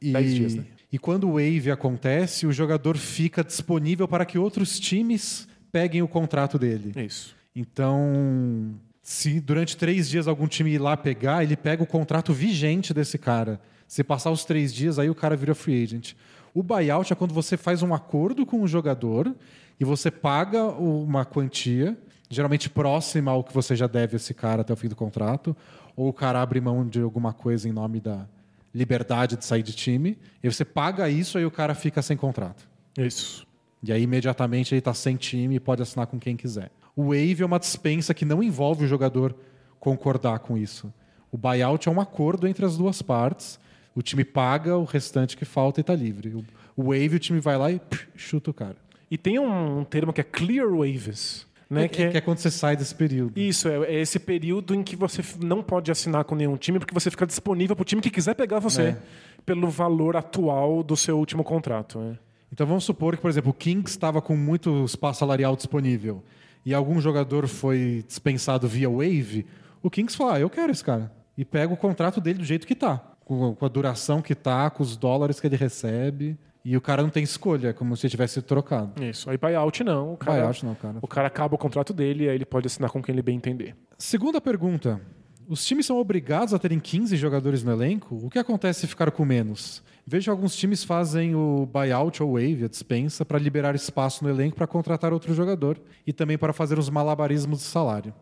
[0.03, 0.65] E, 10 dias, né?
[0.93, 6.07] e quando o wave acontece, o jogador fica disponível para que outros times peguem o
[6.07, 6.93] contrato dele.
[7.05, 7.35] Isso.
[7.53, 12.95] Então, se durante três dias algum time ir lá pegar, ele pega o contrato vigente
[12.95, 13.61] desse cara.
[13.89, 16.13] Se passar os três dias, aí o cara vira free agent.
[16.55, 19.35] O buyout é quando você faz um acordo com o jogador
[19.81, 21.99] e você paga uma quantia,
[22.31, 25.57] geralmente próxima ao que você já deve a esse cara até o fim do contrato,
[25.97, 28.29] ou o cara abre mão de alguma coisa em nome da
[28.73, 32.65] liberdade de sair de time, e você paga isso, aí o cara fica sem contrato.
[32.97, 33.45] Isso.
[33.87, 36.71] E aí, imediatamente, ele está sem time e pode assinar com quem quiser.
[36.97, 39.35] O wave é uma dispensa que não envolve o jogador
[39.79, 40.93] concordar com isso.
[41.31, 43.59] O buyout é um acordo entre as duas partes.
[43.95, 46.35] O time paga o restante que falta e está livre.
[46.77, 48.77] O- wave, o time vai lá e pff, chuta o cara.
[49.11, 51.47] E tem um termo que é clear waves.
[51.69, 51.85] né?
[51.85, 52.21] É, que, é...
[52.21, 53.39] quando você sai desse período.
[53.39, 56.95] Isso, é, é esse período em que você não pode assinar com nenhum time, porque
[56.95, 58.97] você fica disponível para o time que quiser pegar você, É.
[59.45, 61.99] pelo valor atual do seu último contrato.
[61.99, 62.19] né?
[62.55, 66.23] Então vamos supor que, por exemplo, o Kings estava com muito espaço salarial disponível
[66.65, 69.45] e algum jogador foi dispensado via wave,
[69.83, 71.11] o Kings fala, ah, eu quero esse cara.
[71.37, 74.85] E pega o contrato dele do jeito que tá, com a duração que tá, com
[74.85, 76.39] os dólares que ele recebe.
[76.65, 79.05] E o cara não tem escolha, é como se ele tivesse trocado.
[79.05, 79.29] Isso.
[79.29, 80.13] Aí buyout não.
[80.13, 80.99] O cara, Buyout não, cara.
[81.03, 83.37] O cara acaba o contrato dele e aí ele pode assinar com quem ele bem
[83.37, 83.75] entender.
[83.99, 85.01] Segunda pergunta.
[85.49, 88.19] Os times são obrigados a terem 15 jogadores no elenco?
[88.23, 89.83] O que acontece se ficar com menos?
[90.07, 94.57] Vejo alguns times fazem o buyout ou wave, a dispensa, para liberar espaço no elenco
[94.57, 98.15] para contratar outro jogador e também para fazer os malabarismos de salário.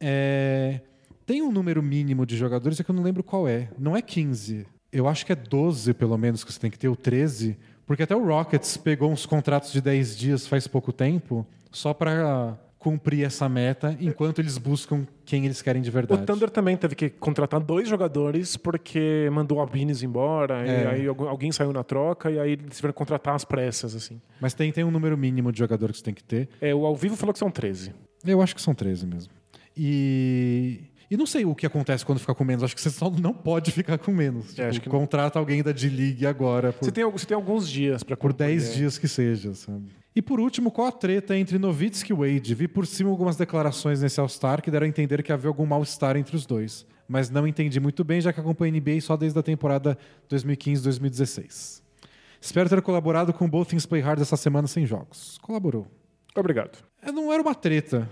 [0.00, 0.80] É,
[1.26, 3.68] Tem um número mínimo de jogadores, é que eu não lembro qual é.
[3.78, 4.66] Não é 15.
[4.92, 7.56] Eu acho que é 12, pelo menos, que você tem que ter, ou 13.
[7.86, 12.56] Porque até o Rockets pegou uns contratos de 10 dias faz pouco tempo, só para
[12.84, 16.22] cumprir essa meta, enquanto eles buscam quem eles querem de verdade.
[16.22, 20.86] O Thunder também teve que contratar dois jogadores porque mandou Albinis embora, e É.
[20.88, 24.20] aí alguém saiu na troca e aí eles tiveram que contratar às pressas, assim.
[24.38, 26.46] Mas tem, tem um número mínimo de jogador que você tem que ter.
[26.60, 27.92] É, o ao vivo falou que são 13.
[28.22, 29.32] Eu acho que são 13 mesmo.
[29.76, 30.80] E.
[31.10, 32.64] E não sei o que acontece quando fica com menos.
[32.64, 34.54] Acho que você só não pode ficar com menos.
[34.54, 38.02] Tipo, acho que- contrata alguém da D-League agora por, Você tem, você tem alguns dias
[38.02, 39.84] para por 10 dias que seja, sabe?
[40.16, 42.54] E por último, qual a treta entre Nowitzki e Wade?
[42.54, 46.16] Vi por cima algumas declarações nesse All-Star que deram a entender que havia algum mal-estar
[46.16, 46.86] entre os dois.
[47.08, 49.98] Mas não entendi muito bem, já que acompanho a NBA só desde a temporada
[50.30, 51.82] 2015-2016.
[52.40, 55.38] Espero ter colaborado com o Both Things Play Hard essa semana sem jogos.
[55.42, 55.86] Colaborou.
[56.36, 56.78] Obrigado.
[57.02, 58.08] É, Não era uma treta.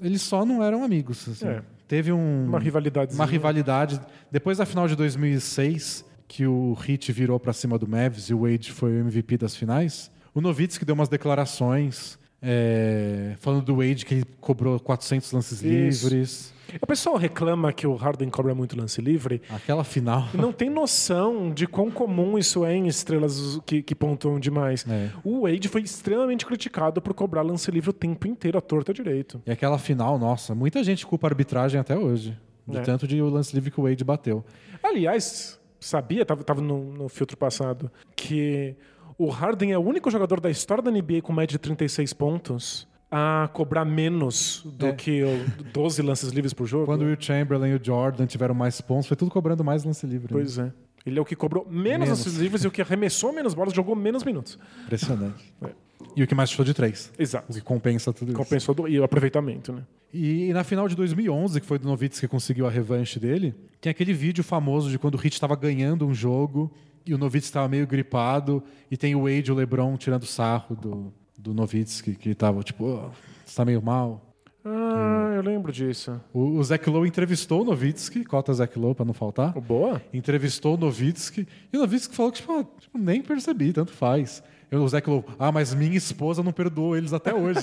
[0.00, 1.28] Eles só não eram amigos.
[1.28, 1.46] assim.
[1.46, 1.62] É.
[1.88, 3.14] Teve um, Uma rivalidade.
[3.14, 4.00] uma rivalidade.
[4.30, 8.40] Depois da final de 2006, que o Heat virou pra cima do Mavs e o
[8.42, 14.04] Wade foi o MVP das finais, o Nowitzki deu umas declarações é, falando do Wade
[14.04, 16.04] que ele cobrou 400 lances Isso.
[16.04, 16.54] livres.
[16.82, 19.40] O pessoal reclama que o Harden cobra muito lance livre.
[19.48, 20.28] Aquela final.
[20.34, 24.84] Não tem noção de quão comum isso é em estrelas que, que pontuam demais.
[24.86, 25.10] É.
[25.24, 29.40] O Wade foi extremamente criticado por cobrar lance livre o tempo inteiro, à torta direito.
[29.46, 32.36] E aquela final, nossa, muita gente culpa a arbitragem até hoje.
[32.68, 32.82] De É.
[32.82, 34.44] tanto de o lance livre que o Wade bateu.
[34.82, 38.76] Aliás, sabia, estava tava no, no filtro passado, que
[39.18, 42.86] o Harden é o único jogador da história da NBA com média de 36 pontos
[43.10, 44.92] a cobrar menos do É.
[44.92, 46.86] que o 12 lances livres por jogo.
[46.86, 50.06] Quando o Will Chamberlain e o Jordan tiveram mais pontos, foi tudo cobrando mais lance
[50.06, 50.34] livre.
[50.34, 50.40] né?
[50.40, 50.72] Pois é.
[51.04, 52.08] Ele é o que cobrou menos, Menos.
[52.08, 54.58] lances livres e o que arremessou menos bolas, jogou menos minutos.
[54.84, 55.54] Impressionante.
[55.62, 55.70] É.
[56.14, 57.10] E o que mais chutou de três.
[57.18, 57.52] O Exato.
[57.52, 58.36] que compensa tudo isso.
[58.36, 59.82] Compensou e o aproveitamento, né?
[60.12, 63.90] E, na final de 2011, que foi do Novitz que conseguiu a revanche dele, tem
[63.90, 66.70] aquele vídeo famoso de quando o Heat estava ganhando um jogo
[67.06, 70.74] e o Novitz estava meio gripado e tem o Wade e o LeBron tirando sarro
[70.76, 73.10] do, do Novitz que, que tava tipo, "Ô,
[73.44, 74.22] você tá meio mal.
[74.68, 76.20] Ah, eu lembro disso.
[76.34, 79.56] O, o Zach Lowe entrevistou o Novitsky, cota Zach Lowe pra não faltar.
[79.56, 80.02] O Boa?
[80.12, 84.42] Entrevistou o Novitsky e o Novitsky falou que tipo, ah, tipo, nem percebi, tanto faz.
[84.68, 87.60] Eu, o Zach Lowe, ah, mas minha esposa não perdoou eles até hoje.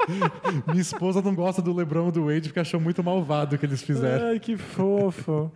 [0.68, 3.64] minha esposa não gosta do LeBron e do Wade porque achou muito malvado o que
[3.64, 4.26] eles fizeram.
[4.26, 5.50] Ai, que fofo.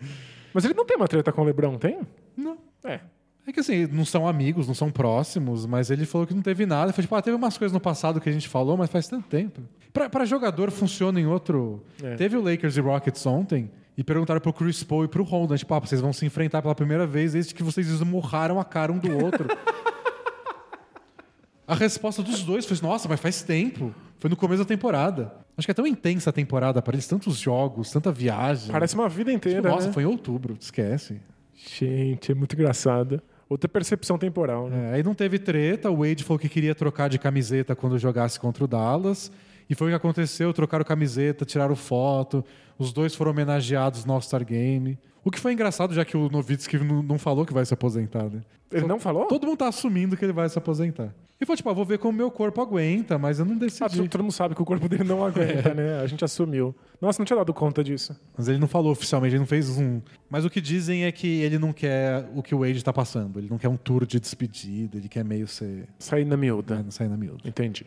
[0.55, 2.01] Mas ele não tem uma treta com o LeBron, tem?
[2.35, 2.57] Não.
[2.85, 3.01] É.
[3.47, 6.67] É que assim, não são amigos, não são próximos, mas ele falou que não teve
[6.67, 6.93] nada.
[6.93, 9.27] Foi tipo, ah, teve umas coisas no passado que a gente falou, mas faz tanto
[9.29, 9.61] tempo.
[9.93, 11.83] Pra, pra jogador funciona em outro.
[12.03, 12.15] É.
[12.15, 15.75] Teve o Lakers e Rockets ontem e perguntaram pro Chris Paul e pro Holden, tipo,
[15.75, 18.99] ah, vocês vão se enfrentar pela primeira vez desde que vocês esmurraram a cara um
[18.99, 19.49] do outro.
[21.67, 23.95] a resposta dos dois foi, nossa, mas faz tempo.
[24.19, 25.33] Foi no começo da temporada.
[25.57, 28.71] Acho que é tão intensa a temporada para eles, tantos jogos, tanta viagem.
[28.71, 29.93] Parece uma vida inteira, Tipo, nossa, né?
[29.93, 31.21] foi em outubro, esquece.
[31.67, 33.23] Gente, é muito engraçado.
[33.49, 34.91] Outra percepção temporal, né?
[34.91, 38.39] É, aí não teve treta, o Wade falou que queria trocar de camiseta quando jogasse
[38.39, 39.31] contra o Dallas.
[39.69, 42.45] E foi o que aconteceu, trocaram camiseta, tiraram foto,
[42.79, 44.99] os dois foram homenageados no All-Star Game.
[45.25, 48.25] O que foi engraçado, já que o Novitsky não, não falou que vai se aposentar,
[48.25, 48.41] né?
[48.73, 49.27] Ele não falou?
[49.27, 51.15] Todo mundo tá assumindo que ele vai se aposentar.
[51.41, 53.97] E foi tipo, ah, vou ver como meu corpo aguenta, mas eu não Ah, decidi.
[53.97, 55.99] todo, todo mundo sabe que o corpo dele não aguenta, né?
[56.01, 56.75] A gente assumiu.
[57.01, 58.15] Nossa, não tinha dado conta disso.
[58.37, 60.03] Mas ele não falou oficialmente, ele não fez um.
[60.29, 63.39] Mas o que dizem é que ele não quer o que o Wade tá passando.
[63.39, 65.89] Ele não quer um tour de despedida, ele quer meio ser.
[65.99, 66.83] Sair na Ah, miúda.
[66.83, 67.41] não sair na miúda.
[67.49, 67.87] Entendi.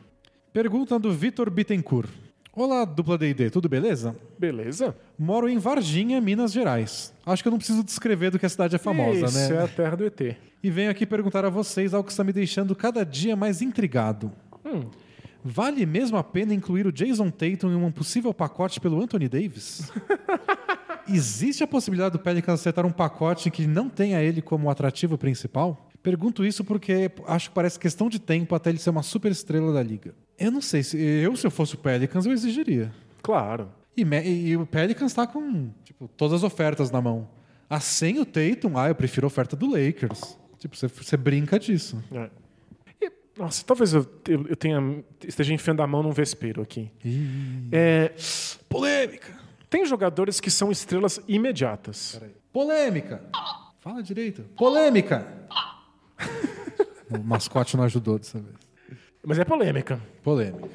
[0.52, 2.10] Pergunta do Vitor Bittencourt.
[2.56, 4.16] Olá, dupla D&D, tudo beleza?
[4.38, 4.96] Beleza?
[5.18, 7.12] Moro em Varginha, Minas Gerais.
[7.26, 9.56] Acho que eu não preciso descrever do que a cidade é famosa, Isso né?
[9.56, 10.38] é a terra do ET.
[10.62, 14.32] E venho aqui perguntar a vocês algo que está me deixando cada dia mais intrigado.
[14.64, 14.84] Hum.
[15.44, 19.92] Vale mesmo a pena incluir o Jason Tatum em um possível pacote pelo Anthony Davis?
[21.10, 25.90] Existe a possibilidade do Pelicans acertar um pacote que não tenha ele como atrativo principal?
[26.04, 29.74] Pergunto isso porque acho que parece questão de tempo até ele ser uma super estrela
[29.74, 30.14] da liga.
[30.38, 32.92] Eu não sei, se eu, se eu fosse o Pelicans, eu exigiria.
[33.22, 33.70] Claro.
[33.96, 37.30] E, e o Pelicans tá com tipo, todas as ofertas na mão.
[37.70, 40.38] A sem o Tatum, ah, eu prefiro a oferta do Lakers.
[40.58, 42.04] Tipo, você, você brinca disso.
[42.12, 42.30] É.
[43.02, 46.92] E, nossa, talvez eu, eu, eu tenha, esteja enfiando a mão num vespeiro aqui.
[47.72, 48.12] É,
[48.70, 49.44] Polêmica!
[49.70, 52.22] tem jogadores que são estrelas imediatas.
[52.52, 53.24] Polêmica!
[53.80, 54.44] Fala direito.
[54.56, 55.28] Polêmica!
[57.10, 58.63] o mascote não ajudou dessa vez.
[59.26, 60.00] Mas é polêmica.
[60.22, 60.70] Polêmica.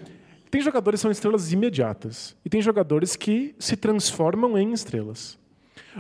[0.51, 2.35] Tem jogadores que são estrelas imediatas.
[2.45, 5.39] E tem jogadores que se transformam em estrelas.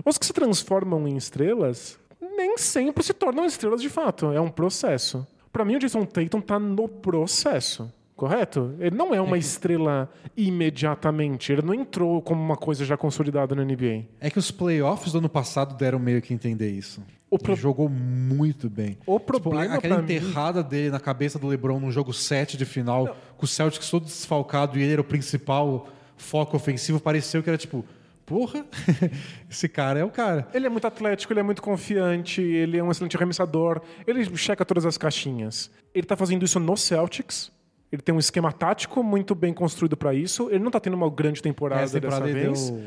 [0.05, 4.33] Os que se transformam em estrelas nem sempre se tornam estrelas de fato.
[4.33, 5.27] É um processo.
[5.53, 7.93] Pra mim, o Jason Tatum tá no processo.
[8.19, 8.75] Correto?
[8.81, 11.53] Ele não é uma estrela imediatamente.
[11.53, 14.07] Ele não entrou como uma coisa já consolidada na NBA.
[14.21, 17.01] É que os playoffs do ano passado deram meio que entender isso.
[17.31, 18.99] O Ele pro- jogou muito bem.
[19.07, 22.57] O Tipo, problema aquela pra mim- enterrada dele na cabeça do LeBron num jogo 7
[22.57, 25.87] de final, com o Celtics todo desfalcado e ele era o principal
[26.17, 27.85] foco ofensivo, pareceu que era tipo,
[28.27, 28.67] porra,
[29.49, 30.49] esse cara é o cara.
[30.53, 34.65] Ele é muito atlético, ele é muito confiante, ele é um excelente arremessador, ele checa
[34.65, 35.71] todas as caixinhas.
[35.95, 37.57] Ele tá fazendo isso no Celtics.
[37.91, 40.49] Ele tem um esquema tático muito bem construído pra isso.
[40.51, 42.71] Ele não tá tendo uma grande temporada, Essa temporada dessa vez.
[42.71, 42.83] deu-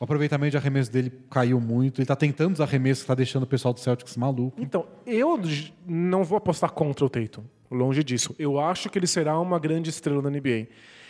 [0.00, 2.00] O aproveitamento de arremesso dele caiu muito.
[2.00, 4.60] Ele tá tentando os arremessos que tá deixando o pessoal do Celtics maluco.
[4.60, 5.38] Então, eu
[5.86, 7.44] não vou apostar contra o Tatum.
[7.70, 8.34] Longe disso.
[8.38, 10.66] Eu acho que ele será uma grande estrela da NBA.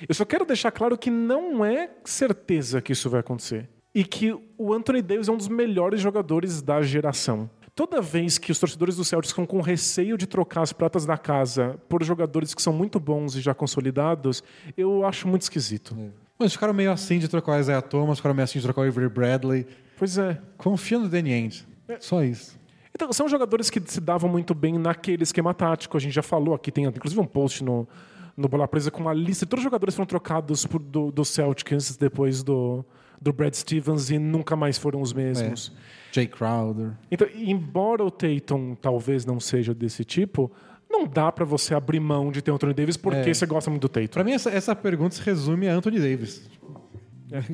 [0.06, 3.68] Eu só quero deixar claro que não é certeza que isso vai acontecer.
[3.94, 7.48] E que o Anthony Davis é um dos melhores jogadores da geração.
[7.74, 11.16] Toda vez que os torcedores do Celtics ficam com receio de trocar as pratas da
[11.16, 14.44] casa por jogadores que são muito bons e já consolidados,
[14.76, 15.96] eu acho muito esquisito.
[16.38, 18.84] Mas ficaram meio assim de trocar o Isaiah Thomas, ficaram meio assim de trocar o
[18.84, 19.66] Avery Bradley.
[19.96, 20.38] Pois é.
[20.58, 21.66] Confia no Danny Ainge.
[21.98, 22.60] Só isso.
[22.94, 25.96] Então, são jogadores que se davam muito bem naquele esquema tático.
[25.96, 27.88] A gente já falou aqui, tem inclusive um post no,
[28.36, 31.10] no Bola Presa com uma lista de todos os jogadores que foram trocados por, do,
[31.10, 32.84] do Celtics depois do,
[33.22, 35.72] do Brad Stevens e nunca mais foram os mesmos.
[36.10, 36.90] Jay Crowder.
[37.10, 40.50] Então, embora o Tatum talvez não seja desse tipo,
[40.90, 43.34] não dá pra você abrir mão de ter o Anthony Davis porque É.
[43.34, 44.08] você gosta muito do Tatum.
[44.08, 46.42] Pra mim, essa, essa pergunta se resume a Anthony Davis.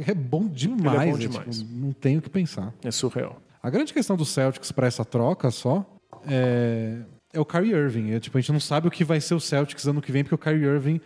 [0.08, 1.02] É bom demais.
[1.02, 1.58] Ele é bom é, demais.
[1.60, 2.74] tipo, não tenho o que pensar.
[2.82, 3.40] É surreal.
[3.62, 5.84] A grande questão do Celtics para essa troca só
[6.26, 6.98] é,
[7.32, 8.10] é o Kyrie Irving.
[8.12, 10.24] É, tipo, a gente não sabe o que vai ser o Celtics ano que vem,
[10.24, 11.00] porque o Kyrie Irving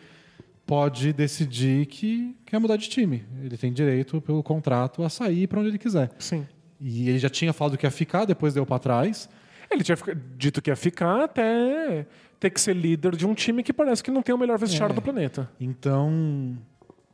[0.73, 3.23] pode decidir que quer mudar de time.
[3.45, 6.11] Ele tem direito, pelo contrato, a sair para onde ele quiser.
[6.19, 6.47] Sim.
[6.81, 9.29] E ele já tinha falado que ia ficar, depois deu para trás.
[9.71, 9.99] Ele tinha
[10.39, 12.07] dito que ia ficar até
[12.41, 14.95] ter que ser líder de um time que parece que não tem o melhor vestiário
[14.95, 14.97] É.
[14.97, 15.47] do planeta.
[15.61, 16.57] Então,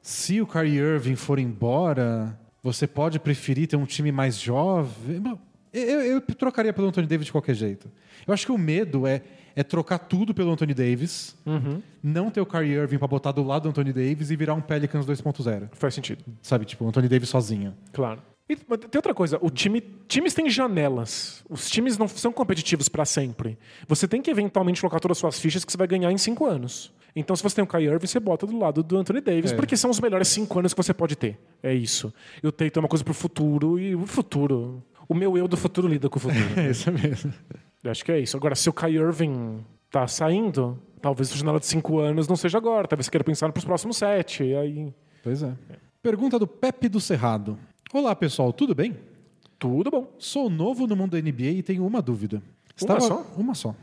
[0.00, 5.20] se o Kyrie Irving for embora, você pode preferir ter um time mais jovem.
[5.72, 7.90] Eu, eu trocaria pelo Anthony Davis de qualquer jeito.
[8.24, 9.20] Eu acho que o medo é,
[9.58, 11.36] é trocar tudo pelo Anthony Davis,
[12.00, 14.60] não ter o Kyrie Irving para botar do lado do Anthony Davis e virar um
[14.60, 15.68] Pelicans 2.0.
[15.72, 16.24] Faz sentido.
[16.40, 17.74] Sabe, tipo, o Anthony Davis sozinho.
[17.92, 18.22] Claro.
[18.48, 21.44] E, tem outra coisa, o time, times têm janelas.
[21.50, 23.58] Os times não são competitivos para sempre.
[23.88, 26.46] Você tem que eventualmente colocar todas as suas fichas que você vai ganhar em cinco
[26.46, 26.92] anos.
[27.16, 29.56] Então, se você tem o Kyrie Irving, você bota do lado do Anthony Davis, É.
[29.56, 31.36] porque são os melhores cinco anos que você pode ter.
[31.62, 32.14] É isso.
[32.42, 34.82] E o Tatum é uma coisa pro futuro, e o futuro...
[35.08, 36.44] O meu eu do futuro lida com o futuro.
[36.56, 37.32] É isso mesmo.
[37.82, 38.36] Eu Acho que é isso.
[38.36, 42.58] Agora, se o Kyrie Irving tá saindo, talvez a janela de cinco anos não seja
[42.58, 42.88] agora.
[42.88, 44.42] Talvez você queira pensar pros próximos sete.
[44.54, 44.92] Aí...
[45.22, 45.52] Pois é.
[46.02, 47.58] Pergunta do Pepe do Cerrado.
[47.92, 48.96] Olá, pessoal, tudo bem?
[49.58, 50.12] Tudo bom.
[50.18, 52.42] Sou novo no mundo da NBA e tenho uma dúvida.
[53.00, 53.26] só?
[53.36, 53.74] Uma só.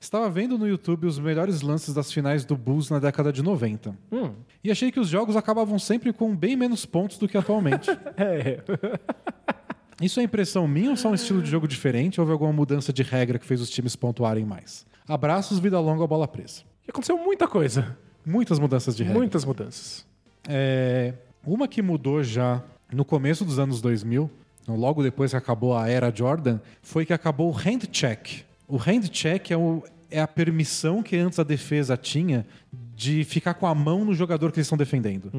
[0.00, 3.96] Estava vendo no YouTube os melhores lances das finais do Bulls na década de 90.
[4.12, 4.30] Hum.
[4.62, 7.90] E achei que os jogos acabavam sempre com bem menos pontos do que atualmente.
[8.16, 8.62] É.
[10.00, 12.20] Isso é impressão minha ou só um estilo de jogo diferente?
[12.20, 14.86] Houve alguma mudança de regra que fez os times pontuarem mais?
[15.08, 16.62] Abraços, vida longa, bola presa.
[16.86, 17.96] E aconteceu muita coisa.
[18.24, 19.18] Muitas mudanças de regra.
[19.18, 20.06] Muitas mudanças.
[20.48, 21.14] É,
[21.44, 22.62] uma que mudou já
[22.92, 24.30] no começo dos anos 2000,
[24.62, 28.42] então logo depois que acabou a era Jordan, foi que acabou o hand check.
[28.66, 32.46] O hand check é, o- é a permissão que antes a defesa tinha
[32.94, 35.30] de ficar com a mão no jogador que eles estão defendendo.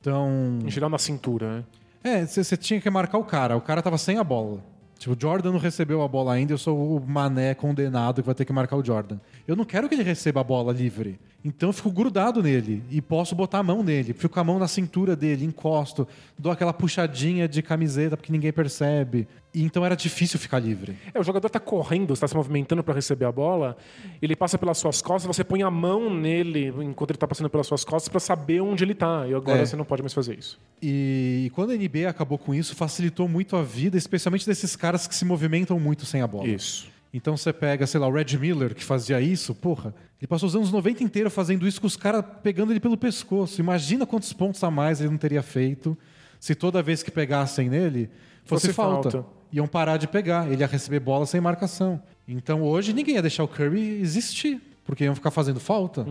[0.00, 1.64] Então, Em geral na cintura, né?
[2.06, 3.56] É, você tinha que marcar o cara.
[3.56, 4.62] O cara tava sem a bola.
[4.98, 8.34] Tipo, o Jordan não recebeu a bola ainda, eu sou o mané condenado que vai
[8.34, 9.18] ter que marcar o Jordan.
[9.46, 11.18] Eu não quero que ele receba a bola livre.
[11.44, 14.12] Então eu fico grudado nele e posso botar a mão nele.
[14.14, 16.08] Fico com a mão na cintura dele, encosto,
[16.38, 19.28] dou aquela puxadinha de camiseta porque ninguém percebe.
[19.56, 20.98] E então era difícil ficar livre.
[21.14, 23.74] É, o jogador tá correndo, está se movimentando para receber a bola,
[24.20, 27.66] ele passa pelas suas costas, você põe a mão nele enquanto ele tá passando pelas
[27.66, 29.26] suas costas para saber onde ele tá.
[29.26, 29.64] E agora É.
[29.64, 30.60] você não pode mais fazer isso.
[30.82, 35.14] E quando a NBA acabou com isso, facilitou muito a vida, especialmente desses caras que
[35.14, 36.46] se movimentam muito sem a bola.
[36.46, 36.86] Isso.
[37.14, 40.54] Então você pega, sei lá, o Red Miller, que fazia isso, porra, ele passou os
[40.54, 43.58] anos 90 inteiro fazendo isso com os caras pegando ele pelo pescoço.
[43.58, 45.96] Imagina quantos pontos a mais ele não teria feito
[46.38, 48.10] se toda vez que pegassem nele
[48.44, 49.10] fosse, Fosse falta.
[49.10, 49.35] falta.
[49.52, 52.00] Iam parar de pegar, ele ia receber bola sem marcação.
[52.28, 56.04] Então hoje ninguém ia deixar o Curry existir, porque iam ficar fazendo falta.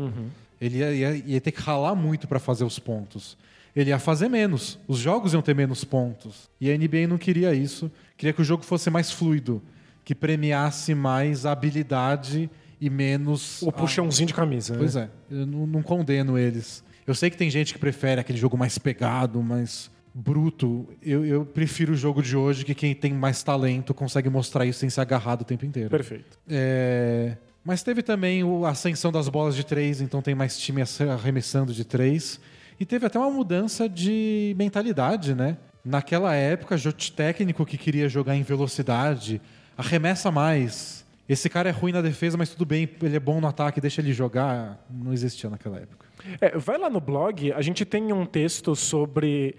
[0.62, 3.38] Ele ia, ia- ia ter que ralar muito para fazer os pontos.
[3.76, 6.50] Ele ia fazer menos, os jogos iam ter menos pontos.
[6.62, 9.62] E a NBA não queria isso, queria que o jogo fosse mais fluido,
[10.06, 12.50] que premiasse mais a habilidade
[12.80, 13.62] e menos.
[13.62, 14.74] O puxãozinho de camisa.
[14.74, 14.80] né?
[14.80, 16.84] Pois é, eu não, não condeno eles.
[17.06, 20.88] Eu sei que tem gente que prefere aquele jogo mais pegado, mais bruto.
[21.04, 24.80] Eu, eu prefiro o jogo de hoje, que quem tem mais talento consegue mostrar isso
[24.80, 25.90] sem ser agarrado o tempo inteiro.
[25.90, 26.40] Perfeito.
[26.50, 27.36] É,
[27.66, 30.82] Mas teve também a ascensão das bolas de três, então tem mais time
[31.12, 32.40] arremessando de três.
[32.80, 35.58] E teve até uma mudança de mentalidade, né?
[35.84, 36.76] Naquela época,
[37.16, 39.42] técnico que queria jogar em velocidade,
[39.78, 41.06] arremessa mais.
[41.28, 44.02] Esse cara é ruim na defesa, mas tudo bem, ele é bom no ataque, deixa
[44.02, 44.84] ele jogar.
[44.90, 46.06] Não existia naquela época.
[46.40, 49.56] É, vai lá no blog, a gente tem um texto sobre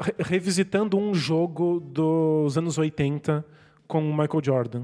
[0.00, 3.44] re- revisitando um jogo dos anos 80
[3.86, 4.82] com o Michael Jordan.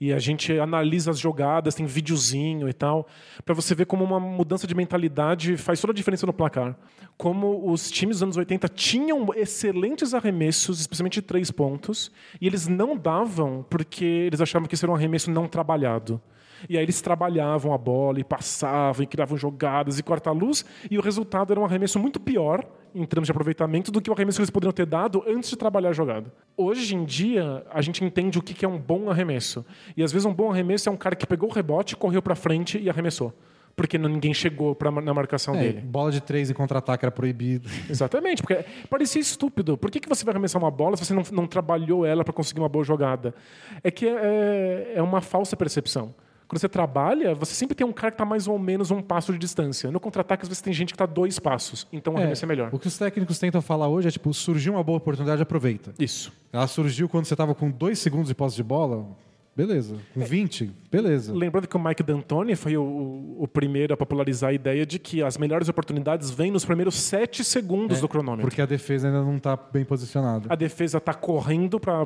[0.00, 3.06] E a gente analisa as jogadas, tem videozinho e tal,
[3.44, 6.76] para você ver como uma mudança de mentalidade faz toda a diferença no placar.
[7.16, 12.10] Como os times dos anos 80 tinham excelentes arremessos, especialmente de três pontos,
[12.40, 16.20] e eles não davam porque eles achavam que isso era um arremesso não trabalhado.
[16.68, 21.00] E aí eles trabalhavam a bola e passavam e criavam jogadas e corta-luz, e o
[21.00, 24.42] resultado era um arremesso muito pior em termos de aproveitamento do que o arremesso que
[24.42, 26.32] eles poderiam ter dado antes de trabalhar a jogada.
[26.56, 29.64] Hoje em dia, a gente entende o que é um bom arremesso.
[29.96, 32.34] E às vezes um bom arremesso é um cara que pegou o rebote, correu para
[32.34, 33.32] frente e arremessou.
[33.74, 35.80] Porque ninguém chegou pra, na marcação É, dele.
[35.80, 37.70] bola de três em contra-ataque era proibido.
[37.88, 39.78] Exatamente, porque parecia estúpido.
[39.78, 42.34] Por que, que você vai arremessar uma bola se você não, não trabalhou ela para
[42.34, 43.34] conseguir uma boa jogada?
[43.82, 46.14] É que é, é uma falsa percepção.
[46.52, 49.32] Quando você trabalha, você sempre tem um cara que está mais ou menos um passo
[49.32, 49.90] de distância.
[49.90, 51.86] No contra-ataque, às vezes tem gente que está dois passos.
[51.90, 52.68] Então o arremesso é, melhor.
[52.70, 55.94] O que os técnicos tentam falar hoje é tipo, surgiu uma boa oportunidade, aproveita.
[55.98, 56.30] Isso.
[56.52, 59.08] Ela surgiu quando você tava com dois segundos de posse de bola,
[59.56, 59.96] beleza.
[60.14, 61.32] Com 20, beleza.
[61.34, 65.22] Lembrando que o Mike D'Antoni foi o, o primeiro a popularizar a ideia de que
[65.22, 68.46] as melhores oportunidades vêm nos primeiros sete segundos do cronômetro.
[68.48, 70.46] Porque a defesa ainda não tá bem posicionada.
[70.48, 72.04] A defesa está correndo para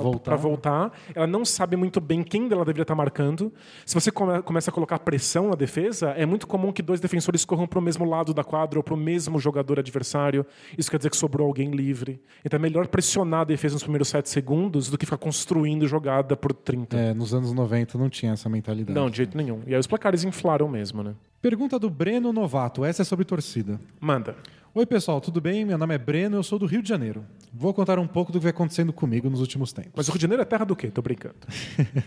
[0.00, 0.36] voltar.
[0.36, 0.92] voltar.
[1.14, 3.52] Ela não sabe muito bem quem ela deveria estar marcando.
[3.84, 7.44] Se você come- começa a colocar pressão na defesa, é muito comum que dois defensores
[7.44, 10.46] corram para o mesmo lado da quadra ou para o mesmo jogador adversário.
[10.76, 12.20] Isso quer dizer que sobrou alguém livre.
[12.44, 16.36] Então é melhor pressionar a defesa nos primeiros sete segundos do que ficar construindo jogada
[16.36, 16.96] por 30.
[16.96, 18.98] É, nos anos 90 não tinha essa mentalidade.
[18.98, 19.62] Não, de jeito nenhum.
[19.66, 21.14] E aí os placares inflaram mesmo, né?
[21.40, 23.80] Pergunta do Breno Novato, essa é sobre torcida.
[24.00, 24.36] Manda.
[24.74, 25.64] Oi pessoal, tudo bem?
[25.64, 27.24] Meu nome é Breno, eu sou do Rio de Janeiro.
[27.52, 29.92] Vou contar um pouco do que vem acontecendo comigo nos últimos tempos.
[29.96, 30.88] Mas o Rio de Janeiro é terra do quê?
[30.90, 31.36] Tô brincando.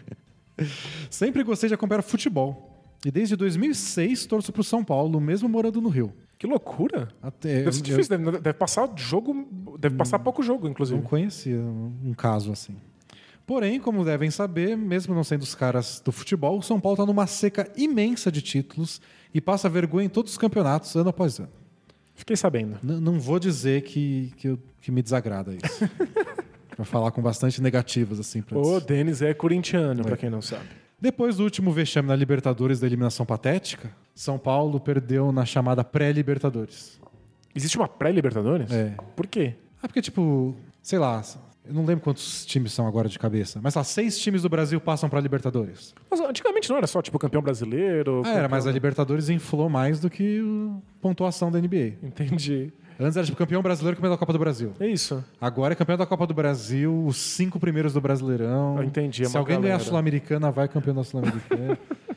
[1.09, 2.67] Sempre gostei de acompanhar futebol.
[3.05, 6.13] E desde 2006 torço pro São Paulo, mesmo morando no Rio.
[6.37, 7.09] Que loucura.
[7.21, 9.47] Até, Deve ser eu- difícil, deve, deve passar jogo.
[9.79, 10.99] Deve passar pouco jogo, inclusive.
[10.99, 12.75] Não conhecia um caso assim.
[13.51, 17.05] Porém, como devem saber, mesmo não sendo os caras do futebol, o São Paulo está
[17.05, 19.01] numa seca imensa de títulos
[19.33, 21.49] e passa vergonha em todos os campeonatos, ano após ano.
[22.15, 22.77] Fiquei sabendo.
[22.81, 25.89] N- não vou dizer que, que, eu- que me desagrada isso.
[26.77, 28.41] Pra falar com bastante negativas, assim.
[28.41, 30.63] Pra O Denis é corintiano, pra quem não sabe.
[30.97, 37.01] Depois do último vexame na Libertadores da eliminação patética, São Paulo perdeu na chamada pré-Libertadores.
[37.53, 38.71] Existe uma pré-Libertadores?
[38.71, 38.95] É.
[39.13, 39.55] Por quê?
[39.83, 41.21] Ah, porque, tipo, sei lá,
[41.67, 44.79] eu não lembro quantos times são agora de cabeça, mas lá, seis times do Brasil
[44.81, 45.93] passam pra Libertadores.
[46.09, 48.21] Mas antigamente não era só, tipo, campeão brasileiro.
[48.25, 51.93] Ah, era, campeão- mas a Libertadores inflou mais do que a pontuação da NBA.
[52.03, 52.71] Entendi.
[52.99, 54.73] Antes era tipo campeão brasileiro e campeão da Copa do Brasil.
[54.79, 55.23] É isso.
[55.39, 58.77] Agora é campeão da Copa do Brasil, os cinco primeiros do Brasileirão.
[58.77, 59.83] Eu entendi, é Se alguém ganhar a galera.
[59.89, 61.77] Sul-Americana, vai campeão da Sul-Americana.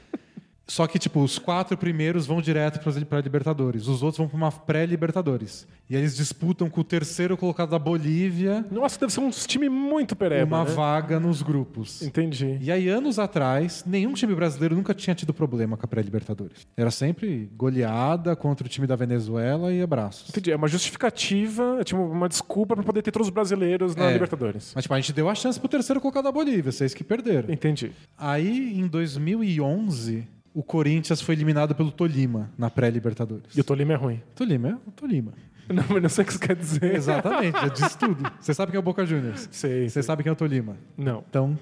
[0.66, 3.86] Só que, tipo, os quatro primeiros vão direto para Libertadores.
[3.86, 5.66] Os outros vão para uma pré-Libertadores.
[5.91, 10.16] E eles disputam com o terceiro colocado da Bolívia Nossa, deve ser um time muito
[10.16, 10.70] pereba, uma né?
[10.70, 12.01] vaga nos grupos.
[12.01, 12.57] Entendi.
[12.62, 16.66] E aí, anos atrás, nenhum time brasileiro nunca tinha tido problema com a pré-Libertadores.
[16.74, 20.31] Era sempre goleada contra o time da Venezuela e abraços.
[20.31, 20.51] Entendi.
[20.51, 24.12] É uma justificativa, é tipo uma desculpa pra poder ter todos os brasileiros na É.
[24.15, 24.73] Libertadores.
[24.74, 27.53] Mas, tipo, a gente deu a chance pro terceiro colocado da Bolívia, vocês que perderam.
[27.53, 27.93] Entendi.
[28.16, 33.56] Aí, em 2011, o Corinthians foi eliminado pelo Tolima na pré-Libertadores.
[33.56, 34.22] E o Tolima é ruim.
[34.36, 35.32] Tolima é o Tolima.
[35.68, 36.94] Não, mas não sei o que isso quer dizer.
[36.94, 38.22] Exatamente, já disse tudo.
[38.39, 39.48] Você sabe quem é o Boca Juniors.
[39.51, 39.89] Sei.
[39.89, 40.76] Você sabe quem é o Tolima.
[40.97, 41.24] Não.
[41.28, 41.59] Então.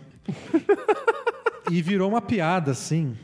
[1.71, 3.17] e virou uma piada, assim.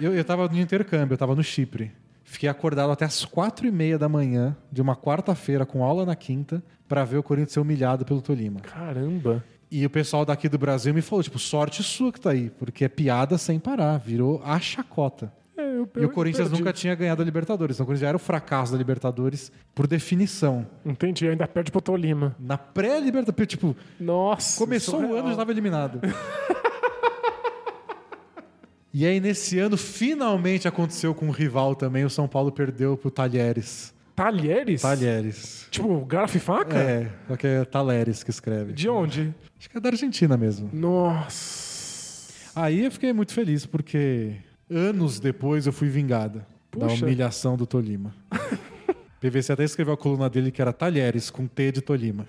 [0.00, 1.92] Eu, eu tava no intercâmbio, eu tava no Chipre.
[2.24, 6.16] Fiquei acordado até as quatro e meia da manhã de uma quarta-feira com aula na
[6.16, 8.60] quinta pra ver o Corinthians ser humilhado pelo Tolima.
[8.60, 9.44] Caramba.
[9.76, 12.84] E o pessoal daqui do Brasil me falou, tipo, sorte sua que tá aí, porque
[12.84, 15.32] é piada sem parar, virou a chacota.
[15.56, 17.74] É, eu- E eu o Corinthians nunca tinha ganhado a Libertadores.
[17.74, 20.64] Então o Corinthians era o fracasso da Libertadores por definição.
[20.86, 22.36] Entendi, ainda perde pro Tolima.
[22.38, 24.56] Na pré-Libertadores, tipo, Nossa.
[24.58, 25.16] começou o surreal.
[25.18, 26.00] ano e já estava eliminado.
[28.94, 32.04] e aí, nesse ano, finalmente aconteceu com o rival também.
[32.04, 33.92] O São Paulo perdeu pro Talheres.
[34.14, 34.82] Talheres?
[34.82, 35.66] Talheres.
[35.70, 36.76] Tipo, garfo e faca?
[36.78, 38.72] É, só que é Talheres que escreve.
[38.72, 39.34] De onde?
[39.58, 40.70] Acho que é da Argentina mesmo.
[40.72, 42.52] Nossa.
[42.54, 44.36] Aí eu fiquei muito feliz, porque
[44.70, 46.46] anos depois eu fui vingada
[46.76, 47.04] da Puxa.
[47.04, 48.14] humilhação do Tolima.
[49.20, 52.26] PVC até escreveu a coluna dele que era Talheres, com T de Tolima.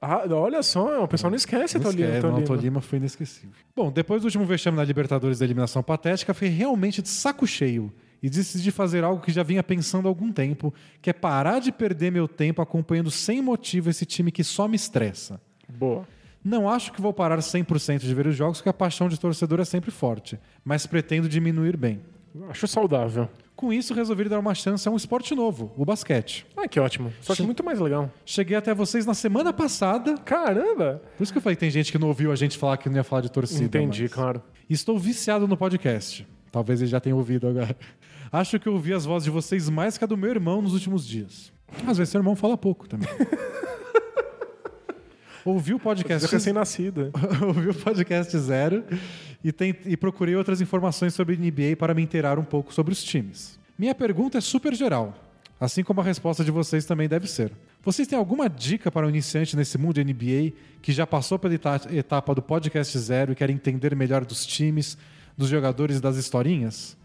[0.00, 2.06] Ah, olha só, o pessoal não esquece Não Tolima.
[2.08, 2.46] esquece, não, Tolima.
[2.46, 3.50] Tolima foi inesquecível.
[3.74, 7.92] Bom, depois do último vexame na Libertadores da eliminação patética, fui realmente de saco cheio
[8.22, 11.72] e decidi fazer algo que já vinha pensando há algum tempo, que é parar de
[11.72, 15.40] perder meu tempo acompanhando sem motivo esse time que só me estressa.
[15.68, 16.06] Boa.
[16.44, 19.60] Não acho que vou parar 100% de ver os jogos, porque a paixão de torcedor
[19.60, 22.00] é sempre forte, mas pretendo diminuir bem.
[22.48, 23.28] Acho saudável.
[23.54, 26.46] Com isso, resolvi dar uma chance a um esporte novo, o basquete.
[26.56, 27.12] Ah, que ótimo.
[27.20, 28.10] Só que muito mais legal.
[28.24, 31.02] Cheguei até vocês na semana passada, Caramba!
[31.16, 32.96] por isso que eu falei tem gente que não ouviu a gente falar que não
[32.96, 33.64] ia falar de torcida.
[33.64, 34.42] Entendi, mas- claro.
[34.68, 36.26] Estou viciado no podcast.
[36.50, 37.76] Talvez ele já tenha ouvido agora.
[38.32, 40.72] Acho que eu ouvi as vozes de vocês mais que a do meu irmão nos
[40.72, 41.52] últimos dias.
[41.86, 43.08] Às vezes seu irmão fala pouco também.
[45.44, 47.10] ouvi o podcast é recém-nascida.
[47.46, 48.84] ouvi o podcast zero
[49.42, 53.02] e, tem- e procurei outras informações sobre NBA para me inteirar um pouco sobre os
[53.02, 53.58] times.
[53.78, 55.14] Minha pergunta é super geral,
[55.60, 57.52] assim como a resposta de vocês também deve ser.
[57.82, 61.54] Vocês têm alguma dica para um iniciante nesse mundo de NBA que já passou pela
[61.54, 64.96] eta- etapa do podcast zero e quer entender melhor dos times,
[65.36, 66.96] dos jogadores e das historinhas?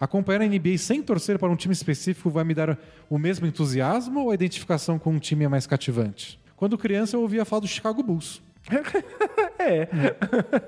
[0.00, 2.78] Acompanhar a NBA sem torcer para um time específico vai me dar
[3.08, 6.40] o mesmo entusiasmo ou a identificação com um time é mais cativante?
[6.56, 8.42] Quando criança eu ouvia falar do Chicago Bulls.
[9.62, 9.86] É.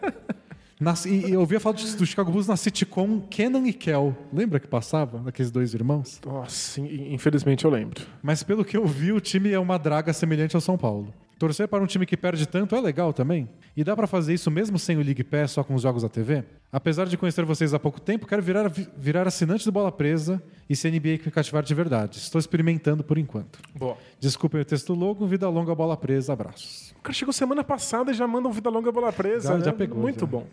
[0.78, 4.14] Nas- e, e eu ouvia falar do, do Chicago Bulls na sitcom Kenan e Kel.
[4.32, 5.18] Lembra que passava?
[5.18, 6.20] Daqueles dois irmãos?
[6.26, 8.04] Nossa, in- infelizmente eu lembro.
[8.22, 11.14] Mas pelo que eu vi, o time é uma draga semelhante ao São Paulo.
[11.43, 13.48] Torcer para um time que perde tanto é legal também.
[13.77, 16.09] E dá pra fazer isso mesmo sem o League Pass, só com os jogos da
[16.09, 16.44] TV?
[16.70, 20.40] Apesar de conhecer vocês há pouco tempo, quero virar, virar assinante do Bola Presa
[20.70, 22.19] e se a NBA me cativar de verdade.
[22.19, 23.59] Estou experimentando por enquanto.
[23.74, 23.97] Boa.
[24.20, 26.93] Desculpem o texto longo, vida longa, bola presa, abraços.
[26.97, 29.48] O cara chegou semana passada e já manda um Vida Longa Bola Presa.
[29.48, 29.64] Já- né?
[29.64, 30.27] já pegou, Muito já.
[30.27, 30.47] bom.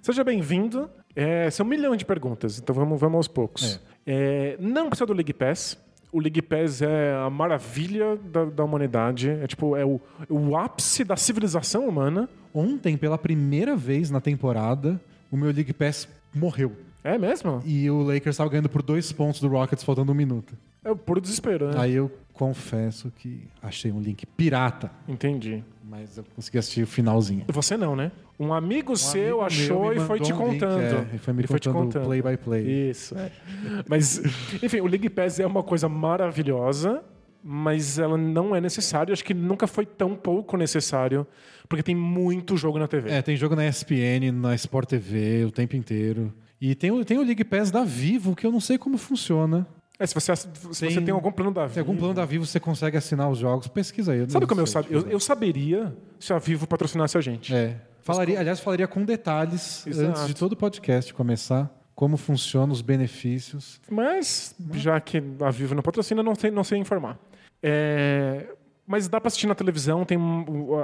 [0.00, 0.88] Seja bem-vindo.
[1.16, 3.80] É, são um milhão de perguntas, então vamos, vamos aos poucos.
[4.06, 5.76] É, não precisa do League Pass.
[6.14, 9.30] O League Pass é a maravilha da, da humanidade.
[9.30, 10.00] É tipo, é o,
[10.30, 12.28] o ápice da civilização humana.
[12.54, 16.70] Ontem, pela primeira vez na temporada, o meu League Pass morreu.
[17.02, 17.60] É mesmo?
[17.66, 20.56] E o Lakers estava ganhando por dois pontos do Rockets, faltando um minuto.
[20.84, 21.74] É o puro desespero, né?
[21.78, 25.64] Aí eu confesso que achei um link pirata, Entendi.
[25.96, 27.44] Mas eu consegui assistir o finalzinho.
[27.48, 28.10] Você não, né?
[28.38, 30.82] Um amigo seu amigo achou e foi te um link, contando.
[30.82, 32.90] é, e foi me te contando play by play.
[32.90, 33.30] Isso, é.
[33.88, 34.20] Mas,
[34.60, 37.04] enfim, o League Pass é uma coisa maravilhosa,
[37.44, 39.12] mas ela não é necessária.
[39.12, 41.24] Acho que nunca foi tão pouco necessário,
[41.68, 43.10] porque tem muito jogo na TV.
[43.10, 46.34] É, tem jogo na ESPN, na Sport TV o tempo inteiro.
[46.60, 49.64] E tem o, tem o League Pass da Vivo, que eu não sei como funciona.
[49.98, 52.24] É, se você, se Tem- você tem algum plano da Se algum Vivo- plano da
[52.24, 54.28] Vivo você consegue assinar os jogos, pesquisa aí.
[54.28, 54.96] Sabe como eu sabia?
[54.96, 57.54] Eu, eu saberia se a Vivo patrocinasse a gente.
[57.54, 57.76] É.
[58.02, 60.10] Falaria, aliás, falaria com detalhes Exato.
[60.10, 63.80] antes de todo o podcast começar, como funcionam os benefícios.
[63.88, 67.18] Mas, já que a Vivo não patrocina, não sei, não sei informar.
[67.62, 68.46] É,
[68.86, 70.18] mas dá pra assistir na televisão, tem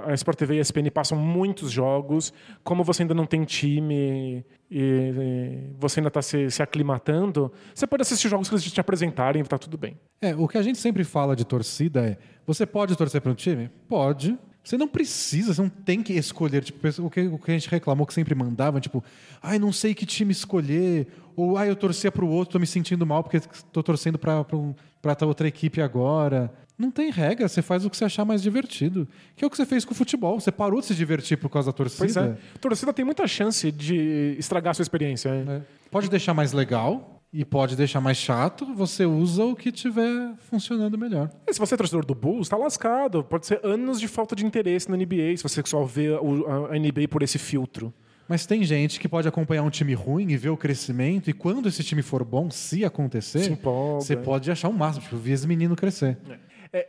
[0.07, 2.33] a Sport TV e a ESPN passam muitos jogos.
[2.65, 7.87] Como você ainda não tem time e, e você ainda está se, se aclimatando, você
[7.87, 9.99] pode assistir jogos que eles te apresentarem e tá tudo bem.
[10.21, 12.17] É, o que a gente sempre fala de torcida é:
[12.47, 13.71] você pode torcer para um time?
[13.87, 14.39] Pode.
[14.63, 16.63] Você não precisa, você não tem que escolher.
[16.63, 19.03] Tipo, o que, o que a gente reclamou que sempre mandava, tipo,
[19.43, 22.67] ai, não sei que time escolher, ou ai, eu torcia para o outro, tô me
[22.67, 23.41] sentindo mal porque
[23.73, 26.53] tô torcendo para outra equipe agora.
[26.81, 29.07] Não tem regra, você faz o que você achar mais divertido.
[29.37, 30.41] Que é o que você fez com o futebol.
[30.41, 32.05] Você parou de se divertir por causa da torcida.
[32.05, 32.37] Pois é.
[32.55, 35.29] A torcida tem muita chance de estragar a sua experiência.
[35.29, 35.61] É.
[35.91, 38.65] Pode deixar mais legal e pode deixar mais chato.
[38.75, 41.29] Você usa o que tiver funcionando melhor.
[41.47, 43.23] E se você é torcedor do Bulls, tá lascado.
[43.23, 46.77] Pode ser anos de falta de interesse na NBA, se você só vê o- a
[46.79, 47.93] NBA por esse filtro.
[48.29, 51.69] Mas tem gente que pode acompanhar um time ruim e ver o crescimento, e quando
[51.69, 54.17] esse time for bom, se acontecer, Se empolga, você é.
[54.17, 55.03] pode achar um máximo.
[55.03, 56.17] Tipo, eu vi esse menino crescer.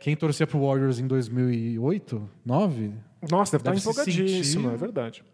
[0.00, 2.92] Quem torcia pro Warriors em 2008, 2009,
[3.30, 5.24] Nossa, deve, Deve estar se empolgadíssimo, sentir- é verdade.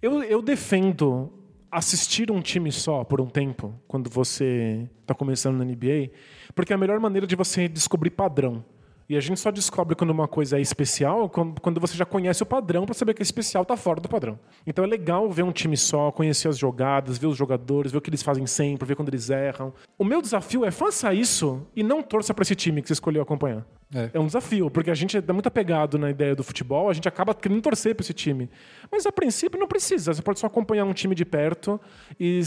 [0.00, 1.32] Eu, eu defendo
[1.70, 6.10] assistir um time só por um tempo, quando você está começando na NBA,
[6.54, 8.64] porque é a melhor maneira de você descobrir padrão.
[9.08, 12.46] E a gente só descobre quando uma coisa é especial quando você já conhece o
[12.46, 14.38] padrão pra saber que é especial tá fora do padrão.
[14.66, 18.00] Então é legal ver um time só, conhecer as jogadas, ver os jogadores, ver o
[18.00, 19.72] que eles fazem sempre, ver quando eles erram.
[19.98, 23.22] O meu desafio é faça isso e não torça pra esse time que você escolheu
[23.22, 23.66] acompanhar.
[23.94, 24.10] É.
[24.14, 27.06] É um desafio, porque a gente é muito apegado na ideia do futebol, a gente
[27.06, 28.50] acaba querendo torcer pra esse time.
[28.90, 31.80] Mas a princípio não precisa, você pode só acompanhar um time de perto
[32.18, 32.40] e,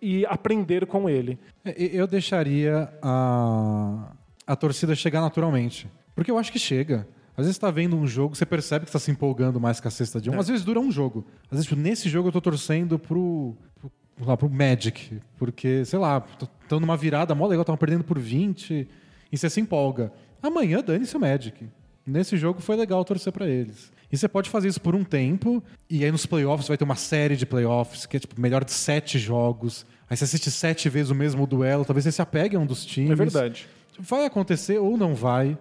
[0.00, 1.38] e aprender com ele.
[1.64, 4.12] É, Eu deixaria a,
[4.48, 5.86] a torcida chegar naturalmente.
[6.14, 7.06] Porque eu acho que chega.
[7.36, 9.86] Às vezes você tá vendo um jogo, você percebe que está se empolgando mais com
[9.86, 10.40] a cesta de um.
[10.40, 11.24] Às vezes dura um jogo.
[11.44, 15.20] Às vezes, tipo, nesse jogo eu tô torcendo pro, pro, lá, pro Magic.
[15.36, 16.24] Porque, sei lá,
[16.62, 18.88] estão numa virada mó legal, estavam perdendo por 20
[19.30, 20.10] e você se empolga.
[20.42, 21.68] Amanhã dane-se o Magic.
[22.06, 23.92] Nesse jogo foi legal torcer pra eles.
[24.10, 26.96] E você pode fazer isso por um tempo, e aí nos playoffs vai ter uma
[26.96, 29.84] série de playoffs, que é tipo melhor de sete jogos.
[30.08, 32.86] Aí você assiste sete vezes o mesmo duelo, talvez você se apegue a um dos
[32.86, 33.10] times.
[33.10, 33.68] É verdade.
[33.98, 35.58] Vai acontecer ou não vai.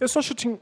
[0.00, 0.58] Eu só acho que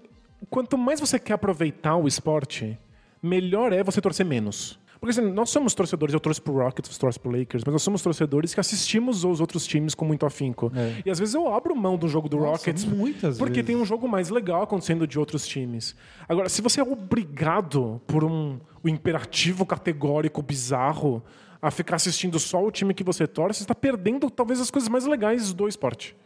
[0.50, 2.78] quanto mais você quer aproveitar o esporte,
[3.22, 4.78] melhor é você torcer menos.
[4.98, 7.82] Porque assim, nós somos torcedores, eu torço pro Rockets, eu torço pro Lakers, mas nós
[7.82, 10.72] somos torcedores que assistimos os outros times com muito afinco.
[10.74, 11.02] É.
[11.04, 13.66] E às vezes eu abro mão do jogo do Nossa, Rockets muitas porque vezes.
[13.66, 15.94] tem um jogo mais legal acontecendo de outros times.
[16.28, 21.22] Agora, se você é obrigado por um, um imperativo categórico bizarro
[21.60, 24.88] a ficar assistindo só o time que você torce, você está perdendo talvez as coisas
[24.88, 26.16] mais legais do esporte.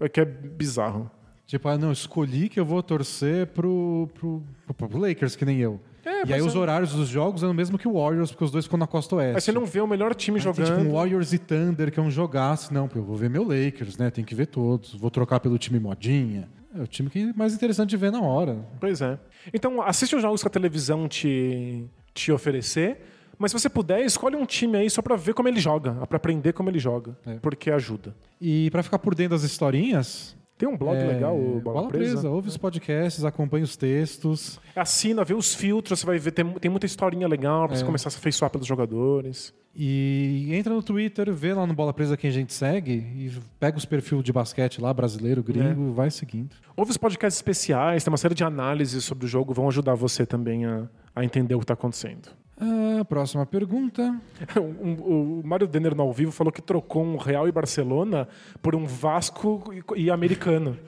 [0.00, 1.10] É que é bizarro.
[1.46, 4.42] Tipo, ah, não, escolhi que eu vou torcer pro, pro,
[4.76, 5.78] pro, pro Lakers, que nem eu.
[6.04, 8.30] É, e aí mas os é- horários dos jogos são o mesmo que o Warriors,
[8.30, 9.34] porque os dois ficam na costa oeste.
[9.36, 10.78] Aí você não vê o melhor time Aí tem, jogando.
[10.78, 12.72] tipo um Warriors e Thunder, que é um jogaço.
[12.72, 14.10] Não, eu vou ver meu Lakers, né?
[14.10, 14.94] Tem que ver todos.
[14.94, 16.48] Vou trocar pelo time modinha.
[16.76, 18.66] É o time que é mais interessante de ver na hora.
[18.80, 19.18] Pois é.
[19.52, 23.00] Então, assiste os jogos que a televisão te, te oferecer.
[23.38, 26.16] Mas se você puder, escolhe um time aí só pra ver como ele joga, pra
[26.16, 27.16] aprender como ele joga.
[27.26, 27.34] É.
[27.34, 28.14] Porque ajuda.
[28.40, 30.36] E pra ficar por dentro das historinhas.
[30.56, 32.30] Tem um blog é, legal, o Bola, Presa.
[32.30, 34.60] Ouve os podcasts, acompanha os textos.
[34.76, 36.30] Assina, vê os filtros, você vai ver.
[36.30, 37.66] Tem, tem muita historinha legal É.
[37.68, 39.52] pra você começar a se afeiçoar pelos jogadores.
[39.74, 43.76] E entra no Twitter, vê lá no Bola Presa quem a gente segue e pega
[43.76, 46.54] os perfis de basquete lá, brasileiro, gringo, vai seguindo.
[46.76, 50.24] Ouve os podcasts especiais, tem uma série de análises sobre o jogo, vão ajudar você
[50.24, 52.28] também a, a entender o que tá acontecendo.
[52.60, 54.18] Ah, próxima pergunta.
[54.56, 58.28] O Mário Denner no ao vivo falou que trocou um Real e Barcelona
[58.62, 60.78] por um Vasco e, americano.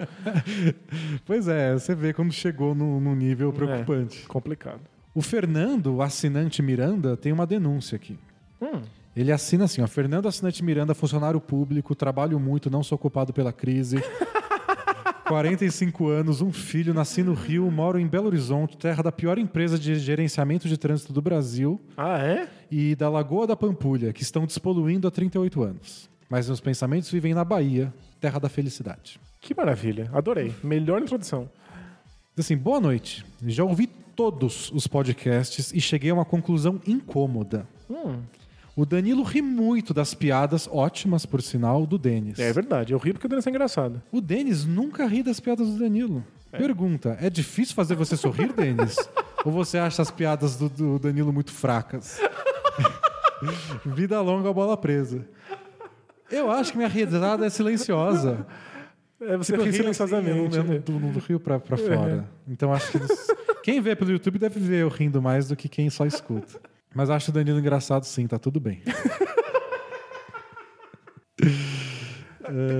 [1.24, 4.22] Pois é, você vê quando chegou num num nível preocupante.
[4.24, 4.80] É, complicado.
[5.14, 8.18] O Fernando, o assinante Miranda, tem uma denúncia aqui.
[8.60, 8.82] Hum.
[9.16, 13.52] Ele assina assim, ó, Fernando Assinante Miranda, funcionário público, trabalho muito, não sou culpado pela
[13.52, 13.96] crise.
[15.28, 19.78] 45 anos, um filho, nasci no Rio, moro em Belo Horizonte, terra da pior empresa
[19.78, 22.48] de gerenciamento de trânsito do Brasil Ah, é?
[22.70, 26.08] e da Lagoa da Pampulha, que estão despoluindo há 38 anos.
[26.30, 29.18] Mas meus pensamentos vivem na Bahia, terra da felicidade.
[29.40, 30.08] Que maravilha.
[30.12, 30.54] Adorei.
[30.62, 31.48] Melhor introdução.
[32.38, 33.24] Assim, boa noite.
[33.46, 37.66] Já ouvi todos os podcasts e cheguei a uma conclusão incômoda.
[37.90, 38.20] Hum.
[38.76, 42.38] O Danilo ri muito das piadas, ótimas por sinal, do Denis.
[42.38, 42.92] É verdade.
[42.92, 44.02] Eu ri porque o Denis é engraçado.
[44.12, 46.22] O Denis nunca ri das piadas do Danilo.
[46.50, 48.94] Pergunta: é difícil fazer você sorrir, Denis?
[49.44, 52.20] Ou você acha as piadas do, do Danilo muito fracas?
[53.84, 55.26] Vida longa, bola presa.
[56.30, 58.46] Eu acho que minha risada é silenciosa.
[59.20, 60.58] É, você Tipo, ri silenciosamente.
[60.58, 62.28] assim, eu- eu- do, do rio pra, pra fora.
[62.48, 62.98] Então acho que
[63.62, 66.60] quem vê pelo YouTube deve ver eu rindo mais do que quem só escuta.
[66.96, 68.80] Mas acho o Danilo engraçado sim, tá tudo bem.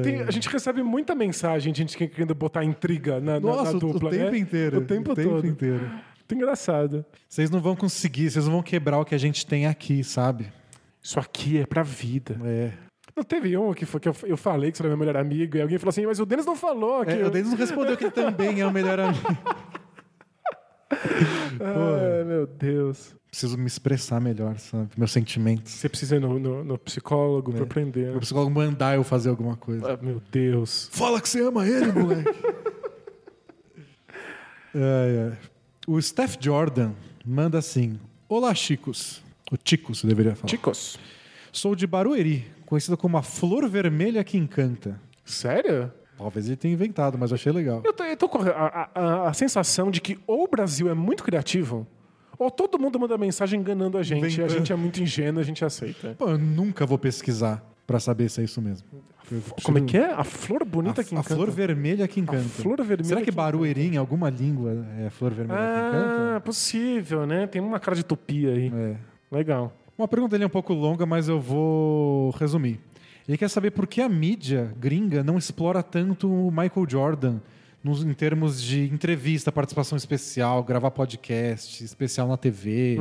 [0.02, 3.76] Tem- a gente recebe muita mensagem, gente que querendo botar intriga na, na- na Nossa,
[3.76, 4.38] o- dupla, o tempo né?
[4.38, 4.78] inteiro.
[4.78, 5.46] O tempo, o tempo todo.
[5.46, 5.80] inteiro.
[5.90, 7.04] Muito engraçado.
[7.28, 10.50] Vocês não vão conseguir, vocês não vão quebrar o que a gente tem aqui, sabe?
[11.02, 12.38] Isso aqui é pra vida.
[12.44, 12.72] É.
[13.14, 15.56] Não teve um que, foi, que eu, eu falei que você era meu melhor amigo
[15.56, 17.26] e alguém falou assim, mas o Denis não falou que É, eu...
[17.26, 19.26] o Denis não respondeu que ele também é o melhor amigo.
[21.60, 23.14] Ai, meu Deus.
[23.36, 24.88] Preciso me expressar melhor, sabe?
[24.96, 25.70] Meus sentimentos.
[25.70, 27.54] Você precisa ir no, no- no psicólogo É.
[27.56, 28.08] pra aprender.
[28.08, 29.92] Eu preciso mandar eu fazer alguma coisa.
[29.92, 30.88] Ah, meu Deus.
[30.90, 32.30] Fala que você ama ele, moleque.
[34.74, 35.38] Ai, ai.
[35.86, 36.92] O Steph Jordan
[37.26, 39.22] manda assim: Olá, Chicos.
[39.52, 40.48] O Ticos, eu deveria falar.
[40.48, 40.98] Chicos,
[41.52, 44.98] Sou de Barueri, conhecida como a flor vermelha que encanta.
[45.26, 45.92] sério?
[46.16, 47.82] Talvez ele tenha inventado, mas eu achei legal.
[47.84, 50.88] Eu tô, eu tô com a, a- a- a sensação de que ou o Brasil
[50.88, 51.86] é muito criativo,
[52.38, 54.40] ou todo mundo manda mensagem enganando a gente.
[54.40, 56.14] e A gente é muito ingênuo, a gente aceita.
[56.18, 58.86] Pô, eu nunca vou pesquisar pra saber se é isso mesmo.
[59.64, 60.12] Como é que é?
[60.12, 61.34] A flor bonita A, que a encanta.
[61.34, 62.44] flor vermelha que encanta.
[62.48, 66.40] flor vermelha Será que que Barueri, em alguma língua, é flor vermelha Ah, que encanta?
[66.42, 67.46] possível, né?
[67.48, 68.72] Tem uma cara de tupia aí.
[68.72, 68.96] É.
[69.30, 69.72] Legal.
[69.98, 72.78] Uma pergunta dele é um pouco longa, mas eu vou resumir.
[73.26, 77.38] Ele quer saber por que a mídia gringa não explora tanto o Michael Jordan
[77.86, 82.98] nos, em termos de entrevista, participação especial, gravar podcast, especial na TV.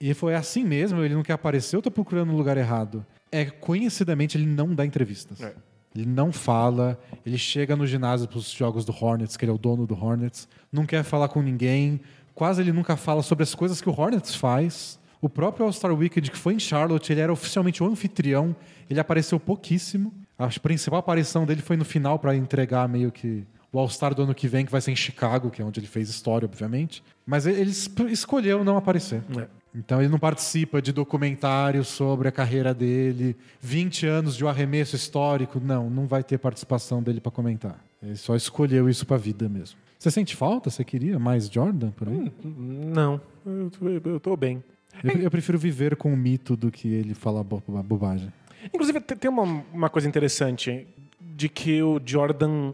[0.00, 3.04] E foi assim mesmo, ele não quer aparecer, eu tô procurando no lugar errado.
[3.30, 5.42] É, conhecidamente, ele não dá entrevistas.
[5.42, 5.54] É.
[5.94, 9.58] Ele não fala, ele chega no ginásio pros jogos do Hornets, que ele é o
[9.58, 12.00] dono do Hornets, não quer falar com ninguém,
[12.34, 14.98] quase ele nunca fala sobre as coisas que o Hornets faz.
[15.20, 18.56] O próprio All-Star Weekend, que foi em Charlotte, ele era oficialmente o anfitrião,
[18.88, 20.12] ele apareceu pouquíssimo.
[20.38, 23.46] A principal aparição dele foi no final para entregar meio que
[23.76, 25.86] o All-Star do ano que vem, que vai ser em Chicago, que é onde ele
[25.86, 27.02] fez história, obviamente.
[27.26, 29.22] Mas ele es- escolheu não aparecer.
[29.38, 29.46] É.
[29.74, 34.96] Então ele não participa de documentários sobre a carreira dele, 20 anos de um arremesso
[34.96, 35.60] histórico.
[35.62, 37.78] Não, não vai ter participação dele para comentar.
[38.02, 39.78] Ele só escolheu isso para a vida mesmo.
[39.98, 40.70] Você sente falta?
[40.70, 42.32] Você queria mais Jordan por aí?
[42.44, 44.62] Não, eu, tô- eu tô bem.
[45.04, 48.32] Eu, eu prefiro viver com o mito do que ele falar bo- bobagem.
[48.72, 49.42] Inclusive, te- tem uma,
[49.72, 50.86] uma coisa interessante
[51.20, 52.72] de que o Jordan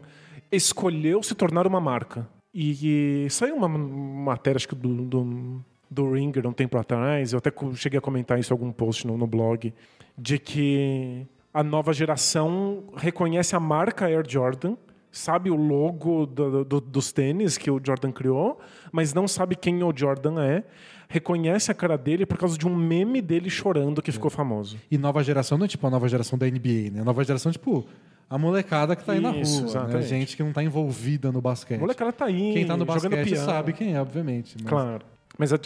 [0.55, 2.27] escolheu se tornar uma marca.
[2.53, 7.39] E, e saiu uma matéria, acho que do, do, do Ringer um tempo atrás, eu
[7.39, 9.73] até cheguei a comentar isso em algum post no, no blog,
[10.17, 14.75] de que a nova geração reconhece a marca Air Jordan,
[15.11, 18.59] sabe o logo do- do- dos tênis que o Jordan criou,
[18.91, 20.63] mas não sabe quem o Jordan é,
[21.07, 24.77] reconhece a cara dele por causa de um meme dele chorando que ficou famoso.
[24.89, 27.01] E nova geração não é tipo a nova geração da NBA, né?
[27.01, 27.85] A nova geração é tipo
[28.29, 29.61] a molecada que tá aí na Isso, rua.
[29.61, 29.65] Né?
[29.65, 30.07] A exatamente.
[30.07, 31.77] gente que não tá envolvida no basquete.
[31.77, 33.45] A molecada tá aí, Quem tá no basquete piano.
[33.45, 34.55] sabe quem é, obviamente.
[34.59, 35.05] mas- Claro.
[35.37, 35.57] Mas a,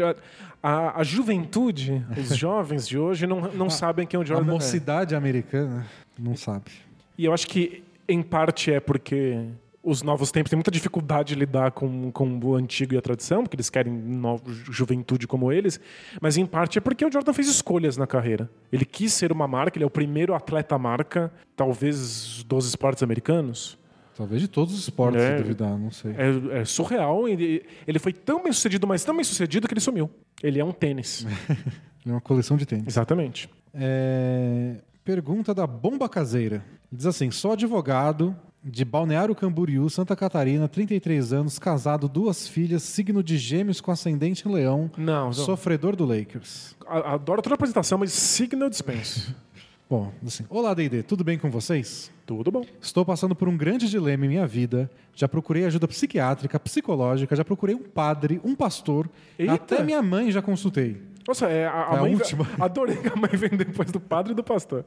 [0.63, 4.53] a, a juventude, os jovens de hoje, não, não sabem quem o A Jordan é.
[4.53, 5.85] mocidade americana
[6.17, 6.71] não sabe.
[7.17, 9.43] E eu acho que, em parte, é porque
[9.83, 13.43] os novos tempos têm muita dificuldade de lidar com, com o antigo e a tradição,
[13.43, 15.79] porque eles querem novo, juventude como eles,
[16.21, 18.49] mas em parte é porque o Jordan fez escolhas na carreira.
[18.71, 23.77] Ele quis ser uma marca, ele é o primeiro atleta marca, talvez dos esportes americanos.
[24.15, 25.37] Talvez de todos os esportes, É.
[25.37, 26.11] se duvidar, não sei.
[26.17, 27.29] É, é surreal.
[27.29, 30.09] Ele, ele foi tão bem sucedido, mas tão bem sucedido que ele sumiu.
[30.41, 31.25] Ele é um tênis.
[32.05, 32.87] É uma coleção de tênis.
[32.87, 33.49] Exatamente.
[33.73, 36.63] É, Pergunta da Bomba Caseira.
[36.89, 38.33] Diz assim: sou advogado
[38.63, 44.47] de Balneário Camboriú, Santa Catarina, 33 anos, casado, duas filhas, signo de gêmeos com ascendente
[44.47, 45.33] em leão, Não, não.
[45.33, 46.75] sofredor do Lakers.
[46.85, 49.33] A- Adoro toda a apresentação, mas signo eu dispenso.
[49.89, 52.11] Bom, assim, olá D&D, tudo bem com vocês?
[52.25, 52.65] Tudo bom.
[52.81, 54.91] Estou passando por um grande dilema em minha vida.
[55.15, 59.09] Já procurei ajuda psiquiátrica, psicológica, já procurei um padre, um pastor,
[59.39, 59.53] Eita!
[59.53, 61.01] até minha mãe já consultei.
[61.25, 62.13] Nossa, é, a, a É a mãe.
[62.15, 62.45] última.
[62.59, 64.83] Adorei que a mãe vem depois do padre e do pastor.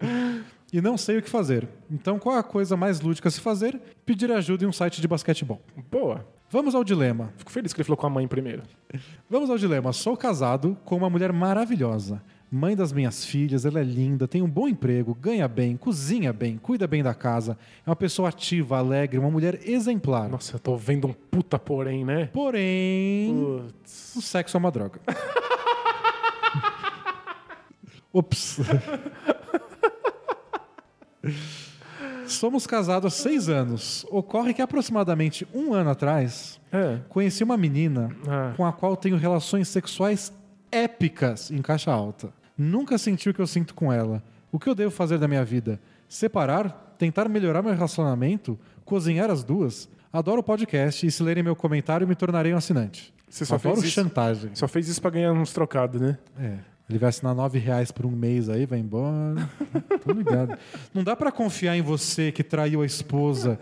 [0.73, 1.69] E não sei o que fazer.
[1.91, 3.81] Então, qual a coisa mais lúdica a se fazer?
[4.07, 5.61] Pedir ajuda em um site de basquetebol.
[5.91, 6.27] Boa.
[6.49, 7.33] Vamos ao dilema.
[7.37, 8.63] Fico feliz que ele falou com a mãe primeiro.
[9.29, 9.93] Vamos ao dilema.
[9.93, 12.23] Sou casado com uma mulher maravilhosa.
[12.51, 16.59] Mãe das minhas filhas, ela é linda, tem um bom emprego, ganha bem, cozinha bem,
[16.59, 17.57] cuida bem da casa.
[17.87, 20.29] É uma pessoa ativa, alegre, uma mulher exemplar.
[20.29, 22.29] Nossa, eu tô vendo um puta porém, né?
[22.33, 24.17] Porém, Putz.
[24.17, 25.01] o sexo é uma droga.
[28.13, 28.59] Ups.
[32.27, 34.07] Somos casados há seis anos.
[34.11, 36.99] Ocorre que aproximadamente um ano atrás, É.
[37.09, 38.53] conheci uma menina Ah.
[38.57, 40.33] com a qual tenho relações sexuais
[40.71, 42.33] épicas em caixa alta.
[42.57, 44.23] Nunca senti o que eu sinto com ela.
[44.53, 45.81] O que eu devo fazer da minha vida?
[46.09, 46.95] Separar?
[46.99, 48.59] Tentar melhorar meu relacionamento?
[48.85, 49.89] Cozinhar as duas?
[50.13, 53.13] Adoro o podcast e se lerem meu comentário me tornarei um assinante.
[53.29, 54.51] Você só Adoro fez isso- chantagem.
[54.55, 56.19] Só fez isso pra ganhar uns trocados, né?
[56.39, 56.55] É.
[56.91, 59.49] Ele vai assinar nove reais por um mês aí, vai embora.
[60.05, 60.59] Tô ligado.
[60.93, 63.59] Não dá pra confiar em você que traiu a esposa.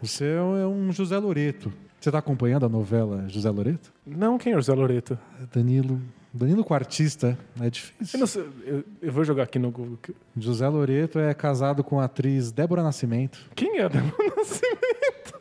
[0.00, 1.70] Você é um- é José Loreto.
[2.00, 3.92] Você tá acompanhando a novela José Loreto?
[4.06, 5.18] Não, quem é o José Loreto?
[5.54, 6.00] Danilo.
[6.32, 7.38] Danilo Quartista.
[7.60, 8.18] É Eu, difícil.
[8.18, 9.98] não sei, eu, eu vou jogar aqui no Google.
[10.36, 13.38] José Loreto é casado com a atriz Débora Nascimento.
[13.54, 15.34] Quem é Débora Nascimento?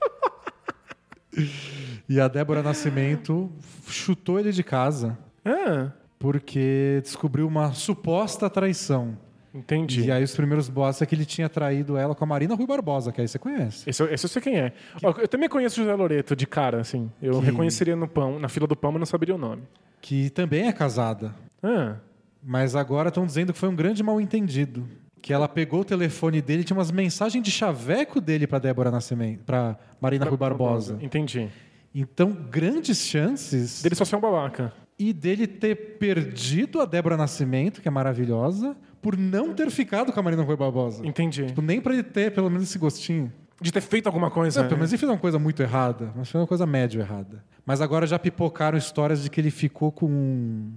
[2.07, 3.51] E a Débora Nascimento
[3.87, 5.91] chutou ele de casa Ah,
[6.23, 9.17] porque descobriu uma suposta traição.
[9.53, 10.05] entendi.
[10.05, 12.65] E aí os primeiros boatos é que ele tinha traído ela com a Marina Rui
[12.65, 13.87] Barbosa, que aí você conhece.
[13.89, 14.71] Esse, eu- esse eu sei quem é.
[15.03, 17.11] Ó, eu também conheço o José Loreto de cara, assim.
[17.21, 19.63] Eu Que- reconheceria no pão, na fila do pão, mas não saberia o nome.
[20.01, 21.35] Que também é casada.
[21.61, 21.95] Ah,
[22.41, 24.85] Mas agora estão dizendo que foi um grande mal-entendido.
[25.21, 28.89] Que ela pegou o telefone dele e tinha umas mensagens de chaveco dele para Débora
[28.91, 30.97] Nascimento, para Marina Rui Barbosa.
[31.01, 31.49] Entendi.
[31.95, 34.73] Então, grandes chances Dele só ser um babaca.
[34.97, 40.19] E dele ter perdido a Débora Nascimento, que é maravilhosa, por não ter ficado com
[40.19, 41.05] a Marina Rui Barbosa.
[41.05, 41.45] Entendi.
[41.47, 43.31] Tipo, nem para ele ter pelo menos esse gostinho.
[43.59, 44.61] De ter feito alguma coisa.
[44.61, 47.43] Não, pelo menos ele fez uma coisa muito errada, mas foi uma coisa médio errada.
[47.65, 50.71] Mas agora já pipocaram histórias de que ele ficou com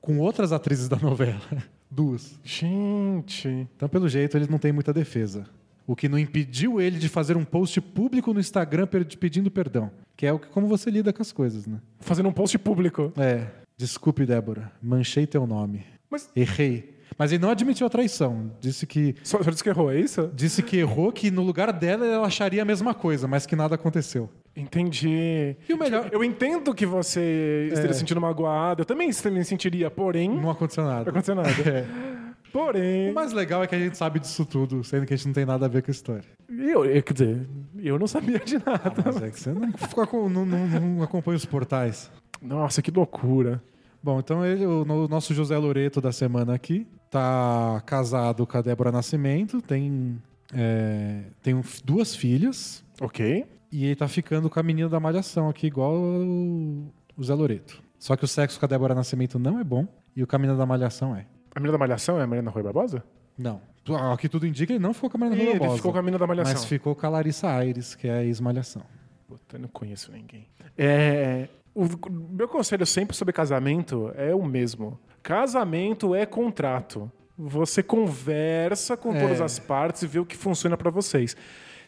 [0.00, 1.40] com outras atrizes da novela,
[1.90, 2.38] duas.
[2.44, 3.66] Gente.
[3.74, 5.46] Então, pelo jeito, ele não tem muita defesa.
[5.86, 8.86] O que não impediu ele de fazer um post público no Instagram
[9.18, 9.90] pedindo perdão.
[10.16, 11.78] Que é o que, como você lida com as coisas, né?
[12.00, 13.12] Fazendo um post público.
[13.16, 13.46] É.
[13.76, 14.70] Desculpe, Débora.
[14.82, 15.84] Manchei teu nome.
[16.10, 16.94] Mas Errei.
[17.18, 18.50] Mas ele não admitiu a traição.
[18.60, 20.30] Disse que só, só disse que errou, é isso?
[20.34, 23.74] disse que errou, que no lugar dela ela acharia a mesma coisa, mas que nada
[23.76, 24.28] aconteceu.
[24.56, 25.56] Entendi.
[25.68, 28.82] E o melhor- Eu entendo que você esteja se sentindo magoado.
[28.82, 30.28] Eu também me sentiria, porém.
[30.28, 31.02] Não aconteceu nada.
[31.04, 31.48] Não aconteceu nada.
[31.68, 32.23] É.
[32.54, 33.10] Porém.
[33.10, 35.34] O mais legal é que a gente sabe disso tudo, sendo que a gente não
[35.34, 36.22] tem nada a ver com a história.
[36.48, 37.48] Eu, eu- quer dizer,
[37.82, 38.94] eu não sabia de nada.
[39.04, 42.12] Mas é que você não, fica com- não- não- não acompanha os portais.
[42.40, 43.60] Nossa, que loucura.
[44.00, 48.62] Bom, então ele, o no- nosso José Loreto da semana aqui tá casado com a
[48.62, 50.16] Débora Nascimento, tem,
[50.54, 53.44] é, tem duas filhas Ok.
[53.72, 56.86] e ele tá ficando com a menina da Malhação aqui, igual o,
[57.16, 57.82] o Zé Loreto.
[57.98, 60.64] Só que o sexo com a Débora Nascimento não é bom e o menina da
[60.66, 61.26] Malhação é.
[61.54, 63.02] A menina da Malhação é a Mariana Rui Barbosa?
[63.38, 63.60] Não.
[63.88, 65.76] Ao que tudo indica, ele não ficou com a Marina ele Barbosa.
[65.76, 66.54] ficou com a menina da Malhação.
[66.54, 68.82] Mas ficou com a Larissa Aires, que é a ex-malhação.
[69.28, 70.46] Puta, eu não conheço ninguém.
[70.76, 74.98] É, o meu conselho sempre sobre casamento é o mesmo.
[75.22, 77.10] Casamento é contrato.
[77.36, 79.20] Você conversa com É.
[79.20, 81.36] todas as partes e vê o que funciona pra vocês.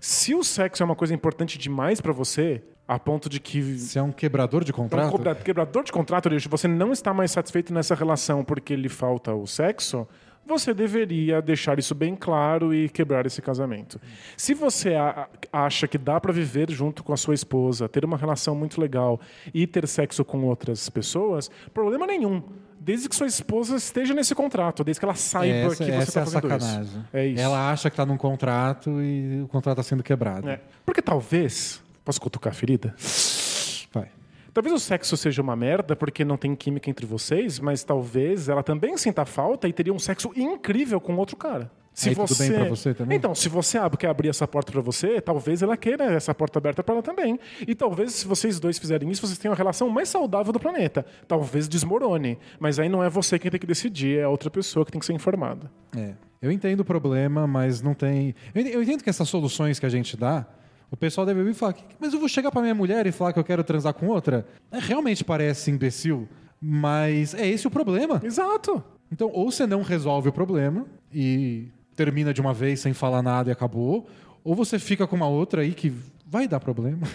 [0.00, 3.98] Se o sexo é uma coisa importante demais pra você, a ponto de que Se
[3.98, 4.76] é um quebrador de é um
[5.10, 9.34] contrato, quebrador de contrato, Lixo, você não está mais satisfeito nessa relação porque lhe falta
[9.34, 10.06] o sexo,
[10.46, 14.00] você deveria deixar isso bem claro e quebrar esse casamento.
[14.36, 14.94] Se você
[15.52, 19.20] acha que dá para viver junto com a sua esposa, ter uma relação muito legal
[19.52, 22.42] e ter sexo com outras pessoas, problema nenhum.
[22.78, 26.20] Desde que sua esposa esteja nesse contrato, desde que ela saiba essa, que você está
[26.20, 26.82] é fazendo sacanagem.
[26.82, 27.04] isso.
[27.12, 27.42] É isso.
[27.42, 30.48] Ela acha que tá num contrato e o contrato tá sendo quebrado.
[30.48, 30.60] É.
[30.84, 31.82] Porque talvez.
[32.06, 32.94] Posso cutucar a ferida?
[33.92, 34.08] Vai.
[34.54, 38.62] Talvez o sexo seja uma merda porque não tem química entre vocês, mas talvez ela
[38.62, 41.68] também sinta falta e teria um sexo incrível com outro cara.
[41.92, 43.16] Se Aí tudo bem pra você também?
[43.18, 46.58] Então, se você ab- quer abrir essa porta pra você, talvez ela queira essa porta
[46.60, 47.40] aberta pra ela também.
[47.66, 51.04] E talvez, se vocês dois fizerem isso, vocês tenham a relação mais saudável do planeta.
[51.26, 52.38] Talvez desmorone.
[52.60, 55.00] Mas aí não é você quem tem que decidir, é a outra pessoa que tem
[55.00, 55.68] que ser informada.
[55.96, 56.12] É.
[56.40, 58.32] Eu entendo o problema, mas não tem.
[58.54, 60.46] Eu entendo que essas soluções que a gente dá,
[60.90, 63.32] o pessoal deve ouvir e falar: mas eu vou chegar pra minha mulher e falar
[63.32, 64.46] que eu quero transar com outra?
[64.70, 66.28] É, realmente parece imbecil,
[66.60, 68.20] mas é esse o problema.
[68.24, 68.82] Exato.
[69.10, 73.50] Então, ou você não resolve o problema e termina de uma vez sem falar nada
[73.50, 74.06] e acabou,
[74.44, 75.92] ou você fica com uma outra aí que
[76.26, 77.06] vai dar problema.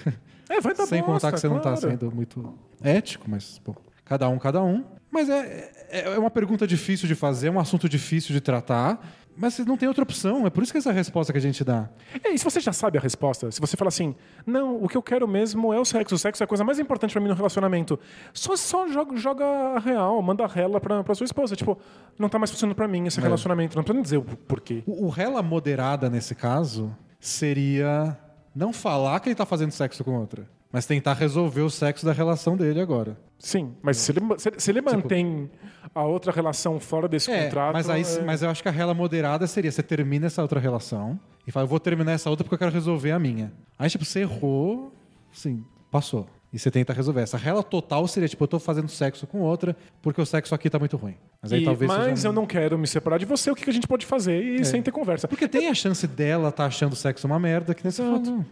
[0.50, 1.82] É, vai dar Sem bosta, contar que você não tá claro.
[1.82, 4.84] sendo muito ético, mas, bom, cada um, cada um.
[5.10, 9.06] Mas é, é, é uma pergunta difícil de fazer, é um assunto difícil de tratar,
[9.36, 10.46] mas você não tem outra opção.
[10.46, 11.90] É por isso que essa é a resposta que a gente dá.
[12.24, 14.98] É, e se você já sabe a resposta, se você fala assim, não, o que
[14.98, 17.28] eu quero mesmo é o sexo, o sexo é a coisa mais importante pra mim
[17.28, 18.00] no relacionamento,
[18.34, 21.56] só, só joga, joga a real, manda a rela pra, pra sua esposa.
[21.56, 21.78] Tipo,
[22.18, 24.84] não tá mais funcionando pra mim esse relacionamento, não precisa nem dizer o porquê.
[24.86, 28.18] O, o rela moderada nesse caso seria
[28.56, 32.12] não falar que ele tá fazendo sexo com outra, mas tentar resolver o sexo da
[32.14, 33.18] relação dele agora.
[33.40, 35.50] Sim, mas se ele, se, se ele mantém
[35.96, 37.74] a outra relação fora desse Tipo É, contrato.
[37.74, 40.60] mas, aí, é- mas eu acho que a rela moderada seria você termina essa outra
[40.60, 43.52] relação e fala, eu vou terminar essa outra porque eu quero resolver a minha.
[43.80, 44.94] Aí, tipo, você errou,
[45.32, 46.28] sim, passou.
[46.54, 47.22] E você tenta resolver.
[47.22, 50.70] Essa rela total seria, tipo, eu tô fazendo sexo com outra porque o sexo aqui
[50.70, 51.16] tá muito ruim.
[51.42, 53.68] Mas aí E- talvez mas seja eu não quero me separar de você, o que
[53.70, 54.44] a gente pode fazer?
[54.44, 55.28] E sem ter conversa.
[55.30, 58.46] Porque tem a chance dela tá achando o sexo uma merda, que nesse fato.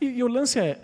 [0.00, 0.78] E, e o lance é.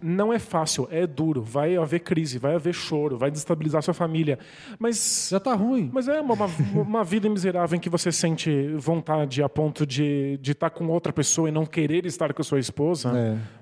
[0.00, 1.42] Não é fácil, é duro.
[1.42, 4.38] Vai haver crise, vai haver choro, vai desestabilizar sua família.
[4.78, 5.28] Mas.
[5.30, 5.90] Já tá ruim.
[5.92, 6.46] Mas é uma, uma,
[6.82, 11.48] uma vida miserável em que você sente vontade a ponto de estar com outra pessoa
[11.48, 13.12] e não querer estar com a sua esposa.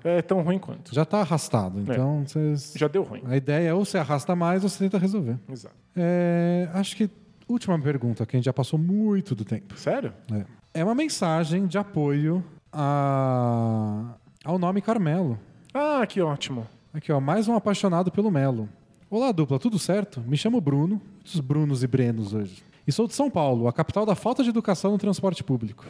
[0.03, 0.93] É, tão ruim quanto.
[0.93, 1.79] Já tá arrastado.
[1.79, 3.21] Então, vocês- Já deu ruim.
[3.25, 5.37] a ideia é ou você arrasta mais ou você tenta resolver.
[5.49, 5.75] Exato.
[5.95, 7.09] É, acho que
[7.47, 9.77] última pergunta, que a gente já passou muito do tempo.
[9.77, 10.13] Sério?
[10.31, 14.13] É, é uma mensagem de apoio a...
[14.43, 15.39] ao nome Carmelo.
[15.79, 16.67] Ah, que ótimo.
[16.91, 18.67] Aqui, ó, mais um apaixonado pelo Melo.
[19.11, 20.19] Olá, dupla, tudo certo?
[20.21, 22.63] Me chamo Bruno, muitos Brunos e Brenos hoje.
[22.87, 25.85] E sou de São Paulo, a capital da falta de educação no transporte público.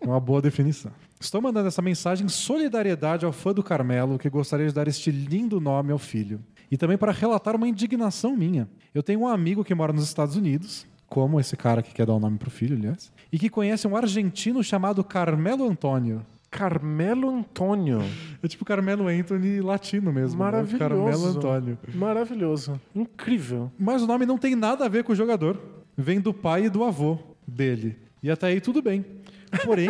[0.00, 0.90] É uma boa definição.
[1.20, 5.10] Estou mandando essa mensagem em solidariedade ao fã do Carmelo, que gostaria de dar este
[5.10, 6.40] lindo nome ao filho.
[6.70, 8.66] E também para relatar uma indignação minha.
[8.94, 12.14] Eu tenho um amigo que mora nos Estados Unidos, como esse cara que quer dar
[12.14, 16.24] o nome pro filho, aliás, e que conhece um argentino chamado Carmelo Antônio.
[16.54, 18.00] Carmelo Antônio.
[18.40, 20.38] É tipo Carmelo Anthony latino mesmo.
[20.38, 20.44] né?
[20.44, 20.78] Maravilhoso.
[20.78, 21.78] Carmelo Antônio.
[21.92, 22.80] Maravilhoso.
[22.94, 23.72] Incrível.
[23.76, 25.60] Mas o nome não tem nada a ver com o jogador.
[25.96, 27.96] Vem do pai e do avô dele.
[28.22, 29.04] E até aí tudo bem.
[29.64, 29.88] Porém,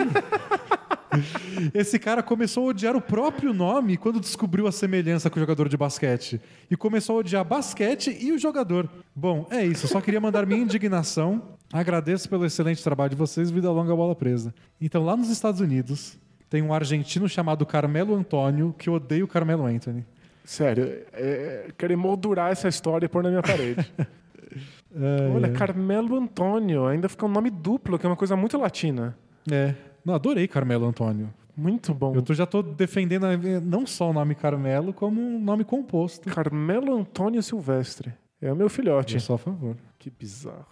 [1.74, 5.68] esse cara começou a odiar o próprio nome quando descobriu a semelhança com o jogador
[5.68, 6.40] de basquete.
[6.70, 8.88] E começou a odiar basquete e o jogador.
[9.14, 9.86] Bom, é isso.
[9.86, 11.42] Só queria mandar minha indignação
[11.74, 14.54] Agradeço pelo excelente trabalho de vocês, vida longa bola presa.
[14.80, 16.16] Então, lá nos Estados Unidos,
[16.54, 20.04] tem um argentino chamado Carmelo Antônio que odeia o Carmelo Anthony.
[20.44, 23.84] Sério, é, quero emoldurar essa história e pôr na minha parede.
[25.34, 29.18] Olha, Carmelo Antônio, ainda fica um nome duplo, que é uma coisa muito latina.
[29.50, 29.74] É.
[30.04, 31.28] Não, adorei Carmelo Antônio.
[31.56, 32.14] Muito bom.
[32.14, 33.26] Eu tô- já tô defendendo
[33.64, 36.30] não só o nome Carmelo, como um nome composto.
[36.30, 38.12] Carmelo Antônio Silvestre.
[38.40, 39.14] É o meu filhote.
[39.14, 39.76] Eu sou a favor.
[39.98, 40.66] Que bizarro.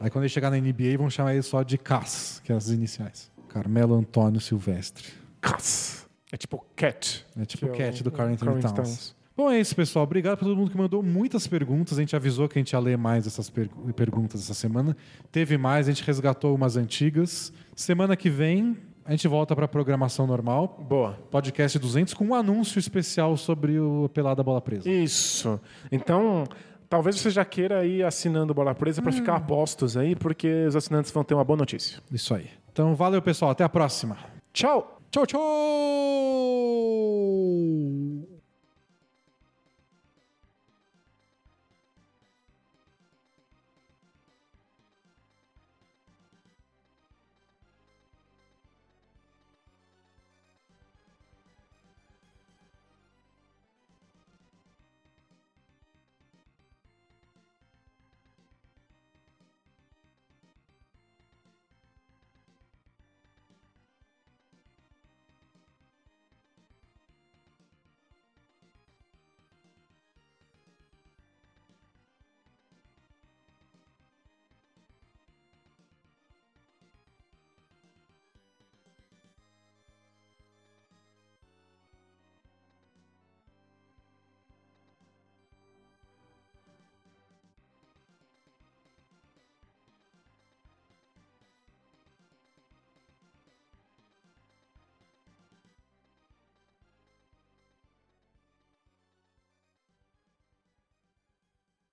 [0.00, 2.70] Aí quando ele chegar na NBA, vão chamar ele só de Cass, que é as
[2.70, 3.30] iniciais.
[3.50, 5.04] Carmelo Antônio Silvestre.
[6.32, 7.26] É tipo Cat.
[7.38, 8.72] É tipo que Cat o- do Carl Anthony Towns.
[8.72, 9.16] Towns.
[9.36, 10.04] Bom, é isso, pessoal.
[10.04, 11.96] Obrigado por todo mundo que mandou muitas perguntas.
[11.98, 14.96] A gente avisou que a gente ia ler mais essas per- perguntas essa semana.
[15.32, 17.52] Teve mais, a gente resgatou umas antigas.
[17.74, 20.84] Semana que vem, a gente volta para a programação normal.
[20.88, 21.18] Boa.
[21.30, 24.90] Podcast 200 com um anúncio especial sobre o Pelada Bola Presa.
[24.90, 25.58] Isso.
[25.90, 26.44] Então,
[26.88, 30.76] talvez você já queira ir assinando Bola Presa para ficar a postos aí, porque os
[30.76, 31.98] assinantes vão ter uma boa notícia.
[32.12, 32.50] Isso aí.
[32.72, 33.50] Então valeu, pessoal.
[33.50, 34.16] Até a próxima.
[34.52, 35.00] Tchau.
[35.10, 35.40] Tchau, tchau.